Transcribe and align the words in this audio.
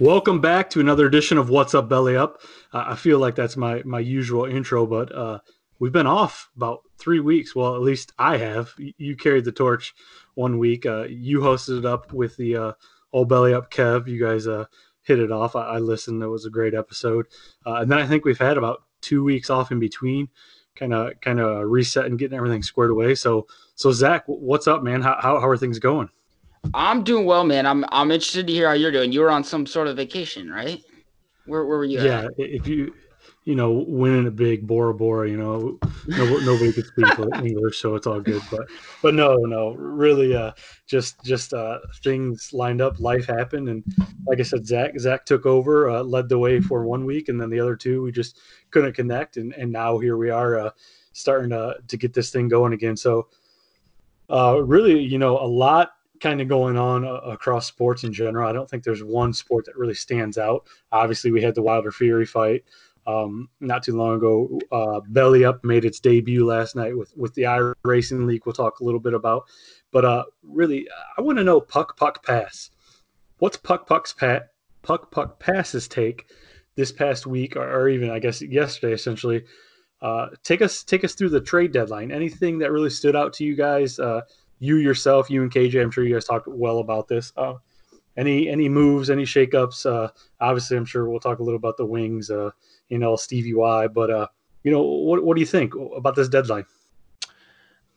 Welcome 0.00 0.40
back 0.40 0.70
to 0.70 0.80
another 0.80 1.04
edition 1.04 1.36
of 1.36 1.50
What's 1.50 1.74
Up 1.74 1.90
Belly 1.90 2.16
Up. 2.16 2.40
Uh, 2.72 2.84
I 2.86 2.94
feel 2.96 3.18
like 3.18 3.34
that's 3.34 3.58
my 3.58 3.82
my 3.84 4.00
usual 4.00 4.46
intro, 4.46 4.86
but 4.86 5.14
uh, 5.14 5.40
we've 5.78 5.92
been 5.92 6.06
off 6.06 6.48
about 6.56 6.80
three 6.96 7.20
weeks. 7.20 7.54
Well, 7.54 7.74
at 7.74 7.82
least 7.82 8.10
I 8.18 8.38
have. 8.38 8.72
You 8.78 9.14
carried 9.14 9.44
the 9.44 9.52
torch 9.52 9.92
one 10.36 10.56
week. 10.56 10.86
Uh, 10.86 11.02
you 11.02 11.40
hosted 11.40 11.80
it 11.80 11.84
up 11.84 12.14
with 12.14 12.34
the 12.38 12.56
uh, 12.56 12.72
Old 13.12 13.28
Belly 13.28 13.52
Up 13.52 13.70
Kev. 13.70 14.08
You 14.08 14.18
guys 14.18 14.46
uh, 14.46 14.64
hit 15.02 15.18
it 15.18 15.30
off. 15.30 15.54
I, 15.54 15.64
I 15.64 15.78
listened. 15.80 16.22
It 16.22 16.28
was 16.28 16.46
a 16.46 16.50
great 16.50 16.72
episode. 16.72 17.26
Uh, 17.66 17.74
and 17.74 17.92
then 17.92 17.98
I 17.98 18.06
think 18.06 18.24
we've 18.24 18.38
had 18.38 18.56
about 18.56 18.84
two 19.02 19.22
weeks 19.22 19.50
off 19.50 19.70
in 19.70 19.80
between, 19.80 20.28
kind 20.76 20.94
of 20.94 21.20
kind 21.20 21.40
of 21.40 21.68
resetting, 21.68 22.16
getting 22.16 22.38
everything 22.38 22.62
squared 22.62 22.90
away. 22.90 23.14
So 23.16 23.46
so 23.74 23.92
Zach, 23.92 24.24
what's 24.24 24.66
up, 24.66 24.82
man? 24.82 25.02
How 25.02 25.18
how, 25.20 25.38
how 25.40 25.48
are 25.48 25.58
things 25.58 25.78
going? 25.78 26.08
I'm 26.74 27.02
doing 27.04 27.24
well, 27.24 27.44
man. 27.44 27.66
I'm 27.66 27.84
I'm 27.90 28.10
interested 28.10 28.46
to 28.46 28.52
hear 28.52 28.68
how 28.68 28.74
you're 28.74 28.92
doing. 28.92 29.12
You 29.12 29.20
were 29.20 29.30
on 29.30 29.44
some 29.44 29.66
sort 29.66 29.88
of 29.88 29.96
vacation, 29.96 30.50
right? 30.50 30.80
Where 31.46 31.64
where 31.66 31.78
were 31.78 31.84
you? 31.84 32.00
yeah 32.00 32.24
At? 32.24 32.30
if 32.38 32.66
you 32.68 32.94
you 33.44 33.54
know 33.54 33.84
winning 33.88 34.26
a 34.26 34.30
big 34.30 34.66
bora 34.66 34.94
bora 34.94 35.28
you 35.28 35.36
know 35.36 35.78
no, 36.06 36.38
nobody 36.38 36.72
could 36.72 36.86
speak 36.86 37.06
english 37.44 37.80
so 37.80 37.94
it's 37.94 38.06
all 38.06 38.20
good 38.20 38.42
but 38.50 38.66
but 39.02 39.14
no 39.14 39.34
no 39.36 39.72
really 39.72 40.34
uh 40.34 40.52
just 40.86 41.22
just 41.24 41.52
uh 41.52 41.78
things 42.02 42.50
lined 42.52 42.80
up 42.80 43.00
life 43.00 43.26
happened 43.26 43.68
and 43.68 43.82
like 44.26 44.40
i 44.40 44.42
said 44.42 44.66
zach 44.66 44.98
zach 44.98 45.24
took 45.24 45.46
over 45.46 45.88
uh, 45.88 46.02
led 46.02 46.28
the 46.28 46.38
way 46.38 46.60
for 46.60 46.84
one 46.84 47.04
week 47.04 47.28
and 47.28 47.40
then 47.40 47.50
the 47.50 47.60
other 47.60 47.76
two 47.76 48.02
we 48.02 48.12
just 48.12 48.38
couldn't 48.70 48.94
connect 48.94 49.36
and 49.36 49.52
and 49.54 49.70
now 49.72 49.98
here 49.98 50.16
we 50.16 50.30
are 50.30 50.58
uh 50.58 50.70
starting 51.12 51.50
to 51.50 51.76
to 51.88 51.96
get 51.96 52.14
this 52.14 52.30
thing 52.30 52.48
going 52.48 52.72
again 52.72 52.96
so 52.96 53.28
uh 54.30 54.60
really 54.62 55.00
you 55.00 55.18
know 55.18 55.38
a 55.38 55.46
lot 55.46 55.92
kind 56.20 56.40
of 56.40 56.48
going 56.48 56.76
on 56.76 57.04
uh, 57.04 57.14
across 57.24 57.66
sports 57.66 58.04
in 58.04 58.12
general 58.12 58.48
i 58.48 58.52
don't 58.52 58.68
think 58.68 58.84
there's 58.84 59.02
one 59.02 59.32
sport 59.32 59.64
that 59.64 59.76
really 59.76 59.94
stands 59.94 60.38
out 60.38 60.66
obviously 60.92 61.30
we 61.30 61.42
had 61.42 61.54
the 61.54 61.62
wilder 61.62 61.90
fury 61.90 62.26
fight 62.26 62.64
um, 63.06 63.48
not 63.60 63.82
too 63.82 63.96
long 63.96 64.16
ago. 64.16 64.60
Uh, 64.70 65.00
Belly 65.08 65.44
Up 65.44 65.64
made 65.64 65.84
its 65.84 66.00
debut 66.00 66.44
last 66.44 66.76
night 66.76 66.96
with 66.96 67.16
with 67.16 67.34
the 67.34 67.46
I 67.46 67.72
Racing 67.84 68.26
League. 68.26 68.42
We'll 68.44 68.52
talk 68.52 68.80
a 68.80 68.84
little 68.84 69.00
bit 69.00 69.14
about, 69.14 69.44
but 69.90 70.04
uh, 70.04 70.24
really, 70.42 70.86
I 71.16 71.22
want 71.22 71.38
to 71.38 71.44
know 71.44 71.60
Puck 71.60 71.96
Puck 71.96 72.24
Pass. 72.24 72.70
What's 73.38 73.56
Puck 73.56 73.86
Puck's 73.86 74.12
pat 74.12 74.50
Puck 74.82 75.10
Puck 75.10 75.40
Pass's 75.40 75.88
take 75.88 76.26
this 76.76 76.92
past 76.92 77.26
week, 77.26 77.56
or, 77.56 77.68
or 77.68 77.88
even 77.88 78.10
I 78.10 78.18
guess 78.18 78.42
yesterday, 78.42 78.92
essentially. 78.92 79.44
Uh, 80.02 80.28
take 80.42 80.62
us 80.62 80.82
take 80.82 81.04
us 81.04 81.14
through 81.14 81.28
the 81.28 81.40
trade 81.40 81.72
deadline. 81.72 82.10
Anything 82.10 82.58
that 82.58 82.72
really 82.72 82.90
stood 82.90 83.14
out 83.16 83.34
to 83.34 83.44
you 83.44 83.54
guys? 83.54 83.98
Uh, 83.98 84.22
you 84.60 84.76
yourself, 84.76 85.28
you 85.28 85.42
and 85.42 85.50
KJ. 85.50 85.82
I'm 85.82 85.90
sure 85.90 86.04
you 86.04 86.14
guys 86.14 86.26
talked 86.26 86.46
well 86.46 86.78
about 86.78 87.08
this. 87.08 87.32
Uh, 87.36 87.54
any 88.16 88.48
any 88.48 88.68
moves, 88.68 89.10
any 89.10 89.24
shakeups? 89.24 89.84
Uh, 89.84 90.10
obviously, 90.40 90.76
I'm 90.76 90.84
sure 90.84 91.08
we'll 91.08 91.20
talk 91.20 91.40
a 91.40 91.42
little 91.42 91.58
about 91.58 91.76
the 91.76 91.86
wings. 91.86 92.30
Uh, 92.30 92.50
you 92.90 92.98
know 92.98 93.16
Stevie 93.16 93.54
Y. 93.54 93.88
But 93.88 94.10
uh, 94.10 94.26
you 94.62 94.70
know, 94.70 94.82
what 94.82 95.24
what 95.24 95.34
do 95.36 95.40
you 95.40 95.46
think 95.46 95.72
about 95.96 96.14
this 96.14 96.28
deadline? 96.28 96.66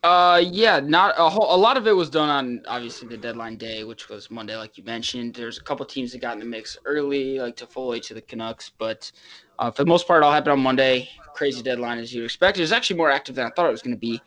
Uh, 0.02 0.42
yeah, 0.44 0.80
not 0.80 1.14
a 1.18 1.28
whole. 1.28 1.54
A 1.54 1.56
lot 1.56 1.76
of 1.76 1.86
it 1.86 1.92
was 1.92 2.10
done 2.10 2.28
on 2.28 2.62
obviously 2.66 3.08
the 3.08 3.16
deadline 3.16 3.56
day, 3.56 3.84
which 3.84 4.08
was 4.08 4.30
Monday, 4.30 4.56
like 4.56 4.78
you 4.78 4.84
mentioned. 4.84 5.34
There's 5.34 5.58
a 5.58 5.62
couple 5.62 5.84
teams 5.86 6.12
that 6.12 6.20
got 6.20 6.34
in 6.34 6.40
the 6.40 6.44
mix 6.44 6.78
early, 6.84 7.38
like 7.38 7.56
Toffoli 7.56 8.02
to 8.02 8.14
the 8.14 8.20
Canucks, 8.20 8.70
but 8.78 9.10
uh, 9.58 9.70
for 9.70 9.84
the 9.84 9.88
most 9.88 10.06
part, 10.06 10.22
it 10.22 10.26
all 10.26 10.32
happened 10.32 10.52
on 10.52 10.60
Monday. 10.60 11.08
Crazy 11.34 11.62
deadline 11.62 11.98
as 11.98 12.14
you'd 12.14 12.24
expect. 12.24 12.58
It 12.58 12.60
was 12.60 12.72
actually 12.72 12.96
more 12.96 13.10
active 13.10 13.34
than 13.34 13.46
I 13.46 13.50
thought 13.50 13.66
it 13.66 13.72
was 13.72 13.82
going 13.82 13.96
to 13.96 14.00
be. 14.00 14.20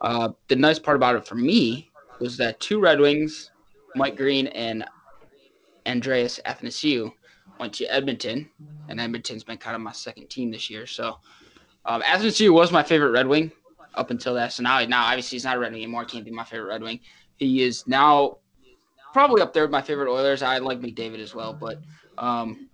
Uh, 0.00 0.30
the 0.48 0.56
nice 0.56 0.78
part 0.78 0.96
about 0.96 1.16
it 1.16 1.26
for 1.26 1.34
me 1.34 1.90
was 2.20 2.36
that 2.36 2.60
two 2.60 2.80
Red 2.80 3.00
Wings, 3.00 3.50
Mike 3.94 4.16
Green 4.16 4.46
and 4.48 4.84
Andreas 5.86 6.40
Athanasiou, 6.46 7.12
went 7.58 7.72
to 7.74 7.86
Edmonton, 7.86 8.48
and 8.88 9.00
Edmonton's 9.00 9.44
been 9.44 9.58
kind 9.58 9.74
of 9.74 9.82
my 9.82 9.92
second 9.92 10.28
team 10.28 10.50
this 10.50 10.70
year. 10.70 10.86
So 10.86 11.18
um, 11.84 12.02
Athanasiou 12.02 12.52
was 12.52 12.70
my 12.70 12.82
favorite 12.82 13.10
Red 13.10 13.26
Wing 13.26 13.50
up 13.94 14.10
until 14.10 14.34
that. 14.34 14.52
So 14.52 14.62
now, 14.62 14.84
now 14.84 15.04
obviously 15.04 15.36
he's 15.36 15.44
not 15.44 15.56
a 15.56 15.58
Red 15.58 15.72
Wing 15.72 15.82
anymore. 15.82 16.04
Can't 16.04 16.24
be 16.24 16.30
my 16.30 16.44
favorite 16.44 16.68
Red 16.68 16.82
Wing. 16.82 17.00
He 17.36 17.62
is 17.62 17.86
now 17.86 18.38
probably 19.12 19.42
up 19.42 19.52
there 19.52 19.64
with 19.64 19.70
my 19.70 19.82
favorite 19.82 20.12
Oilers. 20.12 20.42
I 20.42 20.58
like 20.58 20.80
McDavid 20.80 21.20
as 21.20 21.34
well, 21.34 21.52
but 21.52 21.80
um, 22.18 22.68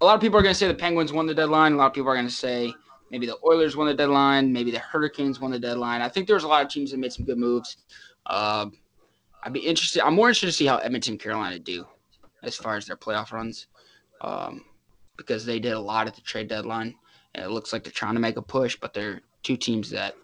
a 0.00 0.04
lot 0.04 0.14
of 0.14 0.20
people 0.20 0.38
are 0.38 0.42
going 0.42 0.52
to 0.54 0.58
say 0.58 0.68
the 0.68 0.74
Penguins 0.74 1.12
won 1.12 1.26
the 1.26 1.34
deadline. 1.34 1.72
A 1.72 1.76
lot 1.76 1.86
of 1.86 1.92
people 1.94 2.10
are 2.10 2.14
going 2.14 2.28
to 2.28 2.32
say 2.32 2.74
maybe 3.10 3.26
the 3.26 3.38
Oilers 3.44 3.76
won 3.76 3.86
the 3.86 3.94
deadline. 3.94 4.52
Maybe 4.52 4.70
the 4.70 4.78
Hurricanes 4.78 5.40
won 5.40 5.50
the 5.50 5.58
deadline. 5.58 6.00
I 6.02 6.08
think 6.08 6.26
there's 6.26 6.44
a 6.44 6.48
lot 6.48 6.64
of 6.64 6.70
teams 6.70 6.90
that 6.90 6.98
made 6.98 7.12
some 7.12 7.24
good 7.24 7.38
moves. 7.38 7.76
Uh, 8.26 8.66
I'd 9.42 9.52
be 9.52 9.60
interested. 9.60 10.04
I'm 10.04 10.14
more 10.14 10.28
interested 10.28 10.46
to 10.46 10.52
see 10.52 10.66
how 10.66 10.78
Edmonton, 10.78 11.18
Carolina 11.18 11.58
do 11.58 11.86
as 12.42 12.56
far 12.56 12.76
as 12.76 12.86
their 12.86 12.96
playoff 12.96 13.32
runs, 13.32 13.66
um, 14.20 14.64
because 15.16 15.44
they 15.46 15.58
did 15.60 15.72
a 15.72 15.80
lot 15.80 16.06
at 16.06 16.14
the 16.14 16.20
trade 16.20 16.48
deadline, 16.48 16.94
and 17.34 17.44
it 17.44 17.50
looks 17.50 17.72
like 17.72 17.84
they're 17.84 17.92
trying 17.92 18.14
to 18.14 18.20
make 18.20 18.36
a 18.36 18.42
push. 18.42 18.76
But 18.76 18.92
they're 18.92 19.20
two 19.42 19.56
teams 19.56 19.88
that, 19.90 20.14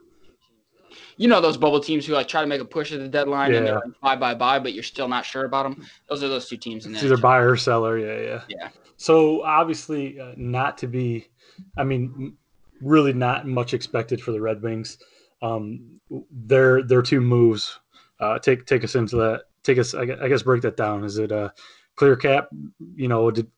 you 1.16 1.28
know, 1.28 1.40
those 1.40 1.56
bubble 1.56 1.80
teams 1.80 2.04
who 2.04 2.14
like 2.14 2.26
try 2.26 2.40
to 2.40 2.46
make 2.46 2.60
a 2.60 2.64
push 2.64 2.92
at 2.92 2.98
the 2.98 3.08
deadline 3.08 3.54
and 3.54 3.64
Yeah. 3.64 3.72
they're 3.72 3.82
like, 3.86 4.00
bye 4.00 4.16
bye 4.16 4.34
bye, 4.34 4.58
but 4.58 4.72
you're 4.72 4.82
still 4.82 5.08
not 5.08 5.24
sure 5.24 5.44
about 5.44 5.62
them. 5.62 5.86
Those 6.08 6.22
are 6.24 6.28
those 6.28 6.48
two 6.48 6.56
teams. 6.56 6.86
In 6.86 6.94
It's 6.94 7.04
either 7.04 7.16
buyer 7.16 7.50
or 7.52 7.56
seller. 7.56 7.98
Yeah, 7.98 8.20
yeah. 8.20 8.42
Yeah. 8.48 8.68
So 8.96 9.42
obviously, 9.44 10.18
uh, 10.18 10.32
not 10.36 10.78
to 10.78 10.88
be. 10.88 11.28
I 11.76 11.84
mean, 11.84 12.36
really 12.82 13.12
not 13.12 13.46
much 13.46 13.74
expected 13.74 14.20
for 14.20 14.32
the 14.32 14.40
Red 14.40 14.62
Wings. 14.62 14.98
Um, 15.40 16.00
their 16.30 16.82
their 16.82 17.02
two 17.02 17.20
moves. 17.20 17.78
Uh, 18.20 18.38
take 18.38 18.66
take 18.66 18.84
us 18.84 18.94
into 18.94 19.16
that. 19.16 19.44
Take 19.62 19.78
us. 19.78 19.94
I 19.94 20.04
guess 20.04 20.42
break 20.42 20.62
that 20.62 20.76
down. 20.76 21.04
Is 21.04 21.18
it 21.18 21.32
a 21.32 21.52
clear 21.96 22.16
cap? 22.16 22.48
You 22.94 23.08
know, 23.08 23.30
did 23.30 23.50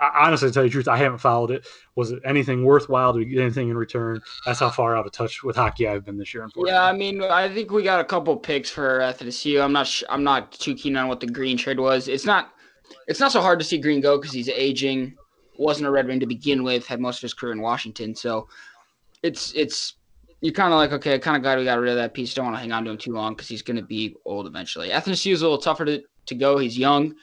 honestly 0.00 0.48
to 0.48 0.54
tell 0.54 0.62
you 0.62 0.68
the 0.68 0.72
truth, 0.72 0.88
I 0.88 0.96
haven't 0.96 1.18
followed 1.18 1.50
it. 1.50 1.66
Was 1.94 2.10
it 2.10 2.20
anything 2.24 2.64
worthwhile? 2.64 3.12
Did 3.12 3.20
we 3.20 3.24
get 3.26 3.40
anything 3.40 3.70
in 3.70 3.76
return? 3.76 4.20
That's 4.44 4.60
how 4.60 4.70
far 4.70 4.96
out 4.96 5.06
of 5.06 5.12
touch 5.12 5.42
with 5.42 5.56
hockey 5.56 5.88
I've 5.88 6.04
been 6.04 6.18
this 6.18 6.34
year. 6.34 6.44
Unfortunately. 6.44 6.72
Yeah, 6.72 6.84
I 6.84 6.92
mean, 6.92 7.22
I 7.22 7.52
think 7.52 7.70
we 7.70 7.82
got 7.82 8.00
a 8.00 8.04
couple 8.04 8.36
picks 8.36 8.70
for 8.70 9.00
Athanasiou. 9.00 9.62
I'm 9.62 9.72
not. 9.72 9.86
Sh- 9.86 10.04
I'm 10.08 10.24
not 10.24 10.52
too 10.52 10.74
keen 10.74 10.96
on 10.96 11.08
what 11.08 11.20
the 11.20 11.26
Green 11.26 11.56
trade 11.56 11.80
was. 11.80 12.08
It's 12.08 12.26
not. 12.26 12.52
It's 13.08 13.20
not 13.20 13.32
so 13.32 13.40
hard 13.40 13.58
to 13.58 13.64
see 13.64 13.78
Green 13.78 14.00
go 14.00 14.18
because 14.18 14.32
he's 14.32 14.48
aging. 14.48 15.16
Wasn't 15.56 15.86
a 15.86 15.90
Red 15.90 16.06
Wing 16.06 16.20
to 16.20 16.26
begin 16.26 16.62
with. 16.64 16.86
Had 16.86 17.00
most 17.00 17.18
of 17.18 17.22
his 17.22 17.34
career 17.34 17.52
in 17.52 17.60
Washington. 17.60 18.14
So, 18.14 18.48
it's 19.22 19.52
it's 19.54 19.94
you're 20.40 20.52
kind 20.52 20.72
of 20.72 20.78
like 20.78 20.92
okay, 20.92 21.18
kind 21.18 21.36
of 21.36 21.42
glad 21.42 21.58
we 21.58 21.64
got 21.64 21.78
rid 21.78 21.90
of 21.90 21.96
that 21.96 22.14
piece. 22.14 22.34
Don't 22.34 22.44
want 22.44 22.56
to 22.56 22.60
hang 22.60 22.72
on 22.72 22.84
to 22.84 22.90
him 22.90 22.98
too 22.98 23.12
long 23.12 23.34
because 23.34 23.48
he's 23.48 23.62
going 23.62 23.76
to 23.76 23.82
be 23.82 24.14
old 24.24 24.46
eventually. 24.46 24.90
Athanasiou 24.90 25.32
is 25.32 25.42
a 25.42 25.44
little 25.44 25.58
tougher 25.58 25.84
to, 25.86 26.02
to 26.26 26.34
go. 26.34 26.58
He's 26.58 26.76
young, 26.76 27.14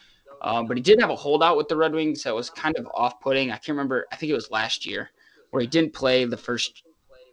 um, 0.42 0.66
but 0.66 0.76
he 0.76 0.84
did 0.84 1.00
have 1.00 1.12
a 1.12 1.16
holdout 1.16 1.58
with 1.58 1.68
the 1.68 1.78
Red 1.78 1.94
Wings 1.94 2.24
that 2.24 2.34
was 2.34 2.50
kind 2.50 2.76
of 2.78 2.88
off-putting. 2.96 3.52
I 3.52 3.56
can't 3.56 3.70
remember. 3.70 4.08
I 4.12 4.16
think 4.16 4.32
it 4.32 4.36
was 4.36 4.50
last 4.50 4.86
year 4.86 5.12
where 5.52 5.62
he 5.62 5.68
didn't 5.68 5.94
play 5.94 6.26
the 6.26 6.38
first 6.38 6.84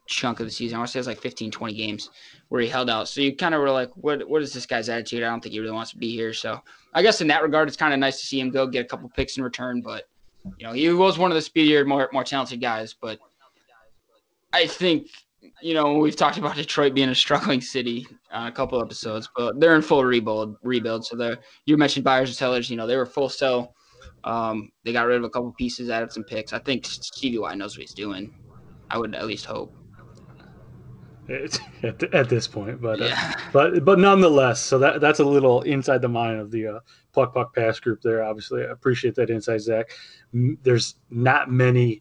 chunk 0.09 0.41
of 0.41 0.47
the 0.47 0.53
season. 0.53 0.77
I 0.77 0.79
want 0.81 0.89
to 0.89 0.93
say 0.93 0.99
it 0.99 1.01
was 1.01 1.07
like 1.07 1.21
15, 1.21 1.51
20 1.51 1.75
games 1.75 2.11
where 2.49 2.61
he 2.61 2.69
held 2.69 2.91
out. 2.91 3.09
So 3.09 3.21
you 3.21 3.35
kind 3.37 3.55
of 3.55 3.61
were 3.61 3.71
like, 3.71 3.91
what 3.95 4.29
what 4.29 4.43
is 4.43 4.53
this 4.53 4.67
guy's 4.67 4.89
attitude? 4.89 5.23
I 5.23 5.29
don't 5.29 5.41
think 5.41 5.53
he 5.53 5.61
really 5.61 5.73
wants 5.73 5.93
to 5.93 5.99
be 5.99 6.11
here. 6.11 6.35
So 6.35 6.61
I 6.93 7.03
guess 7.03 7.21
in 7.21 7.29
that 7.29 7.43
regard, 7.43 7.69
it's 7.69 7.77
kind 7.77 7.95
of 7.95 8.01
nice 8.01 8.21
to 8.21 8.27
see 8.27 8.41
him 8.41 8.51
go 8.51 8.67
get 8.67 8.85
a 8.85 8.89
couple 8.89 9.09
picks 9.11 9.37
in 9.37 9.45
return. 9.45 9.81
But 9.81 10.09
you 10.45 10.67
know, 10.67 10.73
he 10.73 10.89
was 10.91 11.19
one 11.19 11.31
of 11.31 11.35
the 11.35 11.43
speedier, 11.43 11.85
more 11.85 12.09
more 12.13 12.25
talented 12.25 12.61
guys. 12.61 12.95
But 13.01 13.19
I 14.53 14.67
think 14.67 15.09
you 15.63 15.75
know, 15.75 15.95
we've 15.95 16.17
talked 16.17 16.39
about 16.39 16.57
Detroit 16.57 16.95
being 16.95 17.09
a 17.09 17.15
struggling 17.15 17.61
city 17.61 18.07
on 18.33 18.47
a 18.47 18.53
couple 18.53 18.81
episodes, 18.81 19.29
but 19.37 19.59
they're 19.61 19.77
in 19.77 19.83
full 19.83 20.05
rebuild. 20.05 20.57
Rebuild. 20.63 21.05
So 21.07 21.17
the 21.17 21.39
you 21.67 21.77
mentioned 21.77 22.05
buyers 22.05 22.29
and 22.29 22.37
sellers. 22.37 22.71
You 22.71 22.77
know, 22.77 22.87
they 22.87 22.97
were 22.97 23.07
full 23.07 23.29
sell. 23.29 23.75
Um, 24.25 24.71
they 24.85 24.93
got 24.93 25.07
rid 25.07 25.19
of 25.19 25.25
a 25.25 25.31
couple 25.31 25.53
pieces, 25.53 25.91
added 25.91 26.13
some 26.13 26.25
picks. 26.25 26.53
I 26.53 26.59
think 26.59 26.87
Stevie 26.87 27.39
Y 27.39 27.55
knows 27.55 27.77
what 27.77 27.83
he's 27.83 27.95
doing. 27.95 28.35
I 28.91 28.99
would 28.99 29.15
at 29.15 29.27
least 29.27 29.45
hope. 29.45 29.75
It's 31.29 31.61
at, 31.83 32.03
at 32.15 32.29
this 32.29 32.47
point, 32.47 32.81
but 32.81 33.01
uh, 33.01 33.15
but 33.53 33.85
but 33.85 33.99
nonetheless, 33.99 34.61
so 34.61 34.79
that 34.79 35.01
that's 35.01 35.21
a 35.21 35.25
little 35.25 35.63
inside 35.63 36.03
the 36.03 36.09
mind 36.09 36.41
of 36.41 36.51
the 36.51 36.67
uh, 36.67 36.81
Puck 37.13 37.35
Puck 37.35 37.55
Pass 37.55 37.79
group 37.79 38.01
there. 38.03 38.25
Obviously, 38.25 38.63
I 38.63 38.71
appreciate 38.71 39.15
that 39.17 39.31
insight, 39.31 39.61
Zach. 39.61 39.91
There's 40.33 40.97
not 41.11 41.51
many 41.51 42.01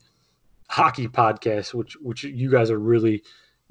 hockey 0.70 1.08
podcasts 1.08 1.74
which 1.74 1.96
which 2.02 2.24
you 2.24 2.52
guys 2.52 2.72
are 2.72 2.80
really 2.80 3.24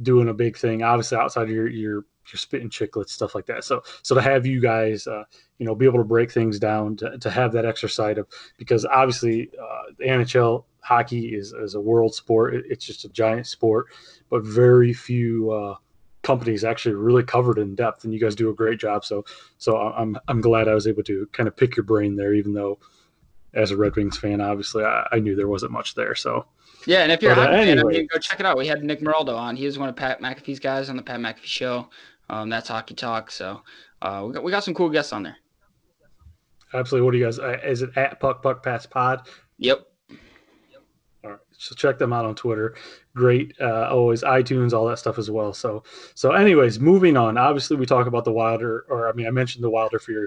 doing 0.02 0.28
a 0.28 0.34
big 0.34 0.56
thing. 0.56 0.82
Obviously, 0.82 1.18
outside 1.18 1.44
of 1.44 1.50
your 1.50 1.68
your 1.68 2.04
your 2.32 2.36
your 2.36 2.38
Spittin' 2.38 2.70
Chiclets 2.70 3.10
stuff 3.10 3.34
like 3.34 3.46
that. 3.46 3.64
So 3.64 3.82
so 4.02 4.14
to 4.14 4.20
have 4.20 4.46
you 4.46 4.60
guys, 4.60 5.06
uh, 5.06 5.24
you 5.58 5.66
know, 5.66 5.74
be 5.74 5.86
able 5.86 5.98
to 5.98 6.04
break 6.04 6.30
things 6.30 6.58
down 6.58 6.96
to, 6.96 7.18
to 7.18 7.30
have 7.30 7.52
that 7.52 7.64
extra 7.64 7.88
side 7.88 8.18
of 8.18 8.26
because 8.58 8.84
obviously 8.84 9.50
uh, 9.60 9.92
the 9.98 10.04
NHL 10.04 10.64
hockey 10.80 11.34
is 11.34 11.52
is 11.52 11.74
a 11.74 11.80
world 11.80 12.14
sport. 12.14 12.54
It's 12.54 12.84
just 12.84 13.04
a 13.04 13.08
giant 13.08 13.46
sport, 13.46 13.86
but 14.30 14.44
very 14.44 14.92
few. 14.92 15.50
Uh, 15.50 15.76
companies 16.22 16.64
actually 16.64 16.96
really 16.96 17.22
covered 17.22 17.56
in 17.56 17.76
depth 17.76 18.02
and 18.02 18.12
you 18.12 18.18
guys 18.18 18.34
do 18.34 18.50
a 18.50 18.52
great 18.52 18.80
job 18.80 19.04
so 19.04 19.24
so 19.58 19.76
i'm 19.76 20.18
i'm 20.26 20.40
glad 20.40 20.66
i 20.66 20.74
was 20.74 20.88
able 20.88 21.04
to 21.04 21.24
kind 21.30 21.46
of 21.46 21.56
pick 21.56 21.76
your 21.76 21.84
brain 21.84 22.16
there 22.16 22.34
even 22.34 22.52
though 22.52 22.80
as 23.54 23.70
a 23.70 23.76
red 23.76 23.94
wings 23.94 24.18
fan 24.18 24.40
obviously 24.40 24.82
i, 24.82 25.06
I 25.12 25.20
knew 25.20 25.36
there 25.36 25.46
wasn't 25.46 25.70
much 25.70 25.94
there 25.94 26.16
so 26.16 26.44
Yeah, 26.86 27.02
and 27.02 27.10
if 27.10 27.20
you're 27.20 27.32
a 27.32 27.34
But, 27.34 27.50
uh, 27.50 27.56
hockey 27.56 27.66
fan, 27.66 27.78
I 27.80 27.82
mean, 27.82 28.06
go 28.10 28.18
check 28.18 28.40
it 28.40 28.46
out. 28.46 28.56
We 28.56 28.66
had 28.66 28.82
Nick 28.82 29.00
Meraldo 29.00 29.36
on. 29.36 29.56
He 29.56 29.66
was 29.66 29.78
one 29.78 29.88
of 29.88 29.96
Pat 29.96 30.20
McAfee's 30.20 30.60
guys 30.60 30.88
on 30.88 30.96
the 30.96 31.02
Pat 31.02 31.20
McAfee 31.20 31.44
show. 31.44 31.88
Um, 32.28 32.48
that's 32.48 32.68
Hockey 32.68 32.94
Talk. 32.94 33.30
So 33.30 33.62
uh, 34.02 34.24
we 34.26 34.32
got 34.34 34.42
we 34.44 34.50
got 34.50 34.64
some 34.64 34.74
cool 34.74 34.90
guests 34.90 35.12
on 35.12 35.22
there. 35.22 35.36
absolutely 36.74 37.04
what 37.04 37.12
do 37.12 37.18
you 37.18 37.24
guys 37.24 37.38
uh, 37.38 37.58
is 37.64 37.82
it 37.82 37.90
at 37.96 38.18
puck 38.20 38.42
puck 38.42 38.62
pass 38.62 38.84
pod 38.86 39.28
Yep. 39.58 39.86
all 41.24 41.30
right 41.30 41.38
so 41.52 41.74
check 41.74 41.96
them 41.98 42.12
out 42.12 42.24
on 42.24 42.34
twitter 42.34 42.74
great 43.14 43.54
uh, 43.60 43.88
always 43.90 44.22
itunes 44.22 44.72
all 44.72 44.86
that 44.86 44.98
stuff 44.98 45.16
as 45.18 45.30
well 45.30 45.52
so 45.54 45.82
so 46.14 46.32
anyways 46.32 46.78
moving 46.80 47.16
on 47.16 47.38
obviously 47.38 47.76
we 47.76 47.86
talk 47.86 48.06
about 48.06 48.24
the 48.24 48.32
wilder 48.32 48.84
or 48.88 49.08
i 49.08 49.12
mean 49.12 49.26
i 49.26 49.30
mentioned 49.30 49.62
the 49.64 49.70
Wilder 49.70 49.98
Fury 49.98 50.26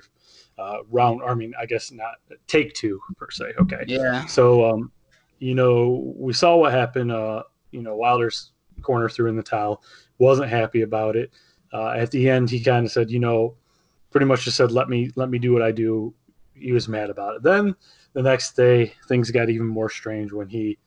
uh, 0.58 0.78
round 0.90 1.22
i 1.28 1.34
mean 1.36 1.54
i 1.60 1.66
guess 1.66 1.92
not 1.92 2.16
take 2.48 2.74
two 2.74 3.00
per 3.18 3.30
se 3.30 3.54
okay 3.60 3.84
Yeah. 3.88 4.26
So, 4.26 4.66
um, 4.70 4.92
you 5.40 5.56
know, 5.56 6.14
we 6.18 6.34
saw 6.34 6.58
what 6.58 6.74
happened. 6.74 7.12
Uh, 7.14 7.44
you 7.72 7.82
know, 7.82 7.96
Wilder's 7.96 8.52
corner 8.82 9.08
threw 9.08 9.30
in 9.30 9.38
the 9.38 9.44
towel, 9.44 9.82
wasn't 10.18 10.50
happy 10.50 10.82
about 10.82 11.16
it. 11.16 11.32
Uh, 11.72 11.92
at 11.92 12.12
the 12.12 12.30
end, 12.30 12.50
he 12.50 12.60
kind 12.60 12.86
of 12.86 12.92
said, 12.92 13.12
you 13.12 13.20
know, 13.20 13.56
pretty 14.12 14.26
much 14.26 14.44
just 14.44 14.58
said, 14.58 14.72
"Let 14.72 14.90
me 14.90 15.12
let 15.16 15.30
me 15.30 15.40
do 15.40 15.54
what 15.54 15.62
I 15.62 15.72
do." 15.72 16.14
He 16.54 16.72
was 16.72 16.88
mad 16.88 17.10
about 17.10 17.36
it. 17.36 17.44
Then 17.44 17.76
the 18.14 18.22
next 18.22 18.56
day, 18.56 18.94
things 19.08 19.32
got 19.32 19.50
even 19.50 19.68
more 19.68 19.90
strange 19.90 20.32
when 20.32 20.50
he. 20.50 20.78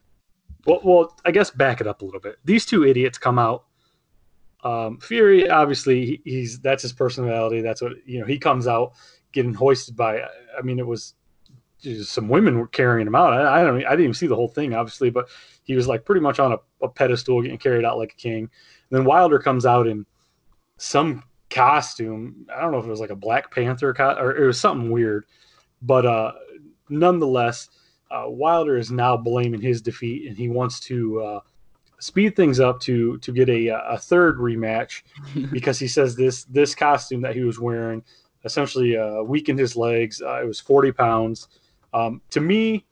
Well, 0.66 0.80
well, 0.84 1.16
I 1.24 1.30
guess 1.30 1.50
back 1.50 1.80
it 1.80 1.86
up 1.86 2.02
a 2.02 2.04
little 2.04 2.20
bit. 2.20 2.36
These 2.44 2.66
two 2.66 2.84
idiots 2.84 3.18
come 3.18 3.38
out. 3.38 3.64
Um, 4.64 5.00
Fury, 5.00 5.48
obviously, 5.48 6.06
he, 6.06 6.20
he's 6.24 6.60
that's 6.60 6.82
his 6.82 6.92
personality. 6.92 7.60
That's 7.62 7.82
what 7.82 7.92
you 8.06 8.20
know. 8.20 8.26
He 8.26 8.38
comes 8.38 8.66
out 8.66 8.92
getting 9.32 9.54
hoisted 9.54 9.96
by. 9.96 10.20
I 10.20 10.62
mean, 10.62 10.78
it 10.78 10.86
was 10.86 11.14
some 12.04 12.28
women 12.28 12.58
were 12.58 12.68
carrying 12.68 13.06
him 13.06 13.14
out. 13.14 13.32
I, 13.32 13.60
I 13.60 13.64
don't. 13.64 13.84
I 13.84 13.90
didn't 13.90 14.00
even 14.00 14.14
see 14.14 14.26
the 14.28 14.36
whole 14.36 14.48
thing, 14.48 14.74
obviously, 14.74 15.10
but 15.10 15.28
he 15.64 15.74
was 15.74 15.88
like 15.88 16.04
pretty 16.04 16.20
much 16.20 16.38
on 16.38 16.52
a, 16.52 16.58
a 16.84 16.88
pedestal, 16.88 17.42
getting 17.42 17.58
carried 17.58 17.84
out 17.84 17.98
like 17.98 18.12
a 18.12 18.16
king. 18.16 18.44
And 18.44 18.98
then 18.98 19.04
Wilder 19.04 19.38
comes 19.38 19.66
out 19.66 19.86
in 19.86 20.06
some 20.76 21.22
costume. 21.50 22.46
I 22.54 22.60
don't 22.60 22.72
know 22.72 22.78
if 22.78 22.86
it 22.86 22.90
was 22.90 23.00
like 23.00 23.10
a 23.10 23.16
Black 23.16 23.50
Panther 23.54 23.92
co- 23.94 24.16
or 24.18 24.36
it 24.36 24.46
was 24.46 24.58
something 24.58 24.90
weird, 24.90 25.26
but 25.82 26.06
uh, 26.06 26.32
nonetheless, 26.88 27.68
uh, 28.10 28.24
Wilder 28.26 28.76
is 28.76 28.90
now 28.90 29.16
blaming 29.16 29.60
his 29.60 29.80
defeat, 29.80 30.28
and 30.28 30.36
he 30.36 30.48
wants 30.48 30.80
to 30.80 31.20
uh, 31.22 31.40
speed 31.98 32.36
things 32.36 32.60
up 32.60 32.80
to 32.80 33.18
to 33.18 33.32
get 33.32 33.48
a 33.48 33.68
a 33.68 33.98
third 33.98 34.38
rematch 34.38 35.02
because 35.52 35.78
he 35.78 35.88
says 35.88 36.16
this 36.16 36.44
this 36.44 36.74
costume 36.74 37.22
that 37.22 37.34
he 37.34 37.42
was 37.42 37.58
wearing 37.58 38.02
essentially 38.44 38.96
uh, 38.96 39.22
weakened 39.22 39.58
his 39.58 39.76
legs. 39.76 40.20
Uh, 40.20 40.42
it 40.42 40.46
was 40.46 40.60
forty 40.60 40.92
pounds. 40.92 41.48
Um, 41.94 42.22
to 42.30 42.40
me, 42.40 42.86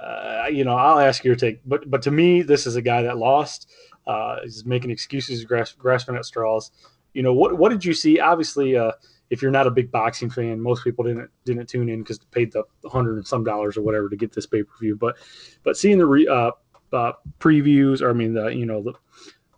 uh, 0.00 0.46
you 0.50 0.64
know, 0.64 0.76
I'll 0.76 0.98
ask 0.98 1.24
your 1.24 1.36
take, 1.36 1.60
but 1.64 1.90
but 1.90 2.02
to 2.02 2.10
me, 2.10 2.42
this 2.42 2.66
is 2.66 2.76
a 2.76 2.82
guy 2.82 3.02
that 3.02 3.16
lost. 3.18 3.70
Uh, 4.06 4.36
he's 4.42 4.66
making 4.66 4.90
excuses, 4.90 5.44
grasp, 5.44 5.78
grasping 5.78 6.16
at 6.16 6.26
straws. 6.26 6.70
You 7.14 7.22
know, 7.22 7.32
what 7.32 7.58
what 7.58 7.70
did 7.70 7.84
you 7.84 7.94
see? 7.94 8.20
Obviously, 8.20 8.76
uh, 8.76 8.92
if 9.30 9.40
you're 9.40 9.50
not 9.50 9.66
a 9.66 9.70
big 9.70 9.90
boxing 9.90 10.30
fan, 10.30 10.60
most 10.60 10.84
people 10.84 11.04
didn't 11.04 11.30
didn't 11.44 11.68
tune 11.68 11.88
in 11.88 12.00
because 12.00 12.18
paid 12.18 12.52
the 12.52 12.64
hundred 12.88 13.16
and 13.16 13.26
some 13.26 13.44
dollars 13.44 13.76
or 13.76 13.82
whatever 13.82 14.08
to 14.08 14.16
get 14.16 14.32
this 14.32 14.46
pay 14.46 14.62
per 14.62 14.72
view. 14.80 14.96
But 14.96 15.16
but 15.62 15.76
seeing 15.76 15.98
the 15.98 16.06
re, 16.06 16.26
uh, 16.26 16.50
uh, 16.92 17.12
previews, 17.40 18.02
or 18.02 18.10
I 18.10 18.12
mean 18.12 18.34
the 18.34 18.48
you 18.48 18.66
know 18.66 18.82
the 18.82 18.92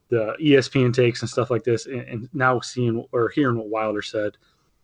the 0.09 0.37
ESPN 0.41 0.95
takes 0.95 1.23
and 1.23 1.29
stuff 1.29 1.51
like 1.51 1.65
this, 1.65 1.87
and, 1.87 2.01
and 2.03 2.29
now 2.33 2.61
seeing 2.61 3.05
or 3.13 3.29
hearing 3.31 3.57
what 3.57 3.69
Wilder 3.69 4.03
said, 4.03 4.37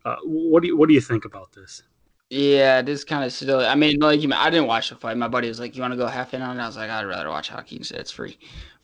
uh, 0.05 0.17
what 0.25 0.63
do 0.63 0.69
you 0.69 0.77
what 0.77 0.89
do 0.89 0.95
you 0.95 1.01
think 1.01 1.25
about 1.25 1.53
this? 1.53 1.83
Yeah, 2.31 2.79
it 2.79 2.89
is 2.89 3.05
kind 3.05 3.25
of 3.25 3.33
silly. 3.33 3.67
I 3.67 3.75
mean, 3.75 4.01
like, 4.01 4.21
I 4.33 4.49
didn't 4.49 4.67
watch 4.67 4.89
the 4.89 4.97
fight. 4.97 5.19
My 5.19 5.29
buddy 5.29 5.49
was 5.49 5.61
like, 5.61 5.77
"You 5.77 5.83
want 5.83 5.93
to 5.93 5.99
go 5.99 6.07
half 6.07 6.33
in 6.33 6.41
on 6.41 6.59
it?" 6.59 6.63
I 6.63 6.67
was 6.67 6.77
like, 6.77 6.89
"I'd 6.89 7.05
rather 7.05 7.29
watch 7.29 7.51
hockey 7.51 7.77
instead. 7.77 8.01
It's 8.01 8.11
free." 8.11 8.39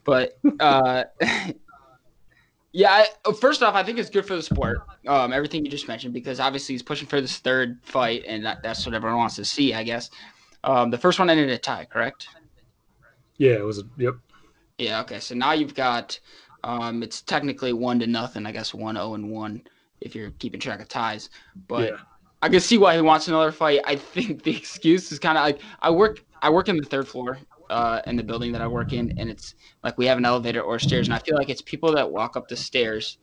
But 0.05 0.39
uh, 0.61 1.05
yeah, 2.73 2.91
I, 2.91 3.07
oh, 3.25 3.33
first 3.33 3.63
off, 3.63 3.75
I 3.75 3.83
think 3.83 3.99
it's 3.99 4.11
good 4.11 4.27
for 4.27 4.37
the 4.37 4.43
sport. 4.43 4.81
Um, 5.07 5.33
everything 5.33 5.65
you 5.65 5.71
just 5.71 5.89
mentioned, 5.89 6.13
because 6.13 6.39
obviously 6.39 6.75
he's 6.75 6.83
pushing 6.83 7.09
for 7.09 7.21
this 7.21 7.39
third 7.39 7.79
fight, 7.83 8.25
and 8.27 8.45
that, 8.45 8.63
that's 8.63 8.85
what 8.85 8.95
everyone 8.95 9.19
wants 9.19 9.37
to 9.37 9.45
see, 9.45 9.73
I 9.75 9.83
guess. 9.83 10.11
Um, 10.65 10.91
the 10.91 10.99
first 10.99 11.19
one 11.19 11.31
ended 11.31 11.49
a 11.51 11.59
tie, 11.59 11.87
correct? 11.87 12.29
Yeah, 13.39 13.53
it 13.53 13.65
was. 13.65 13.79
A, 13.79 13.83
yep. 13.97 14.15
Yeah. 14.77 15.01
Okay. 15.01 15.21
So 15.21 15.35
now 15.35 15.53
you've 15.53 15.75
got, 15.75 16.19
um, 16.65 17.03
it's 17.03 17.23
technically 17.23 17.73
one 17.73 17.99
to 18.01 18.07
nothing. 18.07 18.47
I 18.47 18.53
guess 18.53 18.75
one 18.75 18.97
zero 18.97 19.15
and 19.15 19.31
one 19.31 19.63
if 20.01 20.15
you're 20.15 20.31
keeping 20.33 20.61
track 20.61 20.81
of 20.81 20.89
ties. 20.89 21.31
But 21.69 21.91
yeah. 21.91 21.97
I 22.43 22.49
can 22.49 22.61
see 22.61 22.79
why 22.79 22.95
he 22.95 23.01
wants 23.01 23.29
another 23.29 23.53
fight. 23.53 23.81
I 23.85 23.97
think 23.97 24.43
the 24.43 24.57
excuse 24.57 25.11
is 25.11 25.19
kind 25.19 25.39
of 25.39 25.45
like 25.45 25.61
I 25.81 25.91
work. 25.91 26.25
I 26.43 26.51
work 26.51 26.69
in 26.69 26.77
the 26.77 26.85
third 26.85 27.09
floor, 27.09 27.39
uh, 27.71 28.01
in 28.07 28.17
the 28.17 28.23
building 28.23 28.53
that 28.53 28.63
I 28.63 28.67
work 28.67 28.93
in, 28.93 29.13
and 29.17 29.29
it's 29.31 29.55
like 29.83 29.99
we 29.99 30.07
have 30.07 30.19
an 30.19 30.25
elevator 30.25 30.61
or 30.63 30.79
stairs, 30.79 31.07
and 31.09 31.15
I 31.15 31.19
feel 31.19 31.37
like 31.37 31.49
it's 31.49 31.63
people 31.63 31.93
that 31.93 32.11
walk 32.11 32.37
up 32.37 32.49
the 32.49 32.57
stairs, 32.57 33.19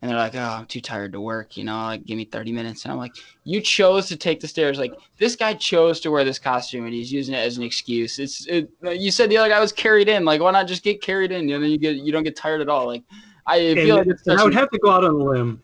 and 0.00 0.10
they're 0.10 0.18
like, 0.18 0.34
"Oh, 0.34 0.38
I'm 0.40 0.66
too 0.66 0.80
tired 0.80 1.12
to 1.12 1.20
work," 1.20 1.56
you 1.56 1.64
know, 1.64 1.76
like 1.76 2.04
give 2.04 2.16
me 2.16 2.24
30 2.24 2.52
minutes, 2.52 2.84
and 2.84 2.92
I'm 2.92 2.98
like, 2.98 3.14
"You 3.44 3.60
chose 3.60 4.08
to 4.08 4.16
take 4.16 4.40
the 4.40 4.48
stairs. 4.48 4.78
Like 4.78 4.94
this 5.18 5.36
guy 5.36 5.54
chose 5.54 6.00
to 6.00 6.10
wear 6.10 6.24
this 6.24 6.38
costume, 6.38 6.84
and 6.84 6.94
he's 6.94 7.12
using 7.12 7.34
it 7.34 7.38
as 7.38 7.56
an 7.56 7.62
excuse. 7.62 8.18
It's 8.18 8.46
it, 8.46 8.68
you 8.82 9.10
said 9.10 9.30
the 9.30 9.38
other 9.38 9.48
guy 9.48 9.60
was 9.60 9.72
carried 9.72 10.08
in. 10.08 10.24
Like 10.24 10.40
why 10.40 10.50
not 10.50 10.66
just 10.68 10.82
get 10.82 11.02
carried 11.02 11.32
in, 11.32 11.50
and 11.50 11.62
then 11.62 11.70
you 11.70 11.78
get 11.78 11.96
you 11.96 12.12
don't 12.12 12.24
get 12.24 12.36
tired 12.36 12.60
at 12.60 12.68
all. 12.68 12.86
Like 12.86 13.04
I 13.46 13.58
And, 13.58 13.78
feel 13.78 13.96
like 13.96 14.06
I 14.28 14.44
would 14.44 14.54
have 14.54 14.70
to 14.70 14.78
go 14.78 14.90
out 14.90 15.04
on 15.04 15.12
a 15.12 15.24
limb. 15.24 15.62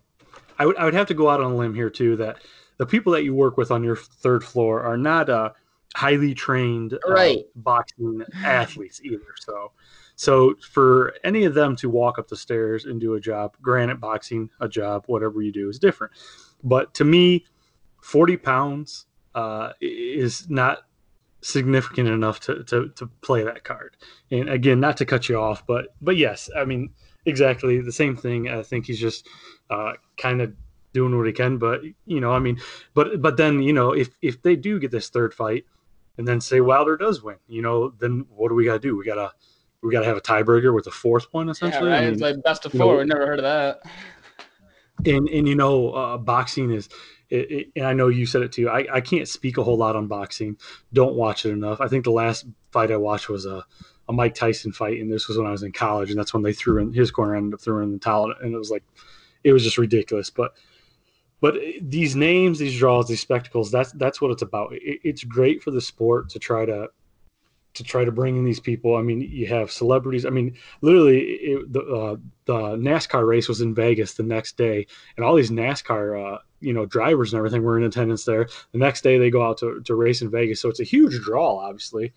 I 0.58 0.66
would 0.66 0.76
I 0.76 0.84
would 0.84 0.94
have 0.94 1.08
to 1.08 1.14
go 1.14 1.28
out 1.28 1.40
on 1.40 1.52
a 1.52 1.56
limb 1.56 1.74
here 1.74 1.90
too 1.90 2.16
that 2.16 2.38
the 2.78 2.86
people 2.86 3.12
that 3.12 3.24
you 3.24 3.34
work 3.34 3.56
with 3.56 3.70
on 3.70 3.84
your 3.84 3.96
third 3.96 4.44
floor 4.44 4.82
are 4.82 4.96
not 4.96 5.28
uh, 5.28 5.50
highly 5.94 6.34
trained 6.34 6.94
uh, 6.94 7.14
boxing 7.56 8.22
athletes 8.44 9.00
either. 9.02 9.34
So 9.38 9.72
so 10.16 10.54
for 10.70 11.14
any 11.25 11.44
of 11.44 11.54
them 11.54 11.76
to 11.76 11.88
walk 11.88 12.18
up 12.18 12.28
the 12.28 12.37
stairs 12.37 12.84
and 12.84 13.00
do 13.00 13.14
a 13.14 13.20
job, 13.20 13.56
granted 13.61 14.00
boxing 14.00 14.50
a 14.61 14.68
job, 14.68 15.04
whatever 15.06 15.42
you 15.42 15.52
do 15.52 15.68
is 15.68 15.78
different. 15.78 16.12
But 16.62 16.94
to 16.94 17.04
me, 17.04 17.46
forty 18.00 18.37
pounds 18.37 19.06
uh, 19.34 19.72
is 19.80 20.49
not 20.49 20.80
significant 21.40 22.08
enough 22.08 22.40
to, 22.40 22.62
to 22.64 22.88
to 22.90 23.06
play 23.20 23.42
that 23.44 23.64
card. 23.64 23.96
And 24.30 24.49
again, 24.49 24.80
not 24.80 24.96
to 24.99 25.04
cut 25.04 25.28
you 25.28 25.38
off, 25.38 25.66
but 25.66 25.94
but 26.00 26.16
yes, 26.16 26.49
I 26.56 26.64
mean 26.64 26.90
exactly 27.26 27.80
the 27.80 27.92
same 27.92 28.16
thing. 28.16 28.49
I 28.49 28.62
think 28.62 28.87
he's 28.87 29.00
just 29.00 29.28
uh, 29.70 29.94
kind 30.16 30.40
of 30.40 30.52
doing 30.92 31.16
what 31.16 31.26
he 31.26 31.32
can. 31.32 31.58
But 31.58 31.82
you 32.06 32.20
know, 32.20 32.32
I 32.32 32.38
mean, 32.38 32.61
but 32.94 33.20
but 33.20 33.37
then 33.37 33.62
you 33.62 33.72
know, 33.72 33.92
if 33.92 34.11
if 34.22 34.42
they 34.42 34.56
do 34.56 34.78
get 34.78 34.90
this 34.90 35.08
third 35.08 35.34
fight, 35.34 35.64
and 36.19 36.26
then 36.28 36.40
say 36.40 36.61
Wilder 36.61 36.97
does 36.97 37.23
win, 37.23 37.37
you 37.49 37.62
know, 37.62 37.90
then 37.99 38.26
what 38.28 38.49
do 38.49 38.54
we 38.54 38.64
got 38.64 38.75
to 38.75 38.78
do? 38.78 38.97
We 38.97 39.04
gotta 39.04 39.33
we 39.83 39.90
gotta 39.92 40.07
have 40.07 40.16
a 40.16 40.21
tiebreaker 40.21 40.75
with 40.75 40.87
a 40.87 40.90
fourth 40.90 41.26
one 41.33 41.47
yeah, 41.47 41.52
essentially. 41.52 41.90
right? 41.90 41.99
I 41.99 42.04
mean, 42.04 42.12
it's 42.12 42.23
like 42.23 42.42
best 42.42 42.66
of 42.66 42.75
you 42.75 42.78
know, 42.78 42.87
four. 42.87 42.99
We 42.99 43.04
never 43.04 43.26
heard 43.26 43.38
of 43.38 43.45
that. 43.45 43.83
and 45.07 45.28
and 45.28 45.49
you 45.49 45.54
know 45.54 45.90
uh, 45.90 46.19
boxing 46.19 46.71
is 46.71 46.88
it, 47.31 47.50
it, 47.50 47.69
and 47.76 47.87
i 47.87 47.92
know 47.92 48.09
you 48.09 48.26
said 48.26 48.42
it 48.42 48.52
too 48.52 48.69
I, 48.69 48.87
I 48.92 49.00
can't 49.00 49.26
speak 49.26 49.57
a 49.57 49.64
whole 49.64 49.76
lot 49.76 49.97
on 49.97 50.07
boxing 50.07 50.57
don't 50.92 51.14
watch 51.14 51.45
it 51.47 51.50
enough 51.50 51.81
i 51.81 51.88
think 51.88 52.04
the 52.04 52.11
last 52.11 52.47
fight 52.71 52.90
i 52.90 52.97
watched 52.97 53.28
was 53.28 53.47
a, 53.47 53.64
a 54.09 54.12
mike 54.12 54.35
tyson 54.35 54.73
fight 54.73 55.00
and 55.00 55.11
this 55.11 55.28
was 55.28 55.38
when 55.38 55.47
i 55.47 55.50
was 55.50 55.62
in 55.62 55.73
college 55.73 56.11
and 56.11 56.19
that's 56.19 56.35
when 56.35 56.42
they 56.42 56.52
threw 56.52 56.78
in 56.78 56.92
his 56.92 57.11
corner 57.11 57.35
ended 57.35 57.54
up 57.54 57.61
throwing 57.61 57.85
in 57.85 57.92
the 57.92 57.99
towel 57.99 58.33
and 58.42 58.54
it 58.54 58.59
was 58.59 58.71
like 58.71 58.85
it 59.45 59.52
was 59.52 59.64
just 59.64 59.78
ridiculous 59.78 60.31
but 60.31 60.52
but 61.42 61.56
these 61.82 62.16
names 62.16 62.58
these 62.58 62.78
draws 62.78 63.06
these 63.06 63.20
spectacles 63.20 63.70
that's 63.70 63.92
that's 63.92 64.22
what 64.22 64.30
it's 64.30 64.40
about 64.40 64.72
it, 64.72 65.00
it's 65.04 65.25
great 65.25 65.62
for 65.62 65.70
the 65.70 65.80
sport 65.82 66.30
to 66.30 66.38
try 66.38 66.64
to 66.64 66.88
to 67.75 67.82
try 67.82 68.04
to 68.04 68.12
bring 68.12 68.37
in 68.37 68.44
these 68.44 68.61
people. 68.61 68.96
I 68.96 69.02
mean, 69.02 69.20
you 69.20 69.46
have 69.46 69.70
celebrities. 69.70 70.26
I 70.26 70.30
mean, 70.30 70.56
literally, 70.82 71.20
it, 71.20 71.72
the 71.72 71.80
uh, 71.80 72.16
the 72.44 72.76
NASCAR 72.76 73.26
race 73.26 73.49
was 73.49 73.61
in 73.61 73.75
Vegas 73.75 74.14
the 74.14 74.22
next 74.22 74.56
day, 74.56 74.87
and 75.16 75.25
all 75.25 75.34
these 75.34 75.50
NASCAR 75.50 76.34
uh, 76.34 76.38
you 76.61 76.72
know 76.72 76.87
drivers 76.87 77.32
and 77.32 77.38
everything 77.38 77.62
were 77.62 77.78
in 77.78 77.84
attendance 77.84 78.25
there. 78.25 78.49
The 78.72 78.78
next 78.78 79.02
day 79.02 79.18
they 79.18 79.30
go 79.30 79.46
out 79.46 79.58
to, 79.58 79.80
to 79.84 79.94
race 79.94 80.22
in 80.22 80.30
Vegas, 80.30 80.61
so 80.61 80.68
it's 80.68 80.80
a 80.80 80.84
huge 80.84 81.20
draw. 81.22 81.58
Obviously, 81.58 82.12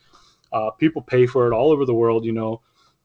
uh, 0.52 0.72
people 0.72 1.02
pay 1.02 1.26
for 1.26 1.48
it 1.48 1.54
all 1.54 1.72
over 1.72 1.86
the 1.86 1.94
world. 1.94 2.26
You 2.26 2.34
know, 2.34 2.62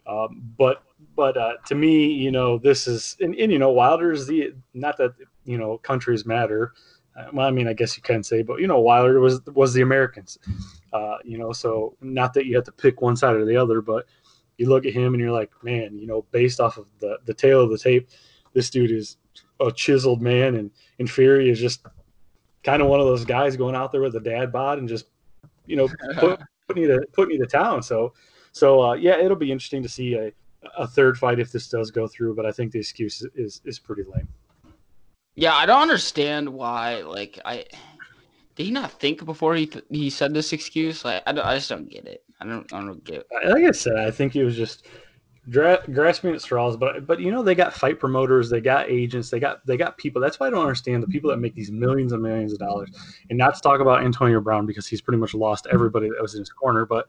um, 0.06 0.42
but 0.58 0.82
but 1.14 1.36
uh, 1.36 1.54
to 1.66 1.74
me, 1.74 2.06
you 2.06 2.32
know, 2.32 2.58
this 2.58 2.88
is 2.88 3.16
and, 3.20 3.34
and 3.36 3.52
you 3.52 3.58
know, 3.58 3.70
Wilder's 3.70 4.26
the 4.26 4.54
not 4.74 4.96
that 4.98 5.14
you 5.44 5.58
know 5.58 5.78
countries 5.78 6.26
matter. 6.26 6.72
Uh, 7.16 7.26
well, 7.32 7.46
I 7.46 7.50
mean, 7.50 7.66
I 7.66 7.72
guess 7.72 7.96
you 7.96 8.02
can 8.02 8.22
say, 8.22 8.42
but 8.42 8.60
you 8.60 8.66
know, 8.66 8.80
Wilder 8.80 9.20
was 9.20 9.40
was 9.46 9.74
the 9.74 9.82
Americans. 9.82 10.38
Uh, 10.92 11.16
you 11.24 11.38
know, 11.38 11.52
so 11.52 11.96
not 12.00 12.34
that 12.34 12.46
you 12.46 12.56
have 12.56 12.64
to 12.64 12.72
pick 12.72 13.00
one 13.00 13.16
side 13.16 13.36
or 13.36 13.44
the 13.44 13.56
other, 13.56 13.80
but 13.80 14.06
you 14.58 14.68
look 14.68 14.86
at 14.86 14.92
him 14.92 15.14
and 15.14 15.20
you're 15.22 15.32
like, 15.32 15.50
man, 15.62 15.98
you 15.98 16.06
know, 16.06 16.24
based 16.30 16.60
off 16.60 16.76
of 16.76 16.86
the 16.98 17.18
the 17.24 17.34
tale 17.34 17.62
of 17.62 17.70
the 17.70 17.78
tape, 17.78 18.08
this 18.52 18.70
dude 18.70 18.90
is 18.90 19.16
a 19.60 19.72
chiseled 19.72 20.22
man, 20.22 20.54
and 20.56 20.70
and 20.98 21.10
Fury 21.10 21.50
is 21.50 21.60
just 21.60 21.84
kind 22.62 22.82
of 22.82 22.88
one 22.88 23.00
of 23.00 23.06
those 23.06 23.24
guys 23.24 23.56
going 23.56 23.74
out 23.74 23.90
there 23.90 24.02
with 24.02 24.14
a 24.16 24.20
dad 24.20 24.52
bod 24.52 24.78
and 24.78 24.88
just 24.88 25.06
you 25.66 25.76
know 25.76 25.88
put, 26.18 26.40
putting 26.66 26.82
you 26.82 26.88
to 26.88 27.06
putting 27.12 27.36
you 27.36 27.44
to 27.44 27.50
town. 27.50 27.82
So 27.82 28.12
so 28.52 28.82
uh, 28.82 28.94
yeah, 28.94 29.18
it'll 29.18 29.36
be 29.36 29.50
interesting 29.50 29.82
to 29.82 29.88
see 29.88 30.14
a 30.14 30.32
a 30.76 30.86
third 30.86 31.16
fight 31.18 31.38
if 31.38 31.52
this 31.52 31.68
does 31.68 31.90
go 31.90 32.06
through, 32.06 32.34
but 32.34 32.44
I 32.46 32.52
think 32.52 32.72
the 32.72 32.78
excuse 32.78 33.22
is 33.34 33.60
is 33.64 33.78
pretty 33.78 34.02
lame. 34.02 34.28
Yeah, 35.40 35.54
I 35.54 35.64
don't 35.64 35.80
understand 35.80 36.50
why. 36.50 37.00
Like, 37.00 37.40
I 37.46 37.64
did 38.56 38.64
he 38.64 38.70
not 38.70 38.92
think 38.92 39.24
before 39.24 39.54
he 39.54 39.72
he 39.88 40.10
said 40.10 40.34
this 40.34 40.52
excuse? 40.52 41.02
Like, 41.02 41.22
I, 41.26 41.30
I 41.30 41.54
just 41.54 41.70
don't 41.70 41.88
get 41.88 42.06
it. 42.06 42.22
I 42.42 42.44
don't 42.44 42.70
I 42.74 42.80
don't 42.80 43.02
get. 43.02 43.26
It. 43.30 43.48
Like 43.48 43.64
I 43.64 43.70
said, 43.70 43.96
I 43.96 44.10
think 44.10 44.34
he 44.34 44.42
was 44.42 44.54
just 44.54 44.86
dra- 45.48 45.82
grasping 45.90 46.34
at 46.34 46.42
straws. 46.42 46.76
But 46.76 47.06
but 47.06 47.20
you 47.20 47.30
know 47.30 47.42
they 47.42 47.54
got 47.54 47.72
fight 47.72 47.98
promoters, 47.98 48.50
they 48.50 48.60
got 48.60 48.90
agents, 48.90 49.30
they 49.30 49.40
got 49.40 49.64
they 49.64 49.78
got 49.78 49.96
people. 49.96 50.20
That's 50.20 50.38
why 50.38 50.48
I 50.48 50.50
don't 50.50 50.60
understand 50.60 51.02
the 51.02 51.08
people 51.08 51.30
that 51.30 51.38
make 51.38 51.54
these 51.54 51.70
millions 51.70 52.12
and 52.12 52.22
millions 52.22 52.52
of 52.52 52.58
dollars. 52.58 52.90
And 53.30 53.38
not 53.38 53.54
to 53.54 53.62
talk 53.62 53.80
about 53.80 54.04
Antonio 54.04 54.42
Brown 54.42 54.66
because 54.66 54.86
he's 54.86 55.00
pretty 55.00 55.18
much 55.18 55.32
lost 55.32 55.66
everybody 55.72 56.10
that 56.10 56.20
was 56.20 56.34
in 56.34 56.40
his 56.40 56.50
corner. 56.50 56.84
But 56.84 57.08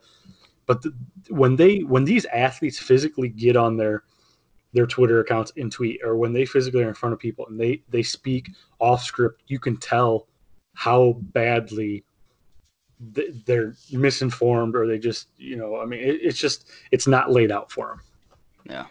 but 0.64 0.80
the, 0.80 0.94
when 1.28 1.56
they 1.56 1.80
when 1.80 2.06
these 2.06 2.24
athletes 2.24 2.78
physically 2.78 3.28
get 3.28 3.56
on 3.56 3.76
their 3.76 4.04
their 4.72 4.86
Twitter 4.86 5.20
accounts 5.20 5.52
and 5.56 5.70
tweet, 5.70 6.00
or 6.02 6.16
when 6.16 6.32
they 6.32 6.44
physically 6.44 6.82
are 6.82 6.88
in 6.88 6.94
front 6.94 7.12
of 7.12 7.18
people 7.18 7.46
and 7.48 7.58
they 7.58 7.82
they 7.90 8.02
speak 8.02 8.50
off 8.78 9.02
script, 9.02 9.42
you 9.46 9.58
can 9.58 9.76
tell 9.76 10.28
how 10.74 11.16
badly 11.20 12.04
they're 13.46 13.74
misinformed 13.90 14.76
or 14.76 14.86
they 14.86 14.98
just 14.98 15.28
you 15.36 15.56
know 15.56 15.80
i 15.80 15.84
mean 15.84 15.98
it, 16.00 16.20
it's 16.22 16.38
just 16.38 16.70
it's 16.92 17.08
not 17.08 17.32
laid 17.32 17.50
out 17.50 17.70
for 17.70 17.88
them 17.88 18.00
yeah. 18.64 18.86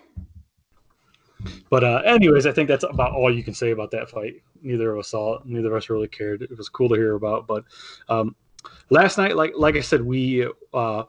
But 1.69 1.83
uh 1.83 2.01
anyways 2.05 2.45
i 2.45 2.51
think 2.51 2.67
that's 2.67 2.83
about 2.83 3.13
all 3.13 3.33
you 3.33 3.43
can 3.43 3.53
say 3.53 3.71
about 3.71 3.89
that 3.91 4.09
fight. 4.09 4.43
Neither 4.61 4.91
of 4.91 4.99
us 4.99 5.07
saw 5.07 5.37
it. 5.37 5.45
Neither 5.45 5.69
of 5.69 5.75
us 5.75 5.89
really 5.89 6.07
cared. 6.07 6.43
It 6.43 6.55
was 6.55 6.69
cool 6.69 6.89
to 6.89 6.95
hear 6.95 7.15
about 7.15 7.47
but 7.47 7.63
um 8.09 8.35
last 8.89 9.17
night 9.17 9.35
like 9.35 9.53
like 9.55 9.75
i 9.75 9.79
said 9.79 10.01
we 10.03 10.47
uh 10.73 11.03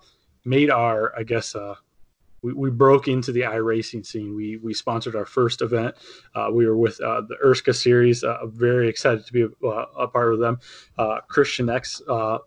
made 0.44 0.70
our 0.70 1.12
i 1.18 1.22
guess 1.22 1.54
uh 1.54 1.74
we, 2.42 2.52
we 2.52 2.70
broke 2.70 3.08
into 3.08 3.32
the 3.32 3.42
iRacing 3.42 4.04
scene. 4.04 4.34
We 4.34 4.56
we 4.56 4.74
sponsored 4.74 5.16
our 5.16 5.26
first 5.26 5.62
event. 5.62 5.94
Uh, 6.34 6.48
we 6.52 6.66
were 6.66 6.76
with 6.76 7.00
uh, 7.00 7.22
the 7.22 7.36
IRSCA 7.44 7.74
series. 7.74 8.24
Uh, 8.24 8.46
very 8.46 8.88
excited 8.88 9.26
to 9.26 9.32
be 9.32 9.42
a, 9.42 9.68
a 9.68 10.08
part 10.08 10.32
of 10.32 10.40
them. 10.40 10.58
Uh, 10.98 11.20
Christian 11.28 11.70
X 11.70 12.02
uh, 12.08 12.38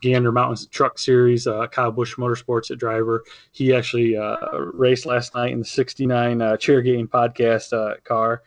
Gander 0.00 0.32
Mountains 0.32 0.66
Truck 0.66 0.98
Series, 0.98 1.46
uh, 1.46 1.66
Kyle 1.66 1.92
Busch 1.92 2.16
Motorsports 2.16 2.70
at 2.70 2.78
driver. 2.78 3.24
He 3.52 3.74
actually 3.74 4.16
uh, 4.16 4.36
raced 4.72 5.06
last 5.06 5.34
night 5.34 5.52
in 5.52 5.58
the 5.58 5.64
69 5.64 6.40
uh, 6.42 6.56
chair 6.56 6.82
podcast 6.82 7.72
uh, 7.72 7.96
car. 8.04 8.42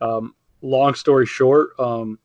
Um, 0.00 0.34
long 0.60 0.94
story 0.94 1.26
short, 1.26 1.70
um, 1.78 2.18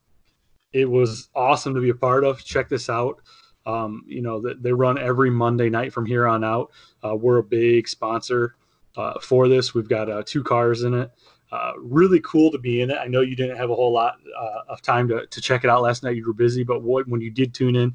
it 0.74 0.90
was 0.90 1.30
awesome 1.36 1.74
to 1.74 1.82
be 1.82 1.90
a 1.90 1.96
part 1.96 2.24
of. 2.24 2.44
Check 2.44 2.70
this 2.70 2.90
out. 2.90 3.22
Um, 3.68 4.06
you 4.08 4.22
know, 4.22 4.42
they 4.42 4.72
run 4.72 4.98
every 4.98 5.30
Monday 5.30 5.70
night 5.70 5.92
from 5.92 6.06
here 6.06 6.26
on 6.26 6.44
out. 6.44 6.72
Uh, 7.04 7.16
we're 7.16 7.40
a 7.40 7.44
big 7.44 7.90
sponsor 7.90 8.56
uh, 8.96 9.20
for 9.20 9.50
this. 9.50 9.74
We've 9.74 9.90
got 9.90 10.10
uh, 10.10 10.24
two 10.26 10.42
cars 10.42 10.84
in 10.84 10.94
it. 10.94 11.12
Uh, 11.52 11.74
really 11.78 12.22
cool 12.22 12.50
to 12.52 12.58
be 12.58 12.82
in 12.82 12.90
it. 12.92 12.98
I 12.98 13.08
know 13.08 13.22
you 13.22 13.36
didn't 13.36 13.58
have 13.58 13.70
a 13.70 13.76
whole 13.76 13.92
lot 13.92 14.16
uh, 14.38 14.62
of 14.70 14.82
time 14.82 15.10
to, 15.10 15.26
to 15.26 15.42
check 15.42 15.66
it 15.66 15.70
out 15.70 15.82
last 15.82 16.02
night. 16.02 16.16
You 16.16 16.26
were 16.26 16.34
busy, 16.34 16.64
but 16.64 16.82
what, 16.82 17.08
when 17.10 17.20
you 17.20 17.30
did 17.30 17.54
tune 17.54 17.76
in, 17.76 17.94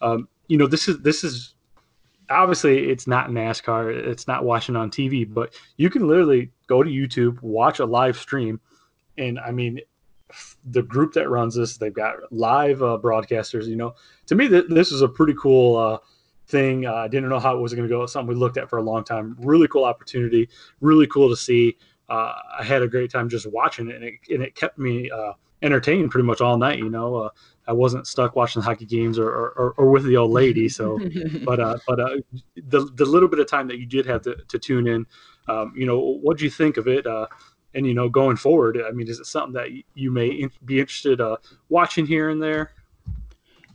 um, 0.00 0.26
you 0.48 0.56
know, 0.56 0.66
this 0.66 0.88
is 0.88 1.00
this 1.00 1.22
is 1.22 1.54
obviously 2.30 2.90
it's 2.90 3.06
not 3.06 3.28
NASCAR. 3.28 3.94
It's 3.94 4.26
not 4.26 4.44
watching 4.44 4.74
on 4.74 4.90
TV, 4.90 5.30
but 5.30 5.54
you 5.76 5.90
can 5.90 6.08
literally 6.08 6.50
go 6.66 6.82
to 6.82 6.90
YouTube, 6.90 7.40
watch 7.42 7.78
a 7.78 7.84
live 7.84 8.16
stream, 8.16 8.58
and 9.18 9.38
I 9.38 9.50
mean, 9.50 9.80
the 10.64 10.82
group 10.82 11.12
that 11.14 11.28
runs 11.28 11.54
this, 11.54 11.76
they've 11.76 11.92
got 11.92 12.14
live 12.30 12.82
uh, 12.82 12.98
broadcasters. 13.02 13.66
You 13.66 13.76
know, 13.76 13.94
to 14.26 14.34
me, 14.34 14.48
th- 14.48 14.66
this 14.68 14.92
is 14.92 15.02
a 15.02 15.08
pretty 15.08 15.34
cool 15.40 15.76
uh, 15.76 15.98
thing. 16.46 16.86
Uh, 16.86 16.94
I 16.94 17.08
didn't 17.08 17.28
know 17.28 17.40
how 17.40 17.56
it 17.56 17.60
was 17.60 17.74
going 17.74 17.88
to 17.88 17.94
go. 17.94 18.02
It's 18.02 18.12
something 18.12 18.28
we 18.28 18.34
looked 18.34 18.56
at 18.56 18.68
for 18.68 18.78
a 18.78 18.82
long 18.82 19.04
time. 19.04 19.36
Really 19.40 19.68
cool 19.68 19.84
opportunity. 19.84 20.48
Really 20.80 21.06
cool 21.06 21.28
to 21.28 21.36
see. 21.36 21.76
Uh, 22.08 22.34
I 22.58 22.64
had 22.64 22.82
a 22.82 22.88
great 22.88 23.10
time 23.10 23.28
just 23.28 23.50
watching 23.50 23.88
it, 23.88 23.96
and 23.96 24.04
it, 24.04 24.14
and 24.30 24.42
it 24.42 24.54
kept 24.56 24.78
me 24.78 25.10
uh, 25.10 25.32
entertained 25.62 26.10
pretty 26.10 26.26
much 26.26 26.40
all 26.40 26.58
night. 26.58 26.78
You 26.78 26.90
know, 26.90 27.14
uh, 27.16 27.28
I 27.68 27.72
wasn't 27.72 28.06
stuck 28.06 28.34
watching 28.34 28.62
hockey 28.62 28.86
games 28.86 29.18
or, 29.18 29.28
or, 29.28 29.74
or 29.76 29.90
with 29.90 30.04
the 30.04 30.16
old 30.16 30.32
lady. 30.32 30.68
So, 30.68 30.98
but 31.44 31.60
uh, 31.60 31.78
but 31.86 32.00
uh, 32.00 32.16
the 32.56 32.80
the 32.94 33.04
little 33.04 33.28
bit 33.28 33.38
of 33.38 33.48
time 33.48 33.68
that 33.68 33.78
you 33.78 33.86
did 33.86 34.06
have 34.06 34.22
to, 34.22 34.36
to 34.48 34.58
tune 34.58 34.88
in, 34.88 35.06
um, 35.48 35.72
you 35.76 35.86
know, 35.86 35.98
what 35.98 36.38
do 36.38 36.44
you 36.44 36.50
think 36.50 36.76
of 36.76 36.88
it? 36.88 37.06
Uh, 37.06 37.26
and 37.74 37.86
you 37.86 37.94
know, 37.94 38.08
going 38.08 38.36
forward, 38.36 38.78
I 38.86 38.90
mean, 38.90 39.08
is 39.08 39.20
it 39.20 39.26
something 39.26 39.52
that 39.54 39.68
you 39.94 40.10
may 40.10 40.48
be 40.64 40.80
interested 40.80 41.20
uh, 41.20 41.36
watching 41.68 42.06
here 42.06 42.30
and 42.30 42.42
there? 42.42 42.72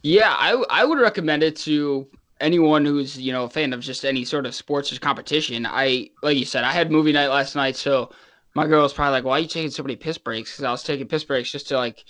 Yeah, 0.03 0.35
I 0.37 0.63
I 0.69 0.85
would 0.85 0.99
recommend 0.99 1.43
it 1.43 1.55
to 1.57 2.07
anyone 2.41 2.85
who's 2.85 3.17
you 3.17 3.31
know 3.31 3.45
a 3.45 3.49
fan 3.49 3.73
of 3.73 3.79
just 3.79 4.05
any 4.05 4.25
sort 4.25 4.45
of 4.45 4.53
sports 4.53 4.91
or 4.91 4.99
competition. 4.99 5.65
I 5.65 6.09
like 6.21 6.37
you 6.37 6.45
said, 6.45 6.63
I 6.63 6.71
had 6.71 6.91
movie 6.91 7.11
night 7.11 7.27
last 7.29 7.55
night, 7.55 7.75
so 7.75 8.11
my 8.53 8.67
girl 8.67 8.83
was 8.83 8.93
probably 8.93 9.13
like, 9.13 9.23
"Why 9.23 9.37
are 9.37 9.39
you 9.39 9.47
taking 9.47 9.71
so 9.71 9.83
many 9.83 9.95
piss 9.95 10.17
breaks?" 10.17 10.51
Because 10.51 10.63
I 10.63 10.71
was 10.71 10.83
taking 10.83 11.07
piss 11.07 11.23
breaks 11.23 11.51
just 11.51 11.67
to 11.69 11.77
like, 11.77 12.05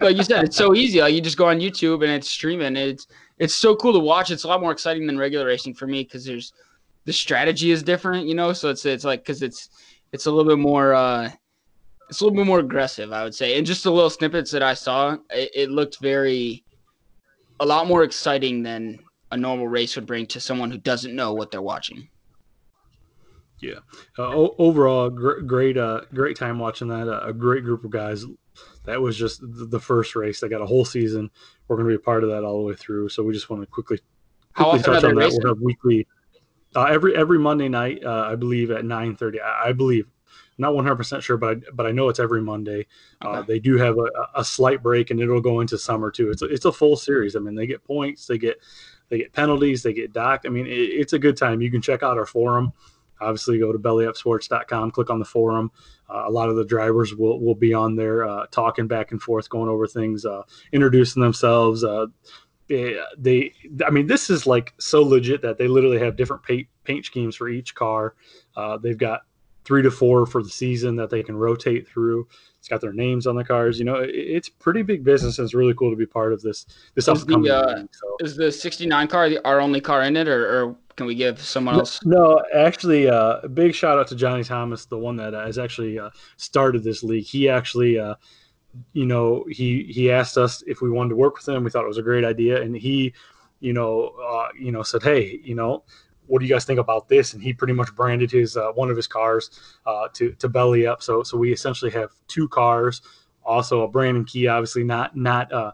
like 0.00 0.16
you 0.16 0.22
said, 0.22 0.44
it's 0.44 0.56
so 0.56 0.74
easy. 0.74 1.00
Like 1.00 1.14
you 1.14 1.20
just 1.20 1.36
go 1.36 1.48
on 1.48 1.60
YouTube 1.60 2.02
and 2.02 2.12
it's 2.12 2.30
streaming. 2.30 2.76
It's 2.76 3.06
it's 3.38 3.54
so 3.54 3.74
cool 3.76 3.92
to 3.92 3.98
watch. 3.98 4.30
It's 4.30 4.44
a 4.44 4.48
lot 4.48 4.60
more 4.60 4.72
exciting 4.72 5.06
than 5.06 5.18
regular 5.18 5.46
racing 5.46 5.74
for 5.74 5.86
me 5.86 6.04
because 6.04 6.24
there's 6.24 6.52
the 7.04 7.12
strategy 7.12 7.70
is 7.70 7.82
different, 7.82 8.26
you 8.26 8.34
know. 8.34 8.52
So 8.52 8.70
it's 8.70 8.86
it's 8.86 9.04
like 9.04 9.20
because 9.20 9.42
it's 9.42 9.70
it's 10.14 10.26
a 10.26 10.30
little 10.30 10.48
bit 10.50 10.60
more 10.60 10.94
uh, 10.94 11.28
it's 12.08 12.20
a 12.20 12.24
little 12.24 12.36
bit 12.36 12.46
more 12.46 12.60
aggressive, 12.60 13.12
I 13.12 13.24
would 13.24 13.34
say. 13.34 13.58
And 13.58 13.66
just 13.66 13.82
the 13.82 13.90
little 13.90 14.10
snippets 14.10 14.52
that 14.52 14.62
I 14.62 14.74
saw, 14.74 15.16
it, 15.30 15.50
it 15.54 15.70
looked 15.70 15.98
very 15.98 16.64
a 17.58 17.66
lot 17.66 17.88
more 17.88 18.04
exciting 18.04 18.62
than 18.62 19.00
a 19.32 19.36
normal 19.36 19.66
race 19.66 19.96
would 19.96 20.06
bring 20.06 20.26
to 20.26 20.40
someone 20.40 20.70
who 20.70 20.78
doesn't 20.78 21.16
know 21.16 21.34
what 21.34 21.50
they're 21.50 21.60
watching. 21.60 22.08
Yeah. 23.60 23.80
Uh, 24.16 24.28
o- 24.28 24.54
overall, 24.58 25.10
gr- 25.10 25.40
great, 25.40 25.76
uh, 25.76 26.02
great 26.12 26.36
time 26.36 26.60
watching 26.60 26.88
that. 26.88 27.08
Uh, 27.08 27.26
a 27.26 27.32
great 27.32 27.64
group 27.64 27.84
of 27.84 27.90
guys. 27.90 28.24
That 28.84 29.00
was 29.00 29.16
just 29.16 29.40
the 29.42 29.80
first 29.80 30.14
race. 30.14 30.38
They 30.38 30.48
got 30.48 30.60
a 30.60 30.66
whole 30.66 30.84
season. 30.84 31.28
We're 31.66 31.76
going 31.76 31.88
to 31.88 31.96
be 31.96 32.00
a 32.00 32.04
part 32.04 32.22
of 32.22 32.30
that 32.30 32.44
all 32.44 32.58
the 32.60 32.68
way 32.68 32.74
through. 32.74 33.08
So 33.08 33.24
we 33.24 33.32
just 33.32 33.50
want 33.50 33.62
to 33.62 33.66
quickly, 33.66 33.98
quickly 34.54 34.78
touch 34.80 35.02
on 35.02 35.14
that. 35.14 35.16
Racing? 35.16 35.40
We'll 35.42 35.54
have 35.54 35.60
weekly, 35.60 36.06
uh, 36.74 36.84
every 36.84 37.16
every 37.16 37.38
Monday 37.38 37.68
night, 37.68 38.04
uh, 38.04 38.28
I 38.30 38.36
believe 38.36 38.70
at 38.70 38.84
nine 38.84 39.16
thirty. 39.16 39.40
I, 39.40 39.68
I 39.68 39.72
believe, 39.72 40.06
not 40.58 40.74
one 40.74 40.84
hundred 40.84 40.96
percent 40.96 41.22
sure, 41.22 41.36
but 41.36 41.56
I, 41.56 41.60
but 41.72 41.86
I 41.86 41.92
know 41.92 42.08
it's 42.08 42.20
every 42.20 42.42
Monday. 42.42 42.86
Uh, 43.24 43.28
okay. 43.28 43.38
Uh, 43.38 43.42
they 43.42 43.58
do 43.58 43.76
have 43.78 43.96
a, 43.98 44.08
a, 44.34 44.44
slight 44.44 44.82
break, 44.82 45.10
and 45.10 45.20
it'll 45.20 45.40
go 45.40 45.60
into 45.60 45.78
summer 45.78 46.10
too. 46.10 46.30
It's 46.30 46.42
a, 46.42 46.46
it's 46.46 46.64
a 46.64 46.72
full 46.72 46.96
series. 46.96 47.36
I 47.36 47.40
mean, 47.40 47.54
they 47.54 47.66
get 47.66 47.84
points, 47.84 48.26
they 48.26 48.38
get 48.38 48.58
they 49.08 49.18
get 49.18 49.32
penalties, 49.32 49.82
they 49.82 49.92
get 49.92 50.12
docked. 50.12 50.46
I 50.46 50.50
mean, 50.50 50.66
it, 50.66 50.70
it's 50.70 51.12
a 51.12 51.18
good 51.18 51.36
time. 51.36 51.60
You 51.60 51.70
can 51.70 51.82
check 51.82 52.02
out 52.02 52.18
our 52.18 52.26
forum 52.26 52.72
obviously 53.20 53.58
go 53.58 53.72
to 53.72 53.78
bellyupsports.com 53.78 54.90
click 54.90 55.10
on 55.10 55.18
the 55.18 55.24
forum 55.24 55.70
uh, 56.10 56.24
a 56.26 56.30
lot 56.30 56.48
of 56.48 56.56
the 56.56 56.64
drivers 56.64 57.14
will, 57.14 57.40
will 57.40 57.54
be 57.54 57.72
on 57.72 57.96
there 57.96 58.26
uh, 58.26 58.46
talking 58.50 58.86
back 58.86 59.12
and 59.12 59.22
forth 59.22 59.48
going 59.48 59.68
over 59.68 59.86
things 59.86 60.24
uh, 60.24 60.42
introducing 60.72 61.22
themselves 61.22 61.84
uh, 61.84 62.06
they, 62.68 62.98
they, 63.18 63.52
i 63.86 63.90
mean 63.90 64.06
this 64.06 64.30
is 64.30 64.46
like 64.46 64.72
so 64.78 65.02
legit 65.02 65.42
that 65.42 65.58
they 65.58 65.68
literally 65.68 65.98
have 65.98 66.16
different 66.16 66.42
paint, 66.42 66.66
paint 66.84 67.04
schemes 67.04 67.36
for 67.36 67.48
each 67.48 67.74
car 67.74 68.14
uh, 68.56 68.76
they've 68.78 68.98
got 68.98 69.22
three 69.64 69.82
to 69.82 69.90
four 69.90 70.26
for 70.26 70.42
the 70.42 70.48
season 70.48 70.96
that 70.96 71.10
they 71.10 71.22
can 71.22 71.36
rotate 71.36 71.88
through 71.88 72.26
it's 72.58 72.68
got 72.68 72.80
their 72.80 72.92
names 72.92 73.26
on 73.26 73.36
the 73.36 73.44
cars 73.44 73.78
you 73.78 73.84
know 73.84 73.96
it, 73.96 74.10
it's 74.10 74.48
pretty 74.48 74.82
big 74.82 75.04
business 75.04 75.38
and 75.38 75.44
it's 75.44 75.54
really 75.54 75.74
cool 75.74 75.90
to 75.90 75.96
be 75.96 76.06
part 76.06 76.32
of 76.32 76.42
this 76.42 76.66
this 76.94 77.08
is 77.08 77.22
upcoming 77.22 77.44
the, 77.44 77.56
uh, 77.56 77.76
so. 77.90 78.16
is 78.20 78.36
the 78.36 78.50
69 78.50 79.08
car 79.08 79.28
the, 79.28 79.46
our 79.46 79.60
only 79.60 79.80
car 79.80 80.02
in 80.02 80.16
it 80.16 80.28
or, 80.28 80.64
or 80.64 80.76
can 80.96 81.06
we 81.06 81.14
give 81.14 81.40
someone 81.40 81.74
else? 81.74 82.00
No, 82.04 82.42
actually, 82.54 83.08
uh, 83.08 83.40
a 83.42 83.48
big 83.48 83.74
shout 83.74 83.98
out 83.98 84.08
to 84.08 84.16
Johnny 84.16 84.44
Thomas, 84.44 84.86
the 84.86 84.98
one 84.98 85.16
that 85.16 85.34
has 85.34 85.58
actually 85.58 85.98
uh, 85.98 86.10
started 86.36 86.84
this 86.84 87.02
league. 87.02 87.24
He 87.24 87.48
actually, 87.48 87.98
uh, 87.98 88.14
you 88.92 89.06
know, 89.06 89.44
he 89.48 89.84
he 89.84 90.10
asked 90.10 90.36
us 90.36 90.62
if 90.66 90.80
we 90.80 90.90
wanted 90.90 91.10
to 91.10 91.16
work 91.16 91.36
with 91.36 91.48
him. 91.48 91.64
We 91.64 91.70
thought 91.70 91.84
it 91.84 91.88
was 91.88 91.98
a 91.98 92.02
great 92.02 92.24
idea, 92.24 92.62
and 92.62 92.76
he, 92.76 93.14
you 93.60 93.72
know, 93.72 94.14
uh, 94.22 94.48
you 94.58 94.72
know, 94.72 94.82
said, 94.82 95.02
hey, 95.02 95.40
you 95.42 95.54
know, 95.54 95.84
what 96.26 96.40
do 96.40 96.46
you 96.46 96.52
guys 96.52 96.64
think 96.64 96.80
about 96.80 97.08
this? 97.08 97.34
And 97.34 97.42
he 97.42 97.52
pretty 97.52 97.72
much 97.72 97.94
branded 97.94 98.30
his 98.30 98.56
uh, 98.56 98.72
one 98.72 98.90
of 98.90 98.96
his 98.96 99.06
cars 99.06 99.50
uh, 99.86 100.08
to 100.14 100.32
to 100.32 100.48
belly 100.48 100.86
up. 100.86 101.02
So 101.02 101.22
so 101.22 101.36
we 101.36 101.52
essentially 101.52 101.90
have 101.92 102.10
two 102.28 102.48
cars. 102.48 103.02
Also 103.44 103.82
a 103.82 103.88
Brandon 103.88 104.24
Key, 104.24 104.48
obviously 104.48 104.84
not 104.84 105.16
not 105.16 105.52
uh, 105.52 105.72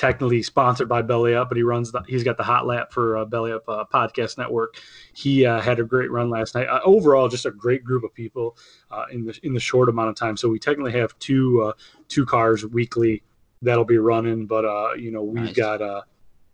technically 0.00 0.42
sponsored 0.42 0.88
by 0.88 1.02
Belly 1.02 1.34
Up, 1.34 1.50
but 1.50 1.58
he 1.58 1.62
runs 1.62 1.92
the, 1.92 2.02
he's 2.08 2.24
got 2.24 2.38
the 2.38 2.42
hot 2.42 2.66
lap 2.66 2.90
for 2.90 3.18
uh, 3.18 3.26
Belly 3.26 3.52
Up 3.52 3.68
uh, 3.68 3.84
Podcast 3.92 4.38
Network. 4.38 4.76
He 5.12 5.44
uh, 5.44 5.60
had 5.60 5.78
a 5.78 5.84
great 5.84 6.10
run 6.10 6.30
last 6.30 6.54
night. 6.54 6.68
Uh, 6.68 6.80
overall, 6.84 7.28
just 7.28 7.44
a 7.44 7.50
great 7.50 7.84
group 7.84 8.02
of 8.02 8.14
people 8.14 8.56
uh, 8.90 9.04
in 9.12 9.26
the 9.26 9.38
in 9.42 9.52
the 9.52 9.60
short 9.60 9.90
amount 9.90 10.08
of 10.08 10.14
time. 10.16 10.38
So 10.38 10.48
we 10.48 10.58
technically 10.58 10.92
have 10.92 11.16
two 11.18 11.62
uh, 11.62 11.72
two 12.08 12.24
cars 12.24 12.64
weekly 12.64 13.22
that'll 13.60 13.84
be 13.84 13.98
running, 13.98 14.46
but 14.46 14.64
uh, 14.64 14.94
you 14.94 15.10
know 15.10 15.22
we've 15.22 15.44
Nice. 15.44 15.54
got 15.54 15.82
uh, 15.82 16.00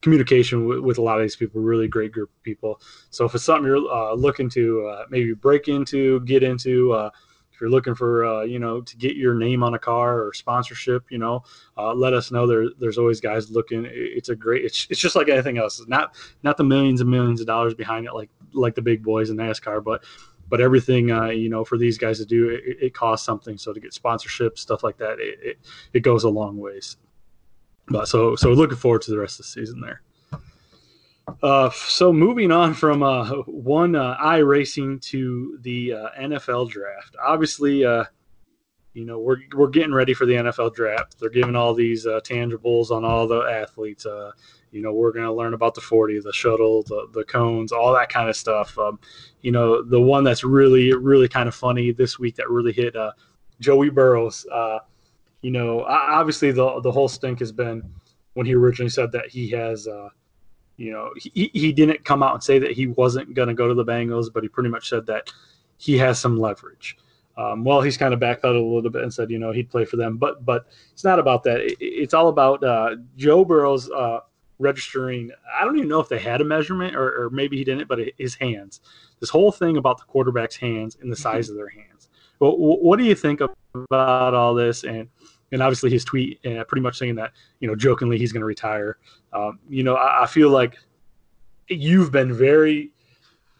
communication 0.02 0.66
with, 0.66 0.80
with 0.80 0.98
a 0.98 1.02
lot 1.02 1.18
of 1.18 1.22
these 1.22 1.36
people. 1.36 1.60
Really 1.60 1.86
great 1.86 2.10
group 2.10 2.30
of 2.30 2.42
people. 2.42 2.80
So 3.10 3.26
if 3.26 3.34
it's 3.36 3.44
something 3.44 3.64
you're 3.64 3.88
uh, 3.88 4.12
looking 4.14 4.50
to 4.50 4.88
uh, 4.88 5.04
maybe 5.08 5.34
break 5.34 5.68
into, 5.68 6.18
get 6.22 6.42
into. 6.42 7.10
If 7.56 7.62
you're 7.62 7.70
looking 7.70 7.94
for, 7.94 8.26
uh, 8.26 8.42
you 8.42 8.58
know, 8.58 8.82
to 8.82 8.96
get 8.98 9.16
your 9.16 9.32
name 9.32 9.62
on 9.62 9.72
a 9.72 9.78
car 9.78 10.22
or 10.22 10.34
sponsorship, 10.34 11.04
you 11.08 11.16
know, 11.16 11.42
uh, 11.78 11.94
let 11.94 12.12
us 12.12 12.30
know. 12.30 12.46
There, 12.46 12.66
there's 12.78 12.98
always 12.98 13.18
guys 13.18 13.50
looking. 13.50 13.86
It's 13.90 14.28
a 14.28 14.36
great. 14.36 14.66
It's, 14.66 14.86
it's 14.90 15.00
just 15.00 15.16
like 15.16 15.30
anything 15.30 15.56
else. 15.56 15.80
It's 15.80 15.88
not 15.88 16.16
not 16.42 16.58
the 16.58 16.64
millions 16.64 17.00
and 17.00 17.10
millions 17.10 17.40
of 17.40 17.46
dollars 17.46 17.72
behind 17.72 18.04
it, 18.04 18.12
like 18.12 18.28
like 18.52 18.74
the 18.74 18.82
big 18.82 19.02
boys 19.02 19.30
in 19.30 19.38
NASCAR, 19.38 19.82
but 19.82 20.04
but 20.50 20.60
everything, 20.60 21.10
uh, 21.10 21.28
you 21.28 21.48
know, 21.48 21.64
for 21.64 21.78
these 21.78 21.96
guys 21.96 22.18
to 22.18 22.26
do, 22.26 22.50
it, 22.50 22.76
it 22.78 22.94
costs 22.94 23.24
something. 23.24 23.56
So 23.56 23.72
to 23.72 23.80
get 23.80 23.94
sponsorship, 23.94 24.58
stuff 24.58 24.84
like 24.84 24.98
that, 24.98 25.18
it, 25.18 25.38
it 25.42 25.58
it 25.94 26.00
goes 26.00 26.24
a 26.24 26.28
long 26.28 26.58
ways. 26.58 26.98
But 27.88 28.06
so 28.06 28.36
so 28.36 28.52
looking 28.52 28.76
forward 28.76 29.00
to 29.02 29.10
the 29.10 29.18
rest 29.18 29.40
of 29.40 29.46
the 29.46 29.50
season 29.50 29.80
there. 29.80 30.02
Uh, 31.42 31.70
so 31.70 32.12
moving 32.12 32.52
on 32.52 32.72
from 32.72 33.02
uh, 33.02 33.28
one 33.46 33.96
uh, 33.96 34.16
iRacing 34.18 35.00
to 35.02 35.58
the 35.62 35.92
uh, 35.92 36.08
NFL 36.18 36.70
draft. 36.70 37.16
Obviously, 37.22 37.84
uh, 37.84 38.04
you 38.94 39.04
know 39.04 39.18
we're 39.18 39.38
we're 39.54 39.68
getting 39.68 39.92
ready 39.92 40.14
for 40.14 40.24
the 40.24 40.34
NFL 40.34 40.74
draft. 40.74 41.18
They're 41.18 41.28
giving 41.28 41.56
all 41.56 41.74
these 41.74 42.06
uh, 42.06 42.20
tangibles 42.20 42.90
on 42.90 43.04
all 43.04 43.26
the 43.26 43.40
athletes. 43.40 44.06
You 44.70 44.82
know 44.82 44.92
we're 44.92 45.12
going 45.12 45.26
to 45.26 45.32
learn 45.32 45.54
about 45.54 45.74
the 45.74 45.80
40, 45.80 46.20
the 46.20 46.32
shuttle, 46.32 46.82
the 46.84 47.08
the 47.12 47.24
cones, 47.24 47.72
all 47.72 47.92
that 47.94 48.08
kind 48.08 48.28
of 48.28 48.36
stuff. 48.36 48.78
Um, 48.78 49.00
you 49.42 49.50
know 49.50 49.82
the 49.82 50.00
one 50.00 50.22
that's 50.22 50.44
really 50.44 50.94
really 50.94 51.28
kind 51.28 51.48
of 51.48 51.54
funny 51.54 51.90
this 51.90 52.18
week 52.18 52.36
that 52.36 52.48
really 52.48 52.72
hit 52.72 52.94
Joey 53.60 53.90
Burrows. 53.90 54.46
You 55.42 55.50
know 55.50 55.82
obviously 55.82 56.52
the 56.52 56.80
the 56.80 56.92
whole 56.92 57.08
stink 57.08 57.40
has 57.40 57.52
been 57.52 57.82
when 58.34 58.46
he 58.46 58.54
originally 58.54 58.90
said 58.90 59.10
that 59.12 59.28
he 59.28 59.50
has. 59.50 59.88
You 60.76 60.92
know, 60.92 61.10
he, 61.16 61.50
he 61.54 61.72
didn't 61.72 62.04
come 62.04 62.22
out 62.22 62.34
and 62.34 62.42
say 62.42 62.58
that 62.58 62.72
he 62.72 62.86
wasn't 62.86 63.34
going 63.34 63.48
to 63.48 63.54
go 63.54 63.66
to 63.66 63.74
the 63.74 63.84
Bengals, 63.84 64.32
but 64.32 64.42
he 64.42 64.48
pretty 64.48 64.68
much 64.68 64.88
said 64.88 65.06
that 65.06 65.32
he 65.78 65.96
has 65.98 66.18
some 66.18 66.38
leverage. 66.38 66.96
Um, 67.38 67.64
well, 67.64 67.82
he's 67.82 67.96
kind 67.96 68.14
of 68.14 68.20
backed 68.20 68.44
out 68.44 68.56
a 68.56 68.60
little 68.60 68.90
bit 68.90 69.02
and 69.02 69.12
said, 69.12 69.30
you 69.30 69.38
know, 69.38 69.52
he'd 69.52 69.70
play 69.70 69.84
for 69.84 69.96
them, 69.96 70.16
but 70.16 70.44
but 70.44 70.66
it's 70.92 71.04
not 71.04 71.18
about 71.18 71.42
that. 71.44 71.60
It, 71.60 71.76
it's 71.80 72.14
all 72.14 72.28
about 72.28 72.64
uh, 72.64 72.96
Joe 73.16 73.44
Burrow's 73.44 73.90
uh, 73.90 74.20
registering. 74.58 75.30
I 75.58 75.64
don't 75.64 75.76
even 75.76 75.88
know 75.88 76.00
if 76.00 76.08
they 76.08 76.18
had 76.18 76.40
a 76.40 76.44
measurement 76.44 76.96
or, 76.96 77.24
or 77.24 77.30
maybe 77.30 77.56
he 77.56 77.64
didn't, 77.64 77.88
but 77.88 77.98
his 78.18 78.34
hands. 78.34 78.80
This 79.20 79.30
whole 79.30 79.52
thing 79.52 79.76
about 79.76 79.98
the 79.98 80.04
quarterback's 80.04 80.56
hands 80.56 80.96
and 81.00 81.12
the 81.12 81.16
size 81.16 81.48
of 81.50 81.56
their 81.56 81.68
hands. 81.68 82.08
Well, 82.38 82.56
what 82.56 82.98
do 82.98 83.04
you 83.04 83.14
think 83.14 83.40
about 83.74 84.34
all 84.34 84.54
this? 84.54 84.84
And 84.84 85.08
and 85.52 85.62
obviously 85.62 85.90
his 85.90 86.04
tweet, 86.04 86.44
uh, 86.46 86.64
pretty 86.64 86.82
much 86.82 86.98
saying 86.98 87.14
that 87.16 87.32
you 87.60 87.68
know, 87.68 87.74
jokingly 87.74 88.18
he's 88.18 88.32
going 88.32 88.40
to 88.40 88.46
retire. 88.46 88.98
Um, 89.32 89.58
you 89.68 89.82
know, 89.82 89.94
I, 89.94 90.24
I 90.24 90.26
feel 90.26 90.50
like 90.50 90.76
you've 91.68 92.10
been 92.12 92.32
very 92.32 92.92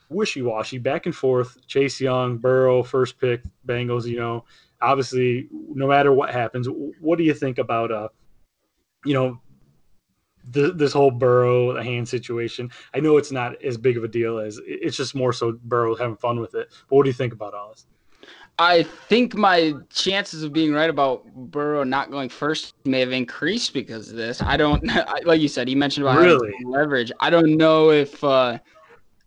wishy-washy, 0.08 0.78
back 0.78 1.06
and 1.06 1.14
forth. 1.14 1.58
Chase 1.66 2.00
Young, 2.00 2.38
Burrow, 2.38 2.82
first 2.82 3.18
pick, 3.18 3.42
Bengals. 3.66 4.06
You 4.06 4.18
know, 4.18 4.44
obviously, 4.80 5.48
no 5.52 5.86
matter 5.86 6.12
what 6.12 6.30
happens, 6.30 6.68
what 7.00 7.18
do 7.18 7.24
you 7.24 7.34
think 7.34 7.58
about 7.58 7.90
uh, 7.90 8.08
you 9.04 9.14
know, 9.14 9.40
th- 10.52 10.74
this 10.76 10.92
whole 10.92 11.10
Burrow 11.10 11.80
hand 11.80 12.08
situation? 12.08 12.70
I 12.94 13.00
know 13.00 13.16
it's 13.16 13.32
not 13.32 13.62
as 13.62 13.78
big 13.78 13.96
of 13.96 14.04
a 14.04 14.08
deal 14.08 14.38
as 14.38 14.60
it's 14.66 14.96
just 14.96 15.14
more 15.14 15.32
so 15.32 15.58
Burrow 15.64 15.94
having 15.94 16.16
fun 16.16 16.40
with 16.40 16.54
it. 16.54 16.68
But 16.88 16.96
what 16.96 17.04
do 17.04 17.10
you 17.10 17.14
think 17.14 17.32
about 17.32 17.54
all 17.54 17.70
this? 17.70 17.86
I 18.58 18.84
think 18.84 19.34
my 19.34 19.74
chances 19.90 20.42
of 20.42 20.52
being 20.52 20.72
right 20.72 20.88
about 20.88 21.26
Burrow 21.34 21.84
not 21.84 22.10
going 22.10 22.30
first 22.30 22.74
may 22.86 23.00
have 23.00 23.12
increased 23.12 23.74
because 23.74 24.10
of 24.10 24.16
this. 24.16 24.40
I 24.40 24.56
don't, 24.56 24.82
I- 24.96 25.20
like 25.24 25.40
you 25.40 25.48
said, 25.48 25.68
he 25.68 25.74
mentioned 25.74 26.06
about 26.06 26.18
Really? 26.18 26.52
leverage. 26.64 27.12
I 27.20 27.28
don't 27.30 27.56
know 27.56 27.90
if, 27.90 28.22
uh, 28.24 28.58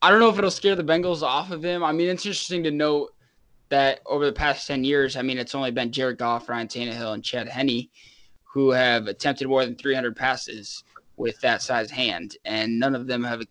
I 0.01 0.09
don't 0.09 0.19
know 0.19 0.29
if 0.29 0.37
it'll 0.37 0.49
scare 0.49 0.75
the 0.75 0.83
Bengals 0.83 1.21
off 1.21 1.51
of 1.51 1.63
him. 1.63 1.83
I 1.83 1.91
mean, 1.91 2.07
it's 2.09 2.25
interesting 2.25 2.63
to 2.63 2.71
note 2.71 3.11
that 3.69 3.99
over 4.07 4.25
the 4.25 4.31
past 4.33 4.65
10 4.65 4.83
years, 4.83 5.15
I 5.15 5.21
mean, 5.21 5.37
it's 5.37 5.53
only 5.53 5.69
been 5.71 5.91
Jared 5.91 6.17
Goff, 6.17 6.49
Ryan 6.49 6.67
Tannehill, 6.67 7.13
and 7.13 7.23
Chad 7.23 7.47
Henne 7.47 7.89
who 8.51 8.71
have 8.71 9.05
attempted 9.07 9.47
more 9.47 9.63
than 9.63 9.75
300 9.75 10.15
passes 10.15 10.83
with 11.17 11.39
that 11.41 11.61
size 11.61 11.91
hand, 11.91 12.35
and 12.45 12.79
none 12.79 12.95
of 12.95 13.05
them 13.05 13.23
have 13.23 13.41
a 13.41 13.45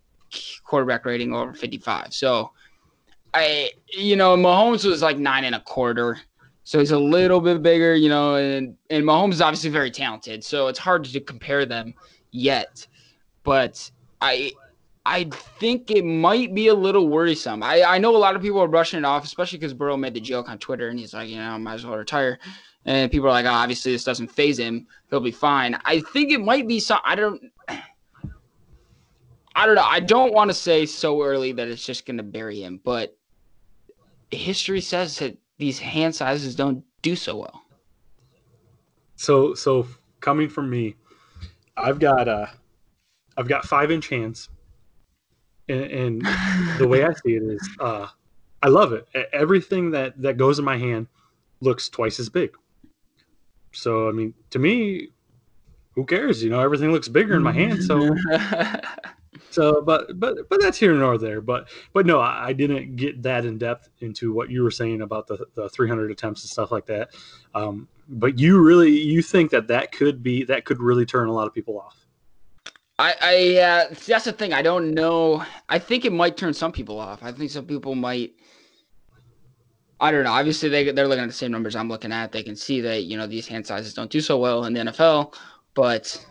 quarterback 0.65 1.05
rating 1.05 1.33
over 1.33 1.53
55. 1.55 2.13
So, 2.13 2.51
I, 3.35 3.71
you 3.89 4.17
know, 4.17 4.37
Mahomes 4.37 4.85
was 4.85 5.03
like 5.03 5.19
nine 5.19 5.45
and 5.45 5.55
a 5.55 5.61
quarter. 5.61 6.19
So 6.65 6.79
he's 6.79 6.91
a 6.91 6.99
little 6.99 7.41
bit 7.41 7.63
bigger, 7.63 7.95
you 7.95 8.09
know, 8.09 8.35
and, 8.35 8.77
and 8.91 9.05
Mahomes 9.05 9.35
is 9.35 9.41
obviously 9.41 9.71
very 9.71 9.91
talented. 9.91 10.45
So 10.45 10.69
it's 10.69 10.79
hard 10.79 11.05
to 11.05 11.21
compare 11.21 11.65
them 11.65 11.95
yet. 12.31 12.87
But 13.43 13.91
I 14.21 14.53
I 15.07 15.25
think 15.59 15.91
it 15.91 16.05
might 16.05 16.55
be 16.55 16.69
a 16.69 16.75
little 16.75 17.09
worrisome. 17.09 17.63
I, 17.63 17.83
I 17.83 17.99
know 17.99 18.15
a 18.15 18.19
lot 18.19 18.37
of 18.37 18.43
people 18.43 18.61
are 18.61 18.69
brushing 18.69 18.99
it 18.99 19.05
off, 19.07 19.25
especially 19.25 19.59
because 19.59 19.73
Burrow 19.73 19.97
made 19.97 20.13
the 20.13 20.21
joke 20.21 20.51
on 20.51 20.59
Twitter 20.59 20.89
and 20.89 20.99
he's 20.99 21.15
like, 21.15 21.31
you 21.31 21.37
know, 21.37 21.51
I 21.53 21.57
might 21.57 21.75
as 21.75 21.87
well 21.87 21.97
retire. 21.97 22.39
And 22.85 23.11
people 23.11 23.29
are 23.29 23.33
like, 23.33 23.47
oh, 23.47 23.51
obviously 23.51 23.93
this 23.93 24.05
doesn't 24.05 24.29
faze 24.29 24.59
him. 24.59 24.87
He'll 25.09 25.21
be 25.21 25.31
fine. 25.31 25.79
I 25.85 26.01
think 26.01 26.31
it 26.31 26.43
might 26.43 26.69
be 26.69 26.79
some 26.79 27.01
I 27.05 27.15
don't 27.15 27.43
I 29.57 29.67
don't 29.67 29.75
know. 29.75 29.83
I 29.83 30.01
don't 30.01 30.33
want 30.33 30.51
to 30.51 30.55
say 30.55 30.87
so 30.87 31.23
early 31.23 31.53
that 31.53 31.69
it's 31.69 31.85
just 31.85 32.07
gonna 32.07 32.23
bury 32.23 32.63
him, 32.63 32.81
but 32.85 33.18
history 34.31 34.81
says 34.81 35.19
that 35.19 35.39
these 35.59 35.79
hand 35.79 36.15
sizes 36.15 36.55
don't 36.55 36.85
do 37.03 37.17
so 37.17 37.37
well. 37.37 37.63
So 39.17 39.55
so 39.55 39.87
coming 40.21 40.49
from 40.49 40.71
me, 40.71 40.95
I've 41.77 41.99
got 41.99 42.29
uh 42.29 42.47
I've 43.37 43.49
got 43.49 43.65
five 43.65 43.91
inch 43.91 44.09
hands, 44.09 44.49
and, 45.69 45.85
and 45.85 46.23
the 46.79 46.87
way 46.89 47.05
I 47.05 47.13
see 47.13 47.37
it 47.37 47.43
is, 47.43 47.69
uh, 47.79 48.09
I 48.63 48.69
love 48.69 48.93
it. 48.93 49.07
Everything 49.33 49.93
that 49.93 50.21
that 50.23 50.37
goes 50.37 50.59
in 50.59 50.65
my 50.65 50.77
hand 50.77 51.07
looks 51.61 51.89
twice 51.89 52.19
as 52.21 52.29
big. 52.29 52.57
So 53.73 54.09
I 54.09 54.13
mean, 54.13 54.35
to 54.51 54.59
me, 54.59 55.09
who 55.95 56.05
cares? 56.05 56.43
You 56.43 56.51
know, 56.51 56.61
everything 56.61 56.93
looks 56.93 57.09
bigger 57.09 57.35
in 57.35 57.43
my 57.43 57.53
hand. 57.53 57.83
So 57.83 58.15
so, 59.59 59.83
but 59.83 60.21
but 60.21 60.49
but 60.49 60.61
that's 60.61 60.79
here 60.79 60.95
nor 60.95 61.19
there. 61.19 61.41
But 61.41 61.69
but 61.93 62.07
no, 62.07 62.21
I, 62.21 62.49
I 62.49 62.53
didn't 62.53 62.95
get 62.95 63.23
that 63.25 63.45
in 63.45 63.59
depth 63.59 63.89
into 63.99 64.33
what 64.33 64.51
you 64.51 64.63
were 64.63 64.71
saying 64.71 65.03
about 65.03 65.27
the 65.27 65.47
the 65.55 65.69
300 65.69 66.13
attempts 66.13 66.43
and 66.43 66.51
stuff 66.51 66.71
like 66.71 66.87
that. 66.87 67.11
Um, 67.57 67.89
but 68.09 68.39
you 68.39 68.63
really 68.63 68.97
you 68.97 69.21
think 69.21 69.51
that 69.51 69.67
that 69.67 69.91
could 69.91 70.23
be 70.23 70.45
that 70.45 70.65
could 70.65 70.81
really 70.81 71.05
turn 71.05 71.27
a 71.27 71.33
lot 71.33 71.49
of 71.49 71.55
people 71.55 71.81
off. 71.81 72.07
I, 73.01 73.15
I 73.21 73.61
uh, 73.61 73.95
that's 74.07 74.27
the 74.27 74.33
thing. 74.33 74.53
I 74.53 74.63
don't 74.63 74.93
know. 74.95 75.45
I 75.69 75.81
think 75.81 76.05
it 76.05 76.13
might 76.13 76.37
turn 76.37 76.55
some 76.55 76.71
people 76.71 77.01
off. 77.01 77.23
I 77.23 77.33
think 77.33 77.51
some 77.51 77.67
people 77.67 77.97
might. 77.97 78.35
I 80.01 80.13
don't 80.13 80.23
know. 80.23 80.33
Obviously, 80.33 80.69
they 80.69 80.93
they're 80.93 81.09
looking 81.09 81.25
at 81.25 81.29
the 81.29 81.33
same 81.33 81.51
numbers 81.51 81.75
I'm 81.75 81.89
looking 81.89 82.13
at. 82.13 82.31
They 82.31 82.45
can 82.45 82.55
see 82.55 82.81
that 82.83 83.05
you 83.05 83.17
know 83.17 83.27
these 83.27 83.49
hand 83.49 83.67
sizes 83.67 83.93
don't 83.93 84.11
do 84.11 84.21
so 84.21 84.39
well 84.39 84.67
in 84.67 84.73
the 84.73 84.81
NFL, 84.81 85.35
but 85.75 86.25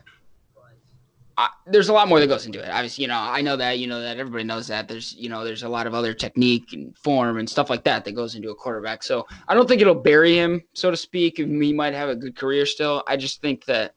I, 1.39 1.49
there's 1.67 1.89
a 1.89 1.93
lot 1.93 2.07
more 2.07 2.19
that 2.19 2.27
goes 2.27 2.47
into 2.47 2.59
it. 2.59 2.69
Obviously, 2.69 3.03
you 3.03 3.07
know, 3.07 3.19
I 3.19 3.41
know 3.41 3.55
that. 3.57 3.77
You 3.77 3.85
know 3.87 4.01
that 4.01 4.17
everybody 4.17 4.43
knows 4.43 4.67
that. 4.67 4.87
There's 4.87 5.15
you 5.15 5.29
know 5.29 5.43
there's 5.43 5.63
a 5.63 5.69
lot 5.69 5.85
of 5.85 5.93
other 5.93 6.13
technique 6.13 6.73
and 6.73 6.97
form 6.97 7.37
and 7.37 7.47
stuff 7.49 7.69
like 7.69 7.83
that 7.83 8.05
that 8.05 8.13
goes 8.13 8.35
into 8.35 8.49
a 8.49 8.55
quarterback. 8.55 9.03
So 9.03 9.27
I 9.47 9.53
don't 9.53 9.67
think 9.67 9.81
it'll 9.81 9.93
bury 9.93 10.35
him, 10.35 10.63
so 10.73 10.89
to 10.89 10.97
speak. 10.97 11.37
and 11.39 11.61
He 11.61 11.73
might 11.73 11.93
have 11.93 12.09
a 12.09 12.15
good 12.15 12.35
career 12.35 12.65
still. 12.65 13.03
I 13.07 13.17
just 13.17 13.41
think 13.41 13.65
that 13.65 13.93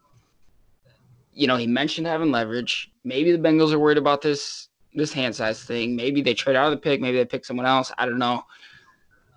you 1.32 1.46
know, 1.46 1.56
he 1.56 1.66
mentioned 1.66 2.06
having 2.06 2.30
leverage. 2.30 2.90
Maybe 3.04 3.32
the 3.32 3.38
Bengals 3.38 3.72
are 3.72 3.78
worried 3.78 3.98
about 3.98 4.20
this 4.20 4.68
this 4.94 5.12
hand 5.12 5.34
size 5.34 5.62
thing. 5.62 5.96
Maybe 5.96 6.20
they 6.20 6.34
trade 6.34 6.56
out 6.56 6.66
of 6.66 6.72
the 6.72 6.76
pick. 6.76 7.00
Maybe 7.00 7.16
they 7.16 7.24
pick 7.24 7.44
someone 7.44 7.66
else. 7.66 7.92
I 7.96 8.06
don't 8.06 8.18
know. 8.18 8.42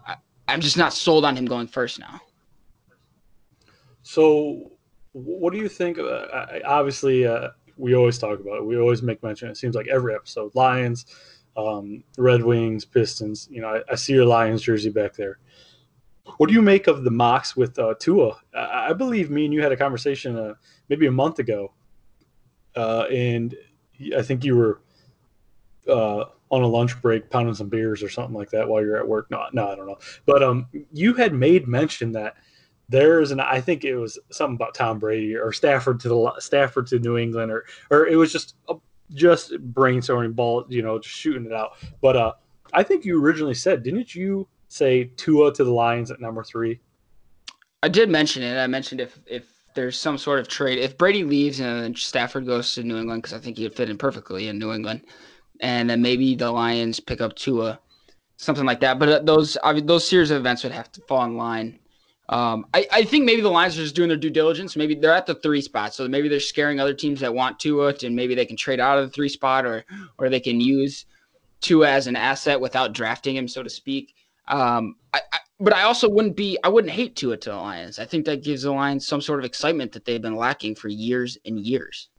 I, 0.06 0.16
I'm 0.48 0.60
just 0.60 0.78
not 0.78 0.94
sold 0.94 1.26
on 1.26 1.36
him 1.36 1.46
going 1.46 1.68
first 1.68 2.00
now. 2.00 2.20
So, 4.02 4.72
what 5.14 5.54
do 5.54 5.60
you 5.60 5.70
think? 5.70 6.00
Uh, 6.00 6.60
obviously, 6.66 7.26
uh, 7.26 7.50
we 7.78 7.96
always 7.96 8.18
talk 8.18 8.40
about 8.40 8.58
it. 8.58 8.66
We 8.66 8.78
always 8.78 9.02
make 9.02 9.24
mention. 9.24 9.50
It 9.50 9.58
seems 9.58 9.76
like 9.76 9.88
every 9.88 10.14
episode: 10.16 10.54
Lions, 10.56 11.06
um, 11.58 12.04
Red 12.18 12.44
Wings, 12.44 12.86
Pistons. 12.86 13.48
You 13.52 13.62
know, 13.62 13.68
I, 13.68 13.92
I 13.92 13.96
see 13.96 14.14
your 14.14 14.26
Lions 14.26 14.62
jersey 14.62 14.90
back 14.90 15.14
there. 15.14 15.40
What 16.38 16.48
do 16.48 16.54
you 16.54 16.62
make 16.62 16.88
of 16.88 17.04
the 17.04 17.12
mocks 17.12 17.56
with 17.56 17.78
uh, 17.78 17.96
Tua? 18.00 18.38
I, 18.56 18.90
I 18.90 18.94
believe 18.94 19.30
me 19.30 19.46
and 19.46 19.54
you 19.54 19.62
had 19.62 19.72
a 19.72 19.78
conversation 19.78 20.38
uh, 20.38 20.54
maybe 20.90 21.08
a 21.08 21.12
month 21.12 21.40
ago, 21.40 21.74
uh, 22.76 23.06
and 23.12 23.56
I 24.18 24.22
think 24.22 24.44
you 24.44 24.56
were 24.56 24.82
uh, 25.88 26.26
on 26.50 26.62
a 26.62 26.68
lunch 26.68 27.02
break 27.02 27.30
pounding 27.30 27.56
some 27.56 27.70
beers 27.70 28.04
or 28.04 28.10
something 28.10 28.36
like 28.36 28.52
that 28.52 28.68
while 28.68 28.82
you're 28.82 28.98
at 28.98 29.08
work. 29.08 29.30
No, 29.32 29.46
no, 29.54 29.70
I 29.70 29.76
don't 29.76 29.88
know. 29.88 29.98
But 30.26 30.44
um, 30.44 30.68
you 30.92 31.14
had 31.14 31.34
made 31.34 31.68
mention 31.68 32.12
that 32.14 32.36
there's 32.90 33.32
an 33.32 33.40
I 33.40 33.62
think 33.62 33.84
it 33.84 33.96
was 33.96 34.20
something 34.32 34.56
about 34.56 34.76
Tom 34.76 35.00
Brady 35.00 35.36
or 35.36 35.52
Stafford 35.52 36.00
to 36.02 36.10
the 36.10 36.34
Stafford 36.40 36.88
to 36.88 37.00
New 37.00 37.18
England 37.18 37.52
or 37.52 37.66
or 37.90 38.08
it 38.08 38.16
was 38.16 38.32
just 38.32 38.56
a, 38.70 38.76
just 39.14 39.54
brainstorming 39.74 40.36
ball, 40.36 40.66
you 40.70 40.82
know, 40.82 41.00
just 41.00 41.16
shooting 41.16 41.46
it 41.46 41.54
out. 41.54 41.72
But 42.02 42.18
uh, 42.18 42.34
I 42.74 42.84
think 42.84 43.06
you 43.06 43.24
originally 43.24 43.54
said, 43.54 43.84
didn't 43.84 44.16
you 44.16 44.48
say 44.68 45.06
Tua 45.16 45.54
to 45.54 45.64
the 45.64 45.72
Lions 45.72 46.12
at 46.12 46.20
number 46.20 46.44
three? 46.44 46.80
I 47.84 47.90
did 47.90 48.10
mention 48.10 48.44
it. 48.44 48.58
I 48.58 48.68
mentioned 48.68 49.02
if 49.02 49.20
if 49.26 49.46
there's 49.76 49.98
some 49.98 50.18
sort 50.18 50.40
of 50.40 50.48
trade, 50.48 50.80
if 50.80 50.98
Brady 50.98 51.24
leaves 51.24 51.60
and 51.60 51.98
Stafford 51.98 52.46
goes 52.46 52.74
to 52.76 52.84
New 52.84 52.98
England, 52.98 53.24
because 53.24 53.34
I 53.34 53.40
think 53.40 53.58
he'd 53.58 53.76
fit 53.76 53.90
in 53.90 53.98
perfectly 53.98 54.48
in 54.48 54.60
New 54.60 54.72
England, 54.72 55.02
and 55.60 55.90
then 55.90 56.02
maybe 56.02 56.36
the 56.36 56.52
Lions 56.52 57.00
pick 57.00 57.22
up 57.22 57.36
Tua, 57.36 57.80
something 58.38 58.66
like 58.66 58.80
that. 58.82 59.00
But 59.00 59.10
uh, 59.10 59.20
those 59.20 59.58
I 59.64 59.74
mean, 59.74 59.86
those 59.86 60.08
series 60.08 60.32
of 60.32 60.38
events 60.38 60.64
would 60.64 60.72
have 60.72 60.92
to 60.94 61.02
fall 61.02 61.26
in 61.26 61.38
line. 61.38 61.80
Um, 62.30 62.66
I, 62.74 62.88
I 62.92 63.04
think 63.04 63.26
maybe 63.26 63.42
the 63.42 63.50
Lions 63.50 63.78
are 63.78 63.82
just 63.82 63.96
doing 63.96 64.08
their 64.08 64.18
due 64.18 64.30
diligence. 64.30 64.76
Maybe 64.76 64.96
they're 64.96 65.14
at 65.14 65.26
the 65.26 65.36
three 65.36 65.62
spot, 65.62 65.94
so 65.94 66.08
maybe 66.08 66.30
they're 66.30 66.40
scaring 66.40 66.80
other 66.80 66.94
teams 66.94 67.20
that 67.20 67.34
want 67.34 67.60
Tua, 67.60 67.94
and 68.04 68.16
maybe 68.16 68.34
they 68.34 68.46
can 68.46 68.56
trade 68.56 68.80
out 68.80 68.98
of 68.98 69.06
the 69.06 69.12
three 69.12 69.30
spot, 69.30 69.66
or 69.66 69.86
or 70.18 70.30
they 70.30 70.40
can 70.40 70.62
use 70.62 71.06
Tua 71.60 71.90
as 71.90 72.08
an 72.08 72.16
asset 72.16 72.62
without 72.62 72.94
drafting 72.94 73.36
him, 73.36 73.48
so 73.48 73.62
to 73.62 73.70
speak. 73.70 74.16
Um, 74.48 74.96
I, 75.14 75.22
I, 75.32 75.38
but 75.60 75.74
I 75.74 75.84
also 75.84 76.10
wouldn't 76.10 76.36
be 76.36 76.58
I 76.64 76.70
wouldn't 76.70 76.94
hate 76.94 77.16
Tua 77.16 77.38
to 77.38 77.50
the 77.50 77.56
Lions. 77.56 78.00
I 78.00 78.06
think 78.06 78.26
that 78.26 78.44
gives 78.44 78.64
the 78.64 78.72
Lions 78.72 79.06
some 79.06 79.22
sort 79.22 79.40
of 79.40 79.46
excitement 79.46 79.92
that 79.92 80.06
they've 80.06 80.22
been 80.22 80.36
lacking 80.36 80.76
for 80.76 80.88
years 80.88 81.38
and 81.46 81.60
years. 81.60 82.10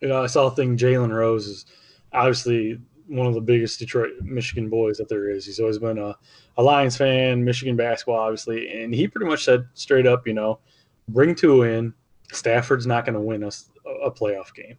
You 0.00 0.08
know, 0.08 0.22
I 0.22 0.26
saw 0.26 0.46
a 0.46 0.50
thing. 0.50 0.76
Jalen 0.76 1.14
Rose 1.14 1.46
is 1.46 1.66
obviously 2.12 2.78
one 3.08 3.26
of 3.26 3.34
the 3.34 3.40
biggest 3.40 3.78
Detroit, 3.78 4.10
Michigan 4.22 4.68
boys 4.68 4.98
that 4.98 5.08
there 5.08 5.30
is. 5.30 5.46
He's 5.46 5.60
always 5.60 5.78
been 5.78 5.98
a, 5.98 6.16
a 6.56 6.62
Lions 6.62 6.96
fan, 6.96 7.44
Michigan 7.44 7.76
basketball, 7.76 8.18
obviously, 8.18 8.68
and 8.82 8.94
he 8.94 9.08
pretty 9.08 9.28
much 9.28 9.44
said 9.44 9.66
straight 9.74 10.06
up, 10.06 10.26
you 10.26 10.34
know, 10.34 10.58
bring 11.08 11.34
Tua 11.34 11.68
in. 11.68 11.94
Stafford's 12.32 12.86
not 12.86 13.04
going 13.04 13.14
to 13.14 13.20
win 13.20 13.44
us 13.44 13.70
a, 13.86 14.06
a 14.06 14.10
playoff 14.10 14.52
game, 14.54 14.76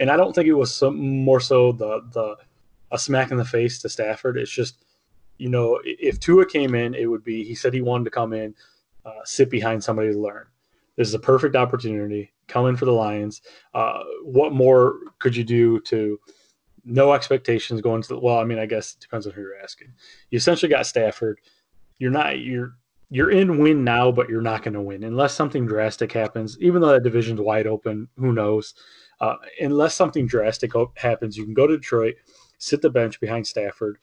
and 0.00 0.10
I 0.10 0.16
don't 0.16 0.34
think 0.34 0.48
it 0.48 0.54
was 0.54 0.74
some 0.74 0.98
more 0.98 1.40
so 1.40 1.72
the 1.72 2.02
the 2.12 2.36
a 2.90 2.98
smack 2.98 3.30
in 3.30 3.36
the 3.36 3.44
face 3.44 3.78
to 3.80 3.88
Stafford. 3.88 4.36
It's 4.36 4.50
just 4.50 4.84
you 5.38 5.48
know, 5.48 5.80
if 5.84 6.18
Tua 6.18 6.46
came 6.46 6.74
in, 6.74 6.94
it 6.94 7.06
would 7.06 7.24
be 7.24 7.44
he 7.44 7.54
said 7.54 7.72
he 7.72 7.80
wanted 7.80 8.04
to 8.04 8.10
come 8.10 8.32
in, 8.32 8.54
uh, 9.04 9.20
sit 9.24 9.50
behind 9.50 9.82
somebody 9.82 10.12
to 10.12 10.18
learn. 10.18 10.46
This 10.96 11.06
is 11.06 11.14
a 11.14 11.20
perfect 11.20 11.54
opportunity. 11.54 12.32
Come 12.48 12.66
in 12.66 12.76
for 12.76 12.86
the 12.86 12.92
Lions. 12.92 13.40
Uh, 13.72 14.02
what 14.24 14.52
more 14.52 14.96
could 15.20 15.36
you 15.36 15.44
do 15.44 15.80
to 15.82 16.18
no 16.84 17.12
expectations 17.12 17.80
going 17.80 18.02
to 18.02 18.08
the 18.08 18.18
well? 18.18 18.38
I 18.38 18.44
mean, 18.44 18.58
I 18.58 18.66
guess 18.66 18.94
it 18.94 19.00
depends 19.00 19.26
on 19.26 19.32
who 19.32 19.40
you're 19.40 19.58
asking. 19.62 19.92
You 20.30 20.36
essentially 20.36 20.70
got 20.70 20.86
Stafford. 20.86 21.40
You're 21.98 22.10
not 22.10 22.38
you're 22.40 22.74
you're 23.10 23.30
in 23.30 23.58
win 23.58 23.84
now, 23.84 24.12
but 24.12 24.28
you're 24.28 24.42
not 24.42 24.62
going 24.62 24.74
to 24.74 24.80
win 24.80 25.04
unless 25.04 25.34
something 25.34 25.66
drastic 25.66 26.12
happens. 26.12 26.58
Even 26.60 26.80
though 26.80 26.92
that 26.92 27.02
division's 27.02 27.40
wide 27.40 27.66
open, 27.66 28.08
who 28.16 28.32
knows? 28.32 28.74
Uh, 29.20 29.36
unless 29.60 29.94
something 29.94 30.26
drastic 30.26 30.72
happens, 30.96 31.36
you 31.36 31.44
can 31.44 31.54
go 31.54 31.66
to 31.66 31.76
Detroit, 31.76 32.14
sit 32.58 32.80
the 32.82 32.90
bench 32.90 33.18
behind 33.18 33.46
Stafford, 33.46 33.98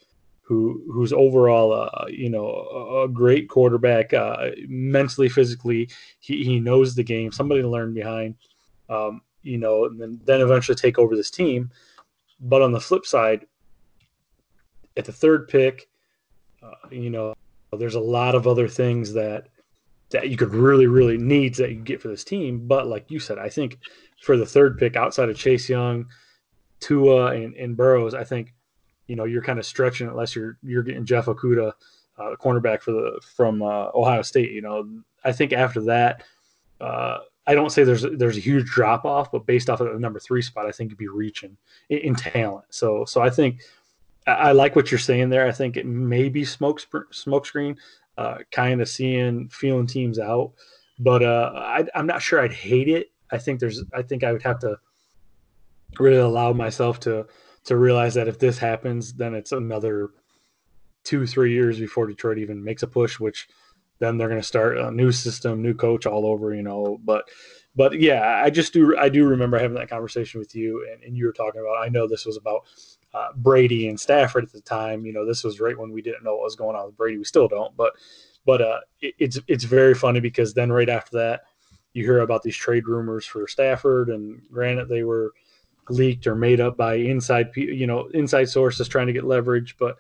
who 0.46 0.84
who's 0.92 1.12
overall 1.12 1.74
uh, 1.74 2.06
you 2.08 2.30
know 2.30 3.04
a 3.04 3.08
great 3.08 3.50
quarterback 3.50 4.14
uh, 4.14 4.52
mentally 4.68 5.28
physically 5.28 5.90
he, 6.20 6.44
he 6.44 6.60
knows 6.60 6.94
the 6.94 7.04
game 7.04 7.32
somebody 7.32 7.62
to 7.62 7.68
learn 7.68 7.94
behind 7.94 8.36
um, 8.90 9.22
you 9.42 9.58
know 9.58 9.86
and 9.86 10.00
then, 10.00 10.20
then 10.26 10.42
eventually 10.42 10.76
take 10.76 11.00
over 11.00 11.16
this 11.16 11.32
team 11.32 11.72
but 12.40 12.62
on 12.62 12.72
the 12.72 12.80
flip 12.80 13.06
side 13.06 13.46
at 14.98 15.06
the 15.06 15.12
third 15.12 15.48
pick 15.48 15.88
uh, 16.64 16.90
you 16.90 17.10
know 17.10 17.34
there's 17.74 17.96
a 17.96 18.00
lot 18.00 18.36
of 18.36 18.48
other 18.48 18.68
things 18.68 19.14
that 19.14 19.48
that 20.10 20.30
you 20.30 20.38
could 20.38 20.54
really 20.54 20.88
really 20.88 21.18
need 21.18 21.56
that 21.56 21.72
you 21.72 21.82
get 21.82 22.02
for 22.02 22.08
this 22.08 22.24
team 22.24 22.68
but 22.68 22.88
like 22.88 23.10
you 23.10 23.20
said 23.20 23.38
i 23.38 23.50
think 23.50 23.78
for 24.22 24.38
the 24.38 24.46
third 24.46 24.78
pick 24.78 24.96
outside 24.96 25.30
of 25.30 25.38
chase 25.38 25.68
young 25.68 26.06
tua 26.80 27.34
and, 27.34 27.56
and 27.56 27.76
burrows 27.76 28.14
i 28.14 28.24
think 28.24 28.54
you 29.08 29.16
know 29.16 29.26
you're 29.26 29.42
kind 29.42 29.60
of 29.60 29.66
stretching 29.66 30.08
unless 30.08 30.36
you're 30.36 30.58
you're 30.64 30.84
getting 30.84 31.06
Jeff 31.06 31.26
Okudah, 31.26 31.74
uh, 32.18 32.36
cornerback 32.42 32.82
for 32.82 32.92
the 32.92 33.22
from 33.36 33.62
uh, 33.62 33.88
Ohio 33.94 34.22
State. 34.22 34.52
You 34.52 34.62
know, 34.62 34.90
I 35.24 35.32
think 35.32 35.54
after 35.54 35.82
that, 35.82 36.24
uh, 36.82 37.20
I 37.48 37.54
don't 37.54 37.72
say 37.72 37.84
there's 37.84 38.06
there's 38.18 38.38
a 38.38 38.42
huge 38.42 38.66
drop 38.66 39.06
off, 39.06 39.32
but 39.32 39.46
based 39.46 39.70
off 39.70 39.80
of 39.80 39.92
the 39.92 40.00
number 40.00 40.20
three 40.20 40.42
spot, 40.42 40.66
I 40.66 40.72
think 40.72 40.90
you'd 40.90 40.98
be 40.98 41.08
reaching 41.08 41.58
in, 41.90 42.00
in 42.00 42.16
talent. 42.16 42.66
So 42.70 43.06
so 43.06 43.22
I 43.22 43.30
think 43.30 43.62
I, 44.26 44.32
I, 44.32 44.52
like 44.54 44.76
what 44.76 44.92
you're 44.92 45.00
saying 45.00 45.30
there. 45.30 45.48
I 45.48 45.52
think 45.52 45.78
it 45.78 45.86
may 45.86 46.30
be 46.30 46.44
smoke 46.44 46.82
smoke 47.12 47.46
screen, 47.46 47.78
uh, 48.18 48.40
kind 48.52 48.82
of 48.82 48.90
seeing 48.90 49.50
feeling 49.50 49.88
teams 49.88 50.18
out, 50.20 50.54
but 51.00 51.22
uh, 51.22 51.52
I, 51.56 51.86
I'm 51.94 52.08
not 52.08 52.22
sure 52.22 52.42
I'd 52.42 52.54
hate 52.54 52.88
it. 52.88 53.12
I 53.32 53.38
think 53.38 53.60
there's 53.60 53.84
I 53.94 54.02
think 54.02 54.24
I 54.24 54.32
would 54.32 54.44
have 54.44 54.60
to 54.60 54.78
really 56.00 56.18
allow 56.18 56.52
myself 56.54 57.00
to 57.02 57.28
to 57.66 57.78
realize 57.78 58.14
that 58.14 58.28
if 58.28 58.40
this 58.40 58.58
happens, 58.58 59.14
then 59.14 59.34
it's 59.34 59.52
another 59.52 60.10
two, 61.04 61.26
three 61.28 61.54
years 61.54 61.80
before 61.80 62.08
Detroit 62.08 62.38
even 62.38 62.64
makes 62.64 62.84
a 62.84 62.88
push, 62.88 63.20
which 63.20 63.48
then 64.00 64.18
they're 64.18 64.30
going 64.30 64.42
to 64.42 64.48
start 64.48 64.78
a 64.78 64.92
new 64.92 65.12
system, 65.12 65.62
new 65.62 65.74
coach 65.74 66.06
all 66.06 66.26
over, 66.26 66.54
you 66.54 66.62
know. 66.62 67.00
But, 67.04 67.26
but 67.76 68.00
yeah, 68.00 68.42
I 68.44 68.50
just 68.50 68.74
do, 68.74 68.98
I 68.98 69.10
do 69.10 69.26
remember 69.26 69.58
having 69.58 69.78
that 69.78 69.90
conversation 69.90 70.40
with 70.40 70.56
you, 70.56 70.88
and, 70.92 71.04
and 71.04 71.18
you 71.18 71.26
were 71.26 71.34
talking 71.34 71.62
about. 71.62 71.84
I 71.84 71.90
know 71.90 72.08
this 72.08 72.26
was 72.26 72.38
about 72.38 72.62
uh, 73.14 73.30
Brady 73.36 73.88
and 73.88 74.00
Stafford 74.00 74.44
at 74.44 74.52
the 74.52 74.62
time. 74.62 75.06
You 75.06 75.14
know, 75.14 75.26
this 75.26 75.44
was 75.44 75.60
right 75.60 75.78
when 75.78 75.92
we 75.92 76.02
didn't 76.02 76.24
know 76.24 76.36
what 76.36 76.44
was 76.44 76.56
going 76.56 76.76
on 76.76 76.88
with 76.88 76.98
Brady. 76.98 77.18
We 77.18 77.24
still 77.24 77.48
don't, 77.48 77.76
but, 77.78 77.94
but 78.46 78.62
uh, 78.62 78.80
it, 79.02 79.16
it's 79.18 79.40
it's 79.48 79.64
very 79.64 79.96
funny 79.96 80.20
because 80.20 80.54
then 80.54 80.72
right 80.72 80.90
after 80.90 81.18
that, 81.18 81.42
you 81.94 82.04
hear 82.04 82.20
about 82.20 82.44
these 82.44 82.58
trade 82.58 82.88
rumors 82.88 83.26
for 83.26 83.48
Stafford, 83.48 84.10
and 84.10 84.42
granted 84.52 84.90
they 84.90 85.04
were 85.04 85.34
leaked 85.90 86.28
or 86.28 86.36
made 86.36 86.60
up 86.60 86.78
by 86.78 86.96
inside 86.96 87.50
you 87.56 87.88
know 87.88 88.08
inside 88.14 88.50
sources 88.50 88.88
trying 88.88 89.08
to 89.08 89.14
get 89.14 89.24
leverage 89.24 89.76
but 89.78 89.98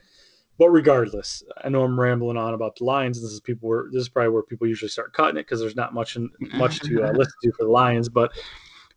but 0.57 0.69
regardless 0.69 1.43
i 1.63 1.69
know 1.69 1.83
i'm 1.83 1.99
rambling 1.99 2.37
on 2.37 2.53
about 2.53 2.75
the 2.75 2.83
lions 2.83 3.21
this 3.21 3.31
is 3.31 3.39
people 3.39 3.69
where 3.69 3.85
this 3.91 4.01
is 4.01 4.09
probably 4.09 4.29
where 4.29 4.43
people 4.43 4.67
usually 4.67 4.89
start 4.89 5.13
cutting 5.13 5.37
it 5.37 5.43
because 5.43 5.59
there's 5.59 5.75
not 5.75 5.93
much 5.93 6.15
in, 6.15 6.29
much 6.53 6.79
to 6.79 7.03
uh, 7.03 7.11
listen 7.15 7.33
to 7.43 7.51
for 7.53 7.63
the 7.63 7.71
lions 7.71 8.09
but 8.09 8.31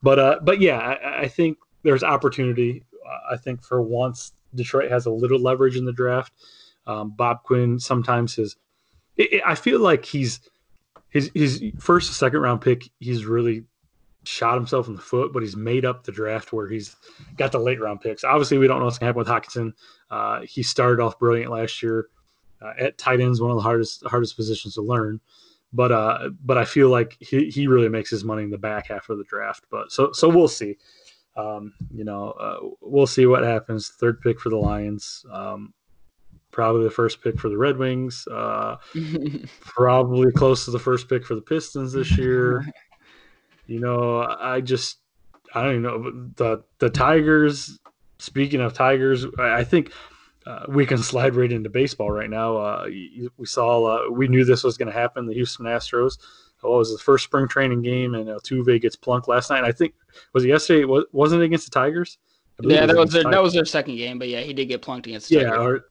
but 0.03 0.19
uh 0.19 0.39
but 0.43 0.61
yeah 0.61 0.79
i, 0.79 1.23
I 1.23 1.29
think 1.29 1.59
there's 1.83 2.03
opportunity 2.03 2.85
uh, 3.07 3.35
i 3.35 3.37
think 3.37 3.63
for 3.63 3.83
once 3.83 4.33
detroit 4.55 4.91
has 4.91 5.07
a 5.07 5.11
little 5.11 5.39
leverage 5.39 5.77
in 5.77 5.85
the 5.85 5.93
draft. 5.93 6.33
Um, 6.87 7.11
bob 7.11 7.43
quinn 7.43 7.79
sometimes 7.79 8.35
his 8.35 8.57
it, 9.17 9.35
it, 9.35 9.43
i 9.45 9.55
feel 9.55 9.81
like 9.81 10.07
he's 10.07 10.41
his 11.11 11.31
his 11.35 11.63
first 11.79 12.13
second 12.15 12.41
round 12.41 12.61
pick 12.61 12.89
he's 12.99 13.27
really 13.27 13.65
shot 14.25 14.57
himself 14.57 14.89
in 14.89 14.95
the 14.95 15.03
foot, 15.03 15.33
but 15.33 15.43
he's 15.43 15.57
made 15.57 15.85
up 15.85 16.05
the 16.05 16.13
draft 16.13 16.53
where 16.53 16.69
he's 16.69 16.97
got 17.37 17.53
the 17.53 17.59
late 17.59 17.81
round 17.81 18.01
picks. 18.01 18.25
Obviously, 18.25 18.59
we 18.59 18.67
don't 18.67 18.79
know 18.79 18.85
what's 18.85 18.99
going 18.99 19.13
to 19.13 19.19
happen 19.19 19.33
with 19.33 19.45
Hockenson. 19.45 19.73
Uh, 20.11 20.43
he 20.43 20.63
started 20.63 21.03
off 21.03 21.19
brilliant 21.19 21.51
last 21.51 21.83
year 21.83 22.09
uh, 22.61 22.73
at 22.79 22.99
tight 22.99 23.21
ends, 23.21 23.41
one 23.41 23.51
of 23.51 23.57
the 23.57 23.63
hardest 23.63 24.05
hardest 24.07 24.37
positions 24.37 24.75
to 24.75 24.83
learn. 24.83 25.21
But 25.73 25.93
uh, 25.93 26.31
but 26.45 26.59
I 26.59 26.65
feel 26.65 26.89
like 26.89 27.17
he, 27.21 27.51
he 27.51 27.67
really 27.67 27.89
makes 27.89 28.11
his 28.11 28.25
money 28.25 28.43
in 28.43 28.51
the 28.51 28.59
back 28.59 28.89
half 28.89 29.09
of 29.11 29.19
the 29.19 29.25
draft. 29.25 29.65
But 29.71 29.93
so 29.93 30.13
so 30.13 30.29
we'll 30.29 30.49
see. 30.49 30.77
Um, 31.37 31.73
you 31.95 32.05
know, 32.05 32.31
uh, 32.33 32.59
we'll 32.81 33.07
see 33.07 33.27
what 33.27 33.45
happens. 33.45 33.89
Third 34.01 34.21
pick 34.21 34.41
for 34.41 34.49
the 34.49 34.57
Lions. 34.57 35.25
Um, 35.31 35.73
probably 36.51 36.83
the 36.83 36.91
first 36.91 37.23
pick 37.23 37.39
for 37.39 37.49
the 37.49 37.57
Red 37.57 37.77
Wings. 37.77 38.27
Uh, 38.27 38.77
probably 39.61 40.33
close 40.33 40.65
to 40.65 40.73
the 40.73 40.79
first 40.79 41.09
pick 41.09 41.25
for 41.25 41.37
the 41.37 41.43
Pistons 41.43 41.93
this 41.93 42.19
year. 42.19 42.67
You 43.69 43.81
know, 43.81 44.23
I 44.23 44.61
just 44.61 44.99
I 45.55 45.63
don't 45.63 45.83
know 45.83 46.11
the 46.37 46.65
the 46.79 46.91
Tigers. 46.91 47.79
Speaking 48.19 48.61
of 48.61 48.73
Tigers, 48.73 49.25
I 49.39 49.63
think 49.63 49.93
uh, 50.47 50.65
we 50.69 50.87
can 50.87 50.99
slide 50.99 51.37
right 51.37 51.53
into 51.53 51.69
baseball 51.69 52.11
right 52.11 52.31
now. 52.31 52.57
Uh, 52.57 52.87
we 53.37 53.47
saw 53.47 53.85
uh, 53.85 54.11
we 54.11 54.27
knew 54.27 54.45
this 54.45 54.65
was 54.65 54.79
going 54.79 54.91
to 54.91 54.99
happen. 54.99 55.27
The 55.27 55.35
Houston 55.35 55.67
Astros. 55.67 56.19
What 56.63 56.79
was 56.79 56.91
the 56.91 56.99
first 56.99 57.25
spring 57.25 57.47
training 57.47 57.83
game, 57.83 58.15
and 58.15 58.27
Altuve 58.27 58.81
gets 58.81 58.97
plunked 58.97 59.29
last 59.29 59.51
night. 59.51 59.63
I 59.63 59.71
think 59.71 59.95
was 60.33 60.45
it 60.45 60.49
yesterday. 60.49 60.85
wasn't 61.13 61.43
it 61.43 61.45
against 61.45 61.67
the 61.67 61.71
Tigers? 61.71 62.19
Yeah, 62.63 62.87
that 62.87 62.97
was 62.97 63.13
their, 63.13 63.23
that 63.23 63.43
was 63.43 63.53
their 63.53 63.65
second 63.65 63.97
game, 63.97 64.19
but 64.19 64.29
yeah, 64.29 64.41
he 64.41 64.53
did 64.53 64.67
get 64.67 64.83
plunked 64.83 65.07
against. 65.07 65.29
The 65.29 65.37
yeah, 65.37 65.57
or, 65.57 65.85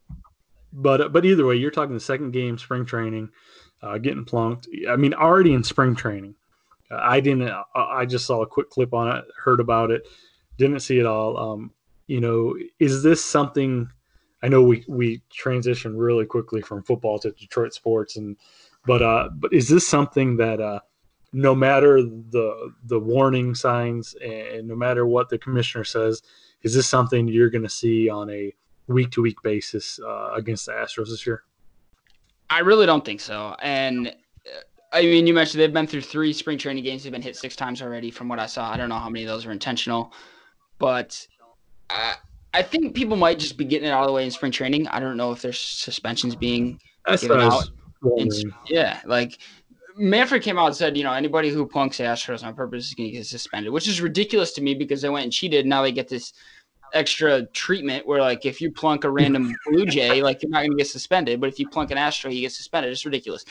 but 0.73 1.13
but 1.13 1.23
either 1.23 1.45
way, 1.45 1.55
you're 1.55 1.71
talking 1.71 1.93
the 1.93 1.99
second 1.99 2.31
game, 2.31 2.57
spring 2.57 2.85
training, 2.85 3.29
uh, 3.81 3.97
getting 3.99 4.25
plunked. 4.25 4.67
I 4.89 4.97
mean, 4.97 5.13
already 5.13 5.53
in 5.53 5.63
spring 5.63 5.95
training, 5.95 6.35
I 6.89 7.19
didn't. 7.19 7.51
I 7.75 8.05
just 8.05 8.25
saw 8.25 8.41
a 8.41 8.47
quick 8.47 8.69
clip 8.69 8.93
on 8.93 9.15
it, 9.15 9.25
heard 9.43 9.59
about 9.59 9.91
it, 9.91 10.07
didn't 10.57 10.79
see 10.79 10.99
it 10.99 11.05
all. 11.05 11.37
Um, 11.37 11.71
you 12.07 12.21
know, 12.21 12.55
is 12.79 13.03
this 13.03 13.23
something? 13.23 13.89
I 14.41 14.47
know 14.47 14.61
we 14.61 14.85
we 14.87 15.21
transition 15.29 15.97
really 15.97 16.25
quickly 16.25 16.61
from 16.61 16.83
football 16.83 17.19
to 17.19 17.31
Detroit 17.31 17.73
sports, 17.73 18.15
and 18.15 18.37
but 18.85 19.01
uh, 19.01 19.29
but 19.35 19.53
is 19.53 19.67
this 19.67 19.87
something 19.87 20.37
that 20.37 20.61
uh, 20.61 20.79
no 21.33 21.53
matter 21.53 22.01
the 22.01 22.73
the 22.85 22.99
warning 22.99 23.53
signs 23.53 24.15
and 24.23 24.67
no 24.67 24.75
matter 24.75 25.05
what 25.05 25.29
the 25.29 25.37
commissioner 25.37 25.83
says, 25.83 26.21
is 26.63 26.73
this 26.73 26.87
something 26.87 27.27
you're 27.27 27.49
going 27.49 27.63
to 27.63 27.69
see 27.69 28.09
on 28.09 28.29
a 28.29 28.53
week 28.87 29.11
to 29.11 29.21
week 29.21 29.41
basis 29.43 29.99
uh, 29.99 30.31
against 30.33 30.65
the 30.65 30.71
Astros 30.71 31.09
this 31.09 31.27
year? 31.27 31.43
I 32.49 32.59
really 32.59 32.85
don't 32.85 33.03
think 33.03 33.19
so. 33.19 33.55
And 33.61 34.07
uh, 34.07 34.11
I 34.91 35.01
mean, 35.01 35.27
you 35.27 35.33
mentioned 35.33 35.61
they've 35.61 35.73
been 35.73 35.87
through 35.87 36.01
three 36.01 36.31
spring 36.31 36.57
training 36.57 36.83
games. 36.83 37.03
They've 37.03 37.11
been 37.11 37.21
hit 37.21 37.35
six 37.35 37.55
times 37.55 37.81
already, 37.81 38.09
from 38.09 38.29
what 38.29 38.39
I 38.39 38.45
saw. 38.45 38.71
I 38.71 38.77
don't 38.77 38.89
know 38.89 38.99
how 38.99 39.09
many 39.09 39.25
of 39.25 39.29
those 39.29 39.45
are 39.45 39.51
intentional, 39.51 40.13
but 40.79 41.27
I, 41.89 42.15
I 42.53 42.61
think 42.61 42.95
people 42.95 43.17
might 43.17 43.37
just 43.39 43.57
be 43.57 43.65
getting 43.65 43.87
it 43.87 43.91
out 43.91 44.03
of 44.03 44.07
the 44.07 44.13
way 44.13 44.23
in 44.23 44.31
spring 44.31 44.51
training. 44.51 44.87
I 44.87 44.99
don't 44.99 45.17
know 45.17 45.31
if 45.31 45.41
there's 45.41 45.59
suspensions 45.59 46.35
being 46.35 46.79
That's 47.05 47.21
given 47.21 47.41
out. 47.41 47.69
in- 48.17 48.29
yeah, 48.67 49.01
like 49.05 49.39
Manfred 49.97 50.43
came 50.43 50.57
out 50.57 50.67
and 50.67 50.75
said, 50.75 50.95
you 50.95 51.03
know, 51.03 51.11
anybody 51.11 51.49
who 51.49 51.65
plunks 51.67 51.97
Astros 51.97 52.43
on 52.43 52.53
purpose 52.55 52.87
is 52.87 52.93
going 52.93 53.09
to 53.09 53.17
get 53.17 53.25
suspended, 53.25 53.73
which 53.73 53.87
is 53.87 53.99
ridiculous 53.99 54.53
to 54.53 54.61
me 54.61 54.73
because 54.73 55.01
they 55.01 55.09
went 55.09 55.23
and 55.23 55.33
cheated. 55.33 55.61
And 55.61 55.69
Now 55.69 55.81
they 55.81 55.91
get 55.91 56.07
this 56.07 56.33
extra 56.93 57.45
treatment 57.47 58.07
where, 58.07 58.21
like, 58.21 58.45
if 58.45 58.61
you 58.61 58.71
plunk 58.71 59.03
a 59.03 59.09
random 59.09 59.53
Blue 59.65 59.85
Jay, 59.85 60.21
like, 60.21 60.41
you're 60.43 60.51
not 60.51 60.59
going 60.59 60.71
to 60.71 60.77
get 60.77 60.87
suspended, 60.87 61.41
but 61.41 61.49
if 61.49 61.59
you 61.59 61.67
plunk 61.67 61.91
an 61.91 61.97
Astro, 61.97 62.31
you 62.31 62.41
get 62.41 62.51
suspended. 62.51 62.91
It's 62.91 63.05
ridiculous. 63.05 63.43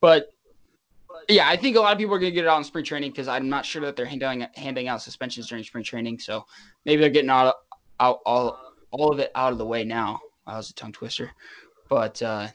But 0.00 0.33
yeah, 1.28 1.48
I 1.48 1.56
think 1.56 1.76
a 1.76 1.80
lot 1.80 1.92
of 1.92 1.98
people 1.98 2.14
are 2.14 2.18
going 2.18 2.30
to 2.30 2.34
get 2.34 2.44
it 2.44 2.48
out 2.48 2.58
in 2.58 2.64
spring 2.64 2.84
training 2.84 3.10
because 3.10 3.28
I'm 3.28 3.48
not 3.48 3.64
sure 3.64 3.82
that 3.82 3.96
they're 3.96 4.06
handing 4.06 4.46
handing 4.54 4.88
out 4.88 5.02
suspensions 5.02 5.48
during 5.48 5.64
spring 5.64 5.84
training. 5.84 6.18
So 6.18 6.44
maybe 6.84 7.00
they're 7.00 7.10
getting 7.10 7.30
out 7.30 7.54
out 8.00 8.20
all 8.26 8.60
all 8.90 9.12
of 9.12 9.18
it 9.18 9.30
out 9.34 9.52
of 9.52 9.58
the 9.58 9.66
way 9.66 9.84
now. 9.84 10.20
That 10.46 10.56
was 10.56 10.70
a 10.70 10.74
tongue 10.74 10.92
twister, 10.92 11.30
but 11.88 12.20
uh, 12.22 12.48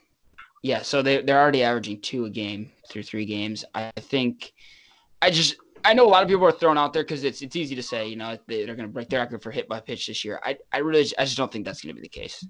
yeah. 0.62 0.82
So 0.82 1.01
they 1.01 1.21
they're 1.21 1.39
already 1.39 1.63
averaging 1.63 2.01
two 2.01 2.25
a 2.25 2.29
game 2.29 2.71
through 2.89 3.03
three 3.03 3.25
games. 3.25 3.65
I 3.73 3.91
think 3.97 4.53
I 5.21 5.32
just 5.32 5.55
I 5.84 5.93
know 5.93 6.05
a 6.05 6.10
lot 6.10 6.23
of 6.23 6.29
people 6.29 6.45
are 6.45 6.51
thrown 6.51 6.77
out 6.77 6.93
there 6.93 7.03
because 7.03 7.23
it's 7.23 7.41
it's 7.41 7.55
easy 7.55 7.75
to 7.75 7.84
say 7.84 8.08
you 8.08 8.15
know 8.15 8.38
they, 8.47 8.65
they're 8.65 8.75
going 8.75 8.88
to 8.88 8.93
break 8.93 9.10
their 9.10 9.21
record 9.21 9.41
for 9.41 9.51
hit 9.51 9.67
by 9.67 9.79
pitch 9.79 10.08
this 10.08 10.23
year. 10.23 10.39
I 10.43 10.58
I 10.71 10.79
really 10.79 11.01
I 11.17 11.25
just 11.25 11.38
don't 11.38 11.51
think 11.51 11.65
that's 11.65 11.82
going 11.82 11.95
to 11.95 12.01
be 12.01 12.05
the 12.05 12.10
case. 12.10 12.45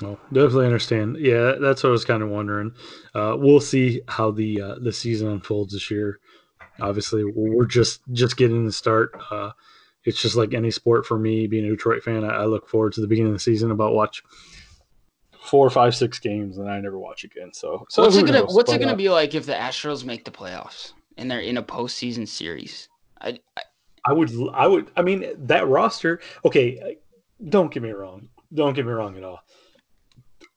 Well, 0.00 0.18
definitely 0.32 0.66
understand. 0.66 1.18
Yeah, 1.18 1.54
that's 1.60 1.82
what 1.82 1.90
I 1.90 1.92
was 1.92 2.04
kind 2.04 2.22
of 2.22 2.30
wondering. 2.30 2.72
Uh, 3.14 3.36
we'll 3.38 3.60
see 3.60 4.00
how 4.08 4.30
the 4.30 4.60
uh, 4.60 4.74
the 4.80 4.92
season 4.92 5.28
unfolds 5.28 5.72
this 5.72 5.90
year. 5.90 6.18
Obviously, 6.80 7.24
we're 7.24 7.66
just 7.66 8.00
just 8.12 8.36
getting 8.36 8.64
the 8.64 8.72
start. 8.72 9.12
Uh, 9.30 9.50
it's 10.04 10.20
just 10.20 10.34
like 10.34 10.54
any 10.54 10.70
sport 10.70 11.06
for 11.06 11.18
me. 11.18 11.46
Being 11.46 11.66
a 11.66 11.70
Detroit 11.70 12.02
fan, 12.02 12.24
I, 12.24 12.28
I 12.28 12.44
look 12.46 12.68
forward 12.68 12.94
to 12.94 13.00
the 13.00 13.06
beginning 13.06 13.32
of 13.32 13.36
the 13.36 13.40
season. 13.40 13.70
About 13.70 13.94
watch 13.94 14.22
four, 15.42 15.68
five, 15.70 15.94
six 15.94 16.18
games, 16.18 16.56
and 16.58 16.68
I 16.68 16.80
never 16.80 16.98
watch 16.98 17.24
again. 17.24 17.52
So, 17.52 17.84
so 17.88 18.02
what's 18.02 18.16
it 18.16 18.26
gonna 18.26 18.40
knows? 18.40 18.54
What's 18.54 18.72
it 18.72 18.78
gonna 18.78 18.92
uh, 18.92 18.96
be 18.96 19.10
like 19.10 19.34
if 19.34 19.46
the 19.46 19.52
Astros 19.52 20.04
make 20.04 20.24
the 20.24 20.30
playoffs 20.30 20.92
and 21.16 21.30
they're 21.30 21.40
in 21.40 21.58
a 21.58 21.62
postseason 21.62 22.26
series? 22.26 22.88
I, 23.20 23.38
I 23.56 23.62
I 24.04 24.12
would, 24.12 24.32
I 24.52 24.66
would, 24.66 24.90
I 24.96 25.02
mean, 25.02 25.32
that 25.46 25.68
roster. 25.68 26.20
Okay, 26.44 26.96
don't 27.48 27.72
get 27.72 27.82
me 27.82 27.90
wrong. 27.90 28.28
Don't 28.52 28.74
get 28.74 28.84
me 28.84 28.92
wrong 28.92 29.16
at 29.16 29.22
all. 29.22 29.40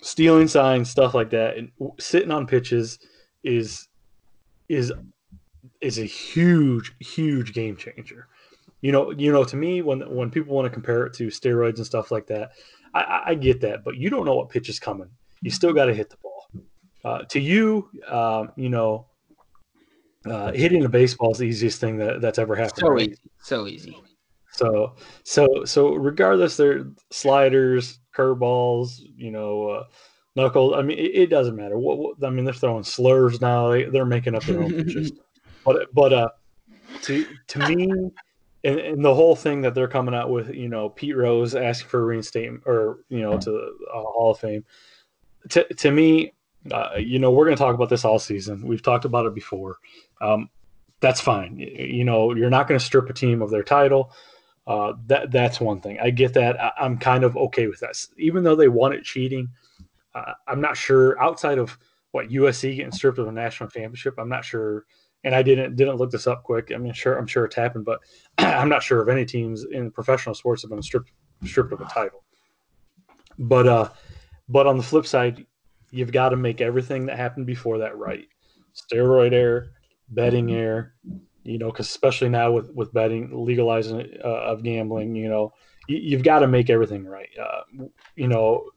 Stealing 0.06 0.48
signs, 0.48 0.88
stuff 0.88 1.16
like 1.16 1.32
that, 1.32 1.58
and 1.58 1.72
sitting 2.00 2.30
on 2.30 2.46
pitches 2.46 3.00
is 3.44 3.88
is 4.70 4.94
is 5.82 5.98
a 5.98 6.06
huge, 6.06 6.94
huge 7.00 7.54
game 7.54 7.76
changer. 7.76 8.28
You 8.82 8.92
know, 8.92 9.10
you 9.10 9.32
know, 9.32 9.44
to 9.44 9.56
me, 9.56 9.82
when 9.82 10.02
when 10.16 10.30
people 10.30 10.56
want 10.56 10.68
to 10.68 10.70
compare 10.70 11.08
it 11.08 11.14
to 11.16 11.30
steroids 11.30 11.78
and 11.78 11.88
stuff 11.88 12.12
like 12.12 12.28
that, 12.28 12.52
I, 12.94 13.24
I- 13.26 13.34
get 13.34 13.62
that, 13.62 13.84
but 13.84 13.96
you 13.96 14.12
don't 14.12 14.26
know 14.26 14.36
what 14.36 14.50
pitch 14.50 14.70
is 14.70 14.80
coming. 14.80 15.10
You 15.42 15.50
still 15.50 15.74
got 15.74 15.86
to 15.86 15.94
hit 15.96 16.12
the 16.12 16.18
ball. 16.22 16.46
Uh, 17.04 17.24
to 17.30 17.40
you, 17.40 17.90
um, 18.08 18.52
you 18.56 18.70
know, 18.70 19.08
uh, 20.30 20.52
hitting 20.52 20.86
a 20.86 20.90
baseball 20.90 21.32
is 21.32 21.40
the 21.40 21.46
easiest 21.46 21.82
thing 21.82 21.98
that, 21.98 22.22
that's 22.22 22.38
ever 22.38 22.56
happened. 22.56 22.78
so 22.78 22.90
right? 22.90 23.10
easy, 23.10 23.32
so 23.42 23.68
easy. 23.68 23.98
So, 24.52 24.96
so, 25.24 25.66
so, 25.66 25.96
regardless, 25.96 26.58
they're 26.58 26.86
sliders, 27.12 28.00
curveballs, 28.16 29.02
you 29.16 29.32
know, 29.32 29.70
uh, 29.70 29.84
knuckles. 30.36 30.74
I 30.76 30.82
mean, 30.82 30.98
it, 30.98 31.12
it 31.16 31.28
doesn't 31.28 31.56
matter. 31.56 31.78
What, 31.78 31.98
what 31.98 32.16
I 32.24 32.30
mean, 32.30 32.46
they're 32.46 32.54
throwing 32.54 32.84
slurs 32.84 33.42
now. 33.42 33.70
They, 33.70 33.86
they're 33.86 34.06
making 34.06 34.36
up 34.36 34.44
their 34.44 34.62
own 34.62 34.72
pitches. 34.86 35.12
But, 35.64 35.94
but, 35.94 36.14
uh, 36.14 36.30
to 37.04 37.26
to 37.48 37.60
me, 37.68 38.12
and, 38.64 38.80
and 38.80 39.06
the 39.06 39.14
whole 39.14 39.36
thing 39.36 39.62
that 39.62 39.76
they're 39.76 39.88
coming 39.88 40.16
out 40.16 40.30
with, 40.30 40.50
you 40.50 40.70
know, 40.70 40.90
Pete 40.90 41.16
Rose 41.16 41.56
asking 41.56 41.90
for 41.90 42.02
a 42.02 42.06
reinstatement 42.06 42.64
or 42.66 43.00
you 43.10 43.22
know 43.22 43.38
to 43.38 43.56
uh, 43.94 44.02
Hall 44.02 44.32
of 44.32 44.40
Fame. 44.40 44.66
To 45.50 45.72
to 45.76 45.92
me, 45.92 46.34
uh, 46.72 46.96
you 46.98 47.20
know, 47.20 47.32
we're 47.32 47.46
going 47.46 47.56
to 47.56 47.62
talk 47.62 47.76
about 47.76 47.90
this 47.90 48.06
all 48.06 48.20
season. 48.20 48.66
We've 48.66 48.82
talked 48.82 49.06
about 49.06 49.26
it 49.26 49.36
before. 49.36 49.78
Um, 50.22 50.50
that's 51.00 51.22
fine. 51.22 51.58
You 51.58 52.04
know, 52.04 52.34
you're 52.34 52.50
not 52.50 52.68
going 52.68 52.80
to 52.80 52.86
strip 52.86 53.10
a 53.10 53.14
team 53.14 53.42
of 53.42 53.52
their 53.52 53.64
title. 53.64 54.12
Uh, 54.68 54.94
that 55.06 55.32
that's 55.32 55.60
one 55.60 55.80
thing. 55.80 56.00
I 56.02 56.10
get 56.10 56.34
that. 56.34 56.60
I, 56.60 56.72
I'm 56.80 56.98
kind 56.98 57.24
of 57.24 57.38
okay 57.38 57.68
with 57.68 57.80
that. 57.82 57.96
Even 58.18 58.44
though 58.44 58.56
they 58.56 58.68
it 58.68 59.04
cheating, 59.04 59.50
uh, 60.16 60.34
I'm 60.48 60.62
not 60.62 60.76
sure. 60.76 61.22
Outside 61.22 61.60
of 61.60 61.78
what 62.12 62.30
USC 62.30 62.76
getting 62.78 62.92
stripped 62.92 63.20
of 63.20 63.28
a 63.28 63.32
national 63.32 63.70
championship, 63.70 64.16
I'm 64.18 64.30
not 64.30 64.46
sure. 64.46 64.86
And 65.24 65.36
I 65.36 65.44
didn't 65.44 65.76
didn't 65.76 65.98
look 65.98 66.12
this 66.12 66.28
up 66.28 66.44
quick. 66.44 66.72
I 66.74 66.78
mean, 66.78 66.94
sure, 66.94 67.18
I'm 67.18 67.28
sure 67.28 67.46
it's 67.46 67.56
happened, 67.56 67.86
but 67.86 68.00
I'm 68.38 68.70
not 68.70 68.84
sure 68.84 69.02
if 69.02 69.10
any 69.10 69.26
teams 69.26 69.66
in 69.72 69.92
professional 69.92 70.34
sports 70.34 70.64
have 70.64 70.72
been 70.72 70.82
stripped 70.82 71.12
stripped 71.44 71.74
of 71.74 71.82
a 71.82 71.86
title. 71.86 72.24
But 73.38 73.68
uh, 73.68 73.90
but 74.50 74.66
on 74.68 74.78
the 74.78 74.84
flip 74.84 75.06
side, 75.06 75.46
you've 75.92 76.12
got 76.12 76.30
to 76.30 76.38
make 76.38 76.62
everything 76.62 77.06
that 77.08 77.18
happened 77.18 77.46
before 77.46 77.78
that 77.80 77.98
right. 77.98 78.28
Steroid 78.74 79.34
error, 79.34 79.68
betting 80.10 80.52
error, 80.52 80.94
you 81.46 81.60
know, 81.60 81.72
because 81.72 81.88
especially 81.88 82.30
now 82.30 82.52
with 82.52 82.72
with 82.72 82.92
betting 82.92 83.30
legalizing 83.32 84.18
uh, 84.24 84.28
of 84.28 84.64
gambling, 84.64 85.16
you 85.16 85.30
know, 85.30 85.54
you, 85.88 85.98
you've 85.98 86.24
got 86.24 86.40
to 86.40 86.48
make 86.48 86.70
everything 86.70 87.06
right. 87.06 87.30
Uh, 87.40 87.86
you 88.16 88.28
know, 88.28 88.72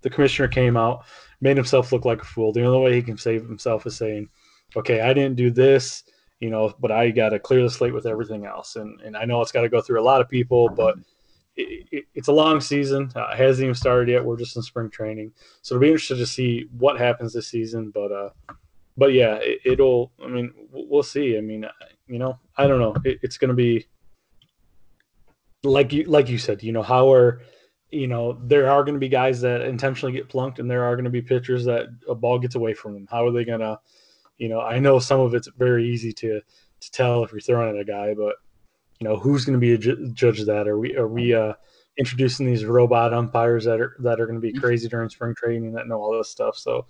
the 0.00 0.10
commissioner 0.10 0.48
came 0.48 0.76
out, 0.76 1.04
made 1.42 1.56
himself 1.56 1.92
look 1.92 2.06
like 2.06 2.22
a 2.22 2.24
fool. 2.24 2.52
The 2.52 2.64
only 2.64 2.82
way 2.82 2.94
he 2.94 3.02
can 3.02 3.18
save 3.18 3.42
himself 3.42 3.86
is 3.86 3.96
saying, 3.96 4.28
"Okay, 4.74 5.02
I 5.02 5.12
didn't 5.12 5.36
do 5.36 5.50
this." 5.50 6.04
You 6.40 6.50
know, 6.50 6.74
but 6.80 6.90
I 6.90 7.10
got 7.10 7.30
to 7.30 7.38
clear 7.38 7.62
the 7.62 7.70
slate 7.70 7.94
with 7.94 8.06
everything 8.06 8.46
else, 8.46 8.76
and 8.76 9.00
and 9.02 9.16
I 9.16 9.26
know 9.26 9.42
it's 9.42 9.52
got 9.52 9.62
to 9.62 9.68
go 9.68 9.82
through 9.82 10.00
a 10.00 10.02
lot 10.02 10.22
of 10.22 10.28
people, 10.28 10.70
but 10.70 10.96
it, 11.56 11.86
it, 11.92 12.04
it's 12.14 12.28
a 12.28 12.32
long 12.32 12.60
season. 12.60 13.12
Uh, 13.14 13.28
it 13.32 13.38
hasn't 13.38 13.64
even 13.64 13.74
started 13.74 14.08
yet. 14.08 14.24
We're 14.24 14.38
just 14.38 14.56
in 14.56 14.62
spring 14.62 14.88
training, 14.88 15.32
so 15.60 15.74
it'll 15.74 15.82
be 15.82 15.88
interesting 15.88 16.16
to 16.18 16.26
see 16.26 16.68
what 16.78 16.98
happens 16.98 17.34
this 17.34 17.48
season. 17.48 17.90
But 17.90 18.12
uh, 18.12 18.30
but 18.96 19.12
yeah, 19.12 19.34
it, 19.42 19.60
it'll. 19.64 20.10
I 20.22 20.28
mean, 20.28 20.54
we'll 20.72 21.02
see. 21.02 21.36
I 21.36 21.42
mean, 21.42 21.66
you 22.06 22.18
know, 22.18 22.38
I 22.56 22.66
don't 22.66 22.80
know. 22.80 22.94
It, 23.04 23.18
it's 23.22 23.38
going 23.38 23.48
to 23.48 23.54
be 23.54 23.86
like 25.62 25.92
you 25.92 26.04
like 26.04 26.28
you 26.28 26.38
said. 26.38 26.62
You 26.62 26.72
know, 26.72 26.82
how 26.82 27.12
are 27.12 27.42
you 27.90 28.06
know 28.06 28.38
there 28.44 28.70
are 28.70 28.84
going 28.84 28.94
to 28.94 29.00
be 29.00 29.08
guys 29.08 29.40
that 29.40 29.62
intentionally 29.62 30.12
get 30.12 30.28
plunked, 30.28 30.58
and 30.58 30.70
there 30.70 30.84
are 30.84 30.94
going 30.94 31.04
to 31.04 31.10
be 31.10 31.22
pitchers 31.22 31.64
that 31.64 31.86
a 32.08 32.14
ball 32.14 32.38
gets 32.38 32.54
away 32.54 32.74
from 32.74 32.94
them. 32.94 33.08
How 33.10 33.26
are 33.26 33.32
they 33.32 33.44
going 33.44 33.60
to? 33.60 33.78
You 34.36 34.48
know, 34.48 34.60
I 34.60 34.78
know 34.80 34.98
some 34.98 35.20
of 35.20 35.34
it's 35.34 35.48
very 35.56 35.88
easy 35.88 36.12
to 36.14 36.40
to 36.80 36.90
tell 36.90 37.24
if 37.24 37.32
you're 37.32 37.40
throwing 37.40 37.74
at 37.74 37.80
a 37.80 37.84
guy, 37.84 38.14
but 38.14 38.36
you 39.00 39.08
know, 39.08 39.16
who's 39.16 39.44
going 39.44 39.54
to 39.54 39.60
be 39.60 39.72
a 39.72 39.78
ju- 39.78 40.10
judge 40.12 40.40
of 40.40 40.46
that? 40.46 40.68
Are 40.68 40.78
we 40.78 40.96
are 40.96 41.08
we 41.08 41.34
uh, 41.34 41.54
introducing 41.98 42.46
these 42.46 42.64
robot 42.64 43.14
umpires 43.14 43.64
that 43.64 43.80
are 43.80 43.96
that 44.00 44.20
are 44.20 44.26
going 44.26 44.40
to 44.40 44.52
be 44.52 44.52
crazy 44.52 44.88
during 44.88 45.08
spring 45.08 45.34
training 45.34 45.72
that 45.72 45.88
know 45.88 46.00
all 46.00 46.16
this 46.16 46.30
stuff? 46.30 46.56
So, 46.56 46.86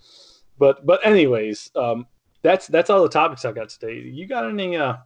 but 0.57 0.85
but 0.85 1.05
anyways, 1.05 1.71
um, 1.75 2.07
that's 2.45 2.67
that's 2.67 2.89
all 2.89 3.01
the 3.01 3.09
topics 3.09 3.43
I 3.43 3.51
got 3.51 3.69
today. 3.69 3.95
You 3.99 4.27
got 4.27 4.47
any 4.47 4.77
uh, 4.77 4.97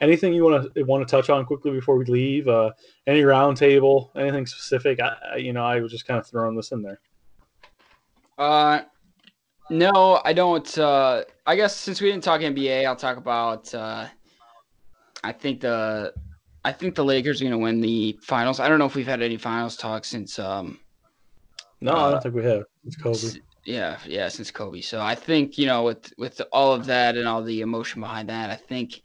anything 0.00 0.32
you 0.32 0.44
want 0.44 0.72
to 0.74 0.82
want 0.84 1.06
to 1.06 1.10
touch 1.10 1.28
on 1.28 1.44
quickly 1.44 1.72
before 1.72 1.96
we 1.96 2.04
leave? 2.04 2.46
Uh, 2.48 2.70
any 3.06 3.22
roundtable, 3.22 4.10
anything 4.16 4.46
specific? 4.46 5.00
I, 5.00 5.16
I 5.32 5.36
you 5.36 5.52
know 5.52 5.64
I 5.64 5.80
was 5.80 5.90
just 5.90 6.06
kind 6.06 6.18
of 6.20 6.26
throwing 6.26 6.56
this 6.56 6.70
in 6.72 6.82
there. 6.82 7.00
Uh, 8.38 8.82
no, 9.68 10.20
I 10.24 10.32
don't. 10.32 10.78
Uh, 10.78 11.24
I 11.44 11.56
guess 11.56 11.76
since 11.76 12.00
we 12.00 12.10
didn't 12.10 12.22
talk 12.24 12.40
NBA, 12.40 12.86
I'll 12.86 12.94
talk 12.96 13.16
about. 13.16 13.74
Uh, 13.74 14.06
I 15.24 15.32
think 15.32 15.60
the, 15.62 16.14
I 16.64 16.70
think 16.72 16.94
the 16.94 17.04
Lakers 17.04 17.40
are 17.40 17.44
going 17.46 17.52
to 17.52 17.58
win 17.58 17.80
the 17.80 18.16
finals. 18.22 18.60
I 18.60 18.68
don't 18.68 18.78
know 18.78 18.84
if 18.86 18.94
we've 18.94 19.06
had 19.06 19.22
any 19.22 19.36
finals 19.38 19.76
talk 19.76 20.04
since. 20.04 20.38
Um, 20.38 20.78
No, 21.80 21.92
I 21.92 21.94
Uh, 21.96 22.10
don't 22.12 22.22
think 22.22 22.34
we 22.36 22.44
have. 22.44 22.62
It's 22.84 22.96
Kobe. 22.96 23.40
Yeah, 23.66 23.98
yeah, 24.06 24.28
since 24.28 24.50
Kobe. 24.50 24.80
So 24.80 25.00
I 25.00 25.14
think 25.14 25.58
you 25.58 25.66
know 25.66 25.82
with 25.82 26.12
with 26.16 26.40
all 26.52 26.72
of 26.72 26.86
that 26.86 27.16
and 27.16 27.26
all 27.26 27.42
the 27.42 27.60
emotion 27.60 28.00
behind 28.00 28.28
that, 28.28 28.48
I 28.50 28.56
think 28.56 29.02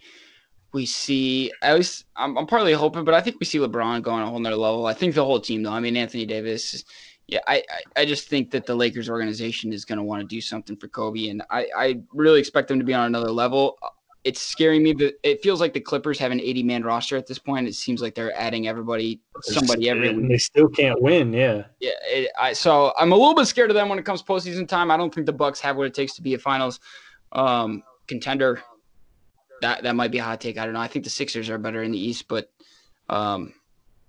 we 0.72 0.86
see. 0.86 1.52
At 1.62 1.76
least 1.76 2.06
I'm, 2.16 2.38
I'm 2.38 2.48
partly 2.48 2.74
hoping, 2.74 3.04
but 3.04 3.16
I 3.16 3.22
think 3.22 3.38
we 3.40 3.46
see 3.46 3.58
LeBron 3.58 4.04
going 4.04 4.22
a 4.22 4.28
whole 4.28 4.40
nother 4.40 4.56
level. 4.56 4.86
I 4.86 4.94
think 4.94 5.16
the 5.16 5.26
whole 5.26 5.40
team, 5.40 5.64
though. 5.64 5.72
I 5.72 5.80
mean, 5.80 5.98
Anthony 5.98 6.26
Davis. 6.26 6.84
Yeah, 7.28 7.40
I, 7.48 7.64
I, 7.70 8.02
I 8.02 8.06
just 8.06 8.28
think 8.28 8.52
that 8.52 8.66
the 8.66 8.76
Lakers 8.76 9.10
organization 9.10 9.72
is 9.72 9.86
going 9.86 9.98
to 9.98 10.04
want 10.04 10.22
to 10.22 10.28
do 10.28 10.42
something 10.42 10.76
for 10.76 10.90
Kobe, 10.90 11.30
and 11.30 11.42
I, 11.50 11.68
I 11.76 12.02
really 12.14 12.40
expect 12.40 12.68
them 12.68 12.78
to 12.78 12.86
be 12.86 12.94
on 12.94 13.06
another 13.06 13.32
level. 13.32 13.78
It's 14.24 14.40
scaring 14.40 14.84
me, 14.84 14.94
but 14.94 15.16
it 15.24 15.42
feels 15.42 15.60
like 15.60 15.74
the 15.74 15.80
Clippers 15.80 16.20
have 16.20 16.32
an 16.32 16.40
80 16.40 16.64
man 16.64 16.84
roster 16.84 17.18
at 17.18 17.26
this 17.26 17.40
point. 17.40 17.68
It 17.68 17.74
seems 17.74 18.02
like 18.02 18.14
they're 18.14 18.38
adding 18.40 18.68
everybody, 18.68 19.20
somebody 19.42 19.90
every 19.90 20.14
week. 20.14 20.30
they 20.30 20.38
still 20.38 20.68
can't 20.68 21.02
win. 21.02 21.34
Yeah, 21.34 21.64
Yeah, 21.80 21.92
it, 22.04 22.32
I 22.40 22.54
so 22.54 22.94
I'm 22.98 23.12
a 23.12 23.16
little 23.16 23.34
bit 23.34 23.46
scared 23.48 23.72
of 23.72 23.76
them 23.76 23.90
when 23.90 23.98
it 23.98 24.06
comes 24.06 24.22
postseason 24.22 24.68
time. 24.68 24.92
I 24.92 24.98
don't 24.98 25.14
think 25.14 25.26
the 25.26 25.34
Bucks 25.34 25.60
have 25.62 25.76
what 25.76 25.88
it 25.88 25.96
takes 25.96 26.14
to 26.16 26.22
be 26.22 26.36
a 26.36 26.38
finals 26.38 26.80
um, 27.32 27.82
contender 28.08 28.62
that 29.62 29.84
that 29.84 29.96
might 29.96 30.12
be 30.12 30.20
a 30.20 30.24
hot 30.24 30.42
take. 30.42 30.58
I 30.58 30.66
don't 30.66 30.74
know. 30.74 30.80
I 30.80 30.88
think 30.88 31.06
the 31.06 31.12
Sixers 31.12 31.50
are 31.50 31.58
better 31.58 31.82
in 31.82 31.92
the 31.92 32.00
East, 32.00 32.28
but 32.28 32.52
um, 33.10 33.54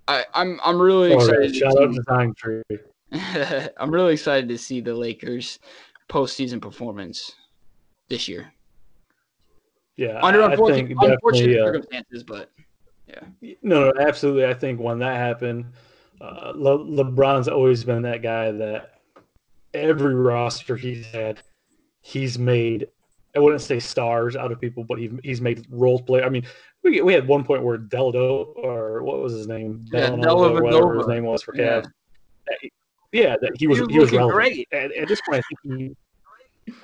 I, 0.08 0.24
I'm 0.34 0.60
I'm 0.64 0.80
really 0.80 1.12
All 1.12 1.18
right, 1.18 1.44
excited. 1.44 1.56
shout 1.56 1.72
to 1.72 1.82
out 1.82 1.94
to 1.94 2.02
Time 2.02 2.34
Tree. 2.34 2.62
I'm 3.78 3.90
really 3.90 4.14
excited 4.14 4.48
to 4.48 4.58
see 4.58 4.80
the 4.80 4.94
Lakers 4.94 5.58
postseason 6.08 6.60
performance 6.60 7.32
this 8.08 8.28
year. 8.28 8.52
Yeah, 9.96 10.20
Under 10.22 10.40
unfortunate, 10.42 10.96
unfortunate 11.00 11.60
uh, 11.60 11.66
circumstances, 11.66 12.22
but 12.24 12.50
yeah. 13.06 13.56
No, 13.62 13.90
no, 13.90 13.92
absolutely. 14.00 14.46
I 14.46 14.54
think 14.54 14.80
when 14.80 14.98
that 15.00 15.16
happened, 15.16 15.66
uh, 16.20 16.52
Le- 16.54 16.78
LeBron's 16.84 17.48
always 17.48 17.84
been 17.84 18.02
that 18.02 18.22
guy 18.22 18.50
that 18.52 19.00
every 19.74 20.14
roster 20.14 20.76
he's 20.76 21.04
had, 21.06 21.40
he's 22.00 22.38
made. 22.38 22.88
I 23.36 23.38
wouldn't 23.38 23.62
say 23.62 23.80
stars 23.80 24.34
out 24.36 24.50
of 24.52 24.60
people, 24.60 24.84
but 24.84 24.98
he, 24.98 25.10
he's 25.22 25.40
made 25.40 25.66
role 25.70 26.00
play. 26.00 26.22
I 26.22 26.28
mean, 26.28 26.44
we, 26.82 27.00
we 27.02 27.12
had 27.12 27.26
one 27.26 27.44
point 27.44 27.62
where 27.62 27.78
Deldo 27.78 28.54
or 28.56 29.02
what 29.02 29.20
was 29.20 29.32
his 29.34 29.46
name, 29.48 29.84
Yeah, 29.92 30.10
Dellavedova. 30.10 30.62
whatever 30.62 30.98
his 30.98 31.06
name 31.06 31.24
was 31.24 31.42
for 31.42 31.52
Cavs. 31.52 31.86
He- 32.60 32.72
Yeah, 33.12 33.36
that 33.42 33.52
he 33.56 33.66
was 33.66 33.78
He 33.78 33.82
was 33.84 33.92
he 33.92 33.98
was 33.98 34.12
relevant. 34.12 34.34
great. 34.34 34.68
At, 34.72 34.92
at 34.92 35.06
this 35.08 35.20
point, 35.28 35.42
I 35.44 35.66
think 35.66 35.80
he, 35.80 35.96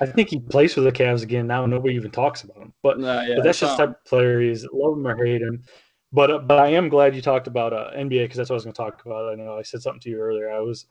I 0.01 0.05
think 0.05 0.29
he 0.29 0.39
plays 0.39 0.73
for 0.73 0.81
the 0.81 0.91
Cavs 0.91 1.23
again 1.23 1.47
now. 1.47 1.65
Nobody 1.65 1.95
even 1.95 2.11
talks 2.11 2.43
about 2.43 2.57
him, 2.57 2.73
but 2.83 2.99
yeah, 2.99 3.35
but 3.35 3.43
that's 3.43 3.59
just 3.59 3.77
the 3.77 3.85
type 3.85 3.95
of 3.95 4.05
player 4.05 4.41
he 4.41 4.49
is. 4.49 4.67
Love 4.73 4.97
him 4.97 5.07
or 5.07 5.25
hate 5.25 5.41
him. 5.41 5.63
But 6.11 6.31
uh, 6.31 6.39
but 6.39 6.59
I 6.59 6.69
am 6.69 6.89
glad 6.89 7.15
you 7.15 7.21
talked 7.21 7.47
about 7.47 7.71
uh, 7.71 7.91
NBA 7.95 8.23
because 8.23 8.37
that's 8.37 8.49
what 8.49 8.55
I 8.55 8.57
was 8.57 8.63
going 8.65 8.73
to 8.73 8.81
talk 8.81 9.05
about. 9.05 9.31
I 9.31 9.35
know 9.35 9.57
I 9.57 9.61
said 9.61 9.81
something 9.81 10.01
to 10.01 10.09
you 10.09 10.19
earlier. 10.19 10.51
I 10.51 10.59
was 10.59 10.85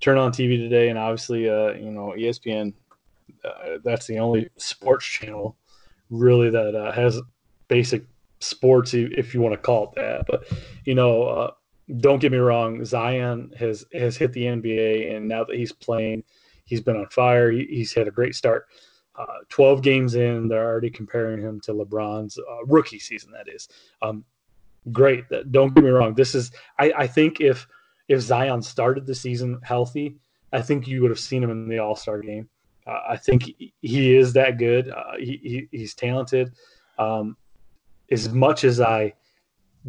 turned 0.00 0.18
on 0.18 0.32
TV 0.32 0.56
today, 0.58 0.88
and 0.88 0.98
obviously, 0.98 1.48
uh, 1.48 1.72
you 1.72 1.90
know, 1.90 2.14
ESPN. 2.16 2.74
Uh, 3.42 3.78
that's 3.82 4.06
the 4.06 4.18
only 4.18 4.48
sports 4.56 5.06
channel 5.06 5.56
really 6.10 6.50
that 6.50 6.74
uh, 6.74 6.92
has 6.92 7.20
basic 7.68 8.04
sports, 8.40 8.94
if 8.94 9.34
you 9.34 9.40
want 9.40 9.54
to 9.54 9.58
call 9.58 9.84
it 9.84 10.00
that. 10.00 10.26
But 10.26 10.44
you 10.84 10.94
know, 10.94 11.22
uh, 11.24 11.50
don't 11.98 12.20
get 12.20 12.32
me 12.32 12.38
wrong. 12.38 12.84
Zion 12.84 13.52
has 13.58 13.84
has 13.92 14.16
hit 14.16 14.32
the 14.32 14.44
NBA, 14.44 15.14
and 15.14 15.28
now 15.28 15.44
that 15.44 15.56
he's 15.56 15.72
playing, 15.72 16.24
he's 16.64 16.80
been 16.80 16.96
on 16.96 17.06
fire. 17.08 17.50
He's 17.50 17.92
had 17.92 18.08
a 18.08 18.12
great 18.12 18.34
start. 18.34 18.66
Uh, 19.16 19.38
12 19.48 19.82
games 19.82 20.16
in, 20.16 20.48
they're 20.48 20.64
already 20.64 20.90
comparing 20.90 21.40
him 21.40 21.60
to 21.60 21.72
LeBron's 21.72 22.36
uh, 22.38 22.64
rookie 22.66 22.98
season. 22.98 23.30
That 23.30 23.52
is 23.52 23.68
um, 24.02 24.24
great. 24.90 25.24
Don't 25.52 25.72
get 25.74 25.84
me 25.84 25.90
wrong. 25.90 26.14
This 26.14 26.34
is, 26.34 26.50
I, 26.78 26.92
I 26.96 27.06
think, 27.06 27.40
if 27.40 27.66
if 28.08 28.20
Zion 28.20 28.60
started 28.60 29.06
the 29.06 29.14
season 29.14 29.58
healthy, 29.62 30.16
I 30.52 30.60
think 30.60 30.86
you 30.86 31.00
would 31.02 31.10
have 31.10 31.18
seen 31.20 31.42
him 31.42 31.50
in 31.50 31.68
the 31.68 31.78
All 31.78 31.96
Star 31.96 32.20
game. 32.20 32.48
Uh, 32.86 33.00
I 33.10 33.16
think 33.16 33.44
he- 33.80 34.16
is 34.16 34.32
that 34.34 34.58
good. 34.58 34.90
Uh, 34.90 35.16
he, 35.18 35.40
he 35.42 35.78
he's 35.78 35.94
talented. 35.94 36.52
Um, 36.98 37.36
as 38.10 38.28
much 38.28 38.64
as 38.64 38.80
I 38.80 39.14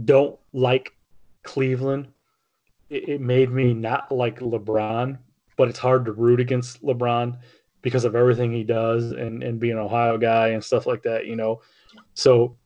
don't 0.06 0.40
like 0.54 0.94
Cleveland, 1.44 2.08
it, 2.90 3.10
it 3.10 3.22
made 3.22 3.52
me 3.52 3.74
not 3.74 4.12
like 4.12 4.40
LeBron. 4.40 5.18
But 5.58 5.70
it's 5.70 5.80
hard 5.80 6.06
to 6.06 6.12
root 6.12 6.40
against 6.40 6.84
LeBron 6.84 7.38
because 7.82 8.04
of 8.04 8.16
everything 8.16 8.52
he 8.52 8.64
does 8.64 9.12
and, 9.12 9.44
and 9.44 9.60
being 9.60 9.74
an 9.74 9.80
Ohio 9.80 10.18
guy 10.18 10.50
and 10.50 10.64
stuff 10.64 10.88
like 10.88 11.04
that, 11.04 11.28
you 11.28 11.36
know. 11.36 11.62
So 12.14 12.58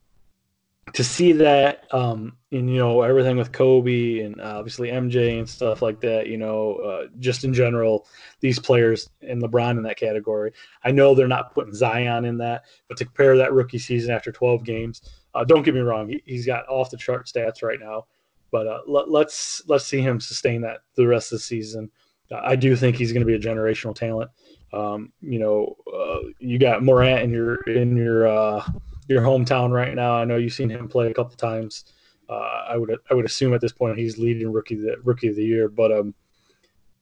to 0.92 1.04
see 1.04 1.32
that 1.32 1.86
um 1.94 2.36
and 2.52 2.68
you 2.68 2.78
know 2.78 3.02
everything 3.02 3.36
with 3.36 3.52
Kobe 3.52 4.20
and 4.20 4.40
obviously 4.40 4.88
MJ 4.88 5.38
and 5.38 5.48
stuff 5.48 5.82
like 5.82 6.00
that, 6.00 6.26
you 6.26 6.36
know, 6.36 6.74
uh, 6.76 7.06
just 7.20 7.44
in 7.44 7.54
general, 7.54 8.08
these 8.40 8.58
players 8.58 9.08
and 9.20 9.40
LeBron 9.40 9.76
in 9.76 9.82
that 9.84 9.96
category. 9.96 10.52
I 10.82 10.90
know 10.90 11.14
they're 11.14 11.28
not 11.28 11.54
putting 11.54 11.74
Zion 11.74 12.24
in 12.24 12.38
that, 12.38 12.64
but 12.88 12.96
to 12.98 13.04
compare 13.04 13.36
that 13.36 13.52
rookie 13.52 13.78
season 13.78 14.12
after 14.12 14.32
12 14.32 14.64
games, 14.64 15.02
uh, 15.34 15.44
don't 15.44 15.62
get 15.62 15.74
me 15.74 15.80
wrong, 15.80 16.08
he, 16.08 16.22
he's 16.26 16.46
got 16.46 16.68
off 16.68 16.90
the 16.90 16.96
chart 16.96 17.26
stats 17.26 17.62
right 17.62 17.78
now, 17.78 18.06
but 18.50 18.66
uh, 18.66 18.80
let, 18.88 19.08
let's 19.08 19.62
let's 19.68 19.86
see 19.86 20.00
him 20.00 20.18
sustain 20.18 20.62
that 20.62 20.80
the 20.96 21.06
rest 21.06 21.32
of 21.32 21.38
the 21.38 21.44
season. 21.44 21.90
I 22.32 22.56
do 22.56 22.76
think 22.76 22.96
he's 22.96 23.12
going 23.12 23.26
to 23.26 23.26
be 23.26 23.34
a 23.34 23.38
generational 23.38 23.94
talent. 23.94 24.30
Um, 24.72 25.12
you 25.20 25.38
know, 25.38 25.76
uh, 25.92 26.28
you 26.38 26.58
got 26.58 26.82
Morant 26.82 27.22
in 27.22 27.30
your 27.30 27.56
in 27.62 27.96
your 27.96 28.28
uh, 28.28 28.64
your 29.08 29.22
hometown 29.22 29.70
right 29.70 29.94
now. 29.94 30.14
I 30.14 30.24
know 30.24 30.36
you've 30.36 30.52
seen 30.52 30.70
him 30.70 30.88
play 30.88 31.10
a 31.10 31.14
couple 31.14 31.36
times. 31.36 31.84
Uh, 32.28 32.64
I 32.68 32.76
would 32.76 32.96
I 33.10 33.14
would 33.14 33.24
assume 33.24 33.54
at 33.54 33.60
this 33.60 33.72
point 33.72 33.98
he's 33.98 34.18
leading 34.18 34.52
rookie 34.52 34.76
the 34.76 34.96
rookie 35.02 35.28
of 35.28 35.36
the 35.36 35.44
year. 35.44 35.68
But 35.68 35.90
um, 35.90 36.14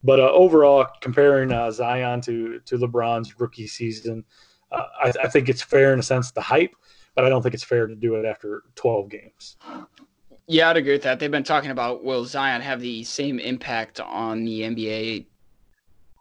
but 0.02 0.20
uh, 0.20 0.30
overall, 0.32 0.86
comparing 1.00 1.52
uh, 1.52 1.70
Zion 1.70 2.20
to 2.22 2.60
to 2.60 2.78
LeBron's 2.78 3.38
rookie 3.38 3.66
season, 3.66 4.24
uh, 4.72 4.84
I, 5.02 5.12
I 5.24 5.28
think 5.28 5.48
it's 5.48 5.62
fair 5.62 5.92
in 5.92 5.98
a 5.98 6.02
sense 6.02 6.30
the 6.30 6.40
hype, 6.40 6.74
but 7.14 7.24
I 7.24 7.28
don't 7.28 7.42
think 7.42 7.54
it's 7.54 7.64
fair 7.64 7.86
to 7.86 7.94
do 7.94 8.14
it 8.14 8.24
after 8.24 8.62
12 8.76 9.10
games. 9.10 9.56
Yeah, 10.48 10.70
I'd 10.70 10.78
agree 10.78 10.92
with 10.92 11.02
that. 11.02 11.20
They've 11.20 11.30
been 11.30 11.44
talking 11.44 11.70
about 11.70 12.02
will 12.02 12.24
Zion 12.24 12.62
have 12.62 12.80
the 12.80 13.04
same 13.04 13.38
impact 13.38 14.00
on 14.00 14.44
the 14.44 14.62
NBA 14.62 15.26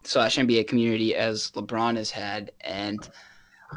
slash 0.04 0.38
NBA 0.38 0.68
community 0.68 1.16
as 1.16 1.52
LeBron 1.52 1.96
has 1.96 2.12
had, 2.12 2.52
and 2.60 3.10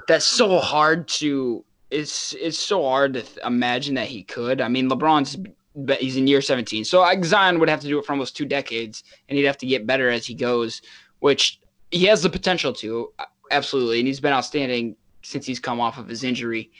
that's 0.08 0.26
so 0.26 0.58
hard 0.58 1.06
to. 1.08 1.64
It's 1.92 2.34
it's 2.34 2.58
so 2.58 2.82
hard 2.82 3.14
to 3.14 3.22
th- 3.22 3.38
imagine 3.46 3.94
that 3.94 4.08
he 4.08 4.24
could. 4.24 4.60
I 4.60 4.66
mean, 4.68 4.90
LeBron's 4.90 5.36
but 5.76 6.00
he's 6.00 6.16
in 6.16 6.26
year 6.26 6.42
17, 6.42 6.84
so 6.84 7.08
Zion 7.22 7.60
would 7.60 7.68
have 7.68 7.80
to 7.80 7.86
do 7.86 8.00
it 8.00 8.04
for 8.04 8.12
almost 8.12 8.36
two 8.36 8.44
decades, 8.44 9.04
and 9.28 9.38
he'd 9.38 9.44
have 9.44 9.58
to 9.58 9.66
get 9.66 9.86
better 9.86 10.10
as 10.10 10.26
he 10.26 10.34
goes, 10.34 10.82
which 11.20 11.60
he 11.92 12.06
has 12.06 12.24
the 12.24 12.28
potential 12.28 12.72
to 12.72 13.12
uh, 13.20 13.24
absolutely, 13.52 14.00
and 14.00 14.08
he's 14.08 14.18
been 14.18 14.32
outstanding 14.32 14.96
since 15.22 15.46
he's 15.46 15.60
come 15.60 15.80
off 15.80 15.96
of 15.96 16.08
his 16.08 16.24
injury. 16.24 16.72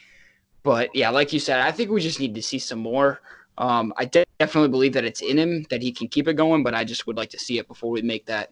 But 0.63 0.93
yeah, 0.93 1.09
like 1.09 1.31
you 1.31 1.39
said, 1.39 1.61
I 1.61 1.71
think 1.71 1.89
we 1.89 2.01
just 2.01 2.19
need 2.19 2.35
to 2.35 2.41
see 2.41 2.59
some 2.59 2.79
more. 2.79 3.21
Um, 3.57 3.93
I 3.97 4.05
de- 4.05 4.25
definitely 4.39 4.69
believe 4.69 4.93
that 4.93 5.05
it's 5.05 5.21
in 5.21 5.37
him 5.37 5.65
that 5.69 5.81
he 5.81 5.91
can 5.91 6.07
keep 6.07 6.27
it 6.27 6.33
going, 6.33 6.63
but 6.63 6.73
I 6.73 6.83
just 6.83 7.05
would 7.07 7.17
like 7.17 7.29
to 7.31 7.39
see 7.39 7.59
it 7.59 7.67
before 7.67 7.91
we 7.91 8.01
make 8.01 8.25
that. 8.25 8.51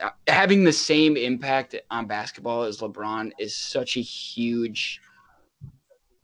Uh, 0.00 0.10
having 0.26 0.64
the 0.64 0.72
same 0.72 1.16
impact 1.16 1.76
on 1.90 2.06
basketball 2.06 2.64
as 2.64 2.78
LeBron 2.78 3.30
is 3.38 3.54
such 3.54 3.96
a 3.96 4.00
huge, 4.00 5.00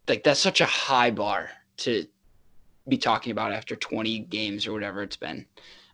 like 0.09 0.25
that's 0.25 0.41
such 0.41 0.61
a 0.61 0.67
high 0.67 1.11
bar 1.11 1.51
to 1.77 2.05
be 2.89 2.99
talking 2.99 3.31
about 3.31 3.53
after 3.53 3.77
20 3.77 4.21
games 4.21 4.67
or 4.67 4.73
whatever 4.73 5.03
it's 5.03 5.17
been. 5.17 5.47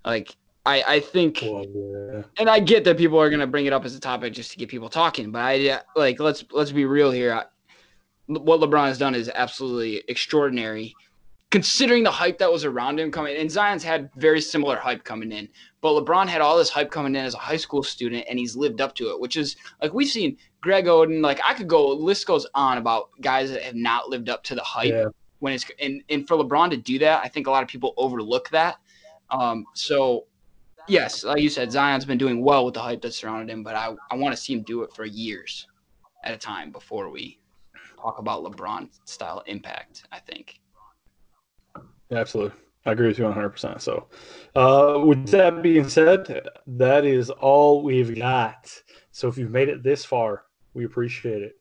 Like 0.05 0.35
I, 0.64 0.83
I 0.87 1.01
think 1.01 1.40
Well, 1.42 1.64
yeah. 1.64 2.23
and 2.38 2.51
I 2.51 2.59
get 2.59 2.83
that 2.85 2.99
people 2.99 3.21
are 3.21 3.31
gonna 3.31 3.47
bring 3.47 3.66
it 3.66 3.73
up 3.73 3.85
as 3.85 3.95
a 3.95 4.01
topic 4.01 4.33
just 4.33 4.51
to 4.51 4.57
get 4.57 4.69
people 4.69 4.88
talking, 4.88 5.31
but 5.31 5.40
I 5.40 5.81
like 5.95 6.19
let's 6.19 6.45
let's 6.51 6.73
be 6.73 6.85
real 6.85 7.11
here. 7.11 7.35
I, 7.35 7.45
what 8.27 8.61
LeBron 8.61 8.87
has 8.87 8.99
done 8.99 9.14
is 9.14 9.31
absolutely 9.33 10.03
extraordinary, 10.09 10.95
considering 11.57 12.03
the 12.03 12.11
hype 12.11 12.37
that 12.37 12.53
was 12.53 12.66
around 12.66 13.01
him 13.01 13.11
coming. 13.11 13.35
And 13.35 13.51
Zion's 13.51 13.83
had 13.83 14.11
very 14.16 14.42
similar 14.42 14.77
hype 14.77 15.05
coming 15.05 15.33
in, 15.33 15.49
but 15.81 15.92
LeBron 15.92 16.29
had 16.29 16.42
all 16.42 16.59
this 16.59 16.69
hype 16.69 16.90
coming 16.90 17.14
in 17.14 17.25
as 17.25 17.33
a 17.33 17.38
high 17.38 17.57
school 17.57 17.83
student, 17.83 18.27
and 18.29 18.38
he's 18.38 18.57
lived 18.57 18.83
up 18.83 18.95
to 18.97 19.09
it. 19.09 19.19
Which 19.19 19.38
is 19.38 19.57
like 19.81 19.95
we've 19.95 20.07
seen 20.07 20.37
Greg 20.61 20.85
Oden. 20.85 21.23
Like 21.23 21.40
I 21.42 21.55
could 21.55 21.66
go, 21.66 21.88
list 21.88 22.27
goes 22.27 22.47
on 22.55 22.77
about 22.77 23.09
guys 23.23 23.51
that 23.53 23.62
have 23.62 23.75
not 23.75 24.11
lived 24.11 24.29
up 24.29 24.45
to 24.45 24.55
the 24.55 24.61
hype 24.61 24.92
Yeah. 24.92 25.07
when 25.38 25.55
it's 25.55 25.64
and 25.81 26.03
and 26.11 26.29
for 26.29 26.37
LeBron 26.37 26.69
to 26.73 26.77
do 26.77 26.99
that, 26.99 27.25
I 27.25 27.29
think 27.29 27.47
a 27.47 27.51
lot 27.51 27.62
of 27.62 27.71
people 27.71 27.95
overlook 27.97 28.51
that. 28.51 28.77
Um, 29.31 29.64
so 29.73 30.27
yes, 30.88 31.25
like 31.25 31.40
you 31.40 31.49
said, 31.49 31.73
Zion's 31.73 32.05
been 32.05 32.19
doing 32.19 32.45
well 32.45 32.66
with 32.66 32.75
the 32.75 32.81
hype 32.83 33.01
that 33.01 33.14
surrounded 33.14 33.51
him, 33.51 33.62
but 33.62 33.75
I, 33.75 33.95
I 34.11 34.16
want 34.16 34.37
to 34.37 34.42
see 34.42 34.53
him 34.53 34.61
do 34.61 34.83
it 34.83 34.92
for 34.92 35.07
years 35.07 35.66
at 36.23 36.35
a 36.35 36.37
time 36.37 36.71
before 36.71 37.09
we 37.09 37.38
talk 37.99 38.19
about 38.19 38.45
LeBron 38.45 38.90
style 39.07 39.42
impact, 39.47 40.05
I 40.12 40.19
think. 40.19 40.61
Absolutely. 42.11 42.57
I 42.85 42.92
agree 42.92 43.09
with 43.09 43.19
you 43.19 43.25
100%. 43.25 43.81
So, 43.81 44.07
uh, 44.55 45.01
with 45.05 45.27
that 45.29 45.62
being 45.62 45.88
said, 45.88 46.49
that 46.66 47.05
is 47.05 47.31
all 47.31 47.83
we've 47.83 48.16
got. 48.16 48.73
So, 49.11 49.29
if 49.29 49.37
you've 49.37 49.51
made 49.51 49.69
it 49.69 49.83
this 49.83 50.05
far, 50.05 50.45
we 50.73 50.85
appreciate 50.85 51.42
it. 51.42 51.57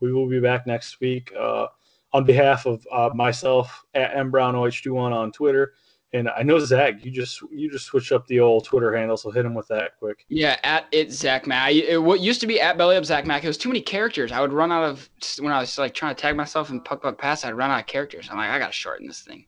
We 0.00 0.12
will 0.12 0.28
be 0.28 0.40
back 0.40 0.66
next 0.66 1.00
week. 1.00 1.32
Uh, 1.38 1.66
on 2.12 2.24
behalf 2.24 2.66
of 2.66 2.86
uh, 2.92 3.10
myself 3.14 3.84
at 3.94 4.14
mbrown0h21 4.14 5.12
on 5.12 5.32
Twitter, 5.32 5.74
and 6.14 6.28
I 6.28 6.44
know 6.44 6.60
Zach, 6.60 7.04
you 7.04 7.10
just 7.10 7.42
you 7.50 7.68
just 7.68 7.86
switched 7.86 8.12
up 8.12 8.24
the 8.28 8.38
old 8.38 8.64
Twitter 8.64 8.96
handle, 8.96 9.16
so 9.16 9.32
hit 9.32 9.44
him 9.44 9.52
with 9.52 9.66
that 9.66 9.98
quick. 9.98 10.24
Yeah, 10.28 10.56
at 10.62 10.86
it 10.92 11.10
Zach 11.10 11.44
Mac. 11.44 11.74
What 11.98 12.20
used 12.20 12.40
to 12.40 12.46
be 12.46 12.60
at 12.60 12.78
Belly 12.78 12.96
Up 12.96 13.04
Zach 13.04 13.26
Mac. 13.26 13.42
It 13.42 13.48
was 13.48 13.58
too 13.58 13.68
many 13.68 13.80
characters. 13.80 14.30
I 14.30 14.40
would 14.40 14.52
run 14.52 14.70
out 14.70 14.84
of 14.84 15.10
when 15.40 15.52
I 15.52 15.58
was 15.58 15.76
like 15.76 15.92
trying 15.92 16.14
to 16.14 16.20
tag 16.20 16.36
myself 16.36 16.70
in 16.70 16.80
puck 16.80 17.02
puck 17.02 17.18
pass. 17.18 17.44
I'd 17.44 17.54
run 17.54 17.72
out 17.72 17.80
of 17.80 17.86
characters. 17.86 18.28
I'm 18.30 18.36
like, 18.36 18.48
I 18.48 18.60
gotta 18.60 18.72
shorten 18.72 19.08
this 19.08 19.22
thing. 19.22 19.44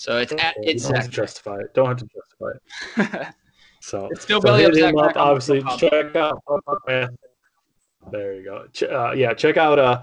So 0.00 0.16
it's 0.16 0.32
at 0.32 0.56
You 0.62 0.70
it 0.70 0.82
don't 0.82 0.96
have 0.96 1.04
to 1.04 1.10
justify 1.10 1.58
it. 1.58 1.74
Don't 1.74 1.86
have 1.86 1.98
to 1.98 2.06
justify 2.06 3.26
it. 3.26 3.34
So 3.82 4.08
It's 4.10 4.22
still 4.22 4.42
so 4.42 4.46
Belly 4.46 4.66
Up 4.66 4.74
hit 4.74 4.80
Zach 4.80 4.92
him 4.92 4.98
up. 4.98 5.16
Obviously, 5.16 5.62
check 5.78 6.14
out 6.14 6.38
Puck 6.46 6.64
Puck 6.66 6.86
Pass. 6.86 7.08
There 8.10 8.34
you 8.34 8.44
go. 8.44 8.66
Uh, 8.86 9.12
yeah, 9.12 9.32
check 9.32 9.56
out 9.56 9.78
uh, 9.78 10.02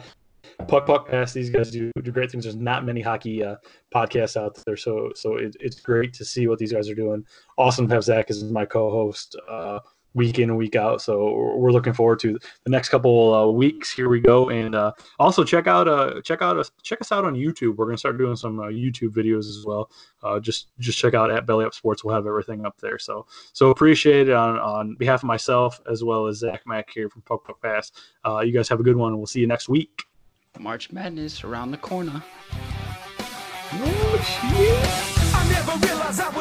Puck 0.67 0.87
Puck 0.87 1.07
Pass. 1.07 1.31
These 1.31 1.51
guys 1.51 1.69
do, 1.69 1.91
do 2.03 2.11
great 2.11 2.31
things. 2.31 2.45
There's 2.45 2.55
not 2.55 2.85
many 2.85 3.01
hockey 3.01 3.43
uh, 3.43 3.57
podcasts 3.93 4.35
out 4.35 4.59
there, 4.65 4.77
so 4.77 5.11
so 5.15 5.35
it, 5.35 5.55
it's 5.59 5.79
great 5.79 6.11
to 6.13 6.25
see 6.25 6.47
what 6.47 6.57
these 6.57 6.73
guys 6.73 6.89
are 6.89 6.95
doing. 6.95 7.23
Awesome 7.57 7.87
to 7.87 7.93
have 7.93 8.03
Zach 8.03 8.31
as 8.31 8.43
my 8.43 8.65
co-host. 8.65 9.35
Uh, 9.47 9.79
week 10.17 10.39
in 10.39 10.49
and 10.49 10.57
week 10.57 10.75
out. 10.75 11.01
So 11.01 11.55
we're 11.55 11.71
looking 11.71 11.93
forward 11.93 12.19
to 12.21 12.37
the 12.63 12.69
next 12.69 12.89
couple 12.89 13.33
uh, 13.33 13.47
weeks. 13.47 13.93
Here 13.93 14.09
we 14.09 14.19
go, 14.19 14.49
and 14.49 14.75
uh, 14.75 14.91
also 15.19 15.43
check 15.43 15.67
out 15.67 15.87
uh, 15.87 16.21
check 16.21 16.41
out 16.41 16.57
us 16.57 16.71
check 16.83 16.99
us 16.99 17.11
out 17.11 17.23
on 17.23 17.35
YouTube. 17.35 17.75
We're 17.77 17.85
gonna 17.85 17.97
start 17.97 18.17
doing 18.17 18.35
some 18.35 18.59
uh, 18.59 18.65
YouTube 18.65 19.11
videos 19.11 19.47
as 19.47 19.63
well. 19.65 19.89
Uh, 20.23 20.39
just 20.39 20.67
just 20.79 20.97
check 20.97 21.13
out 21.13 21.31
at 21.31 21.45
Belly 21.45 21.65
Up 21.65 21.73
Sports. 21.73 22.03
We'll 22.03 22.15
have 22.15 22.27
everything 22.27 22.65
up 22.65 22.77
there. 22.81 22.99
So 22.99 23.27
so 23.53 23.69
appreciate 23.69 24.27
it 24.27 24.33
on 24.33 24.57
on 24.59 24.95
behalf 24.95 25.21
of 25.21 25.27
myself 25.27 25.79
as 25.89 26.03
well 26.03 26.27
as 26.27 26.39
Zach 26.39 26.63
Mack 26.65 26.89
here 26.89 27.09
from 27.09 27.21
Puck 27.21 27.45
Puck 27.45 27.61
Pass. 27.61 27.91
Uh, 28.25 28.39
you 28.39 28.51
guys 28.51 28.67
have 28.67 28.79
a 28.79 28.83
good 28.83 28.97
one. 28.97 29.15
We'll 29.17 29.27
see 29.27 29.39
you 29.39 29.47
next 29.47 29.69
week. 29.69 30.03
March 30.59 30.91
Madness 30.91 31.43
around 31.43 31.69
the 31.69 31.77
corner. 31.77 32.23
I 35.29 35.47
never 35.51 35.85
realized 35.85 36.19
I 36.19 36.37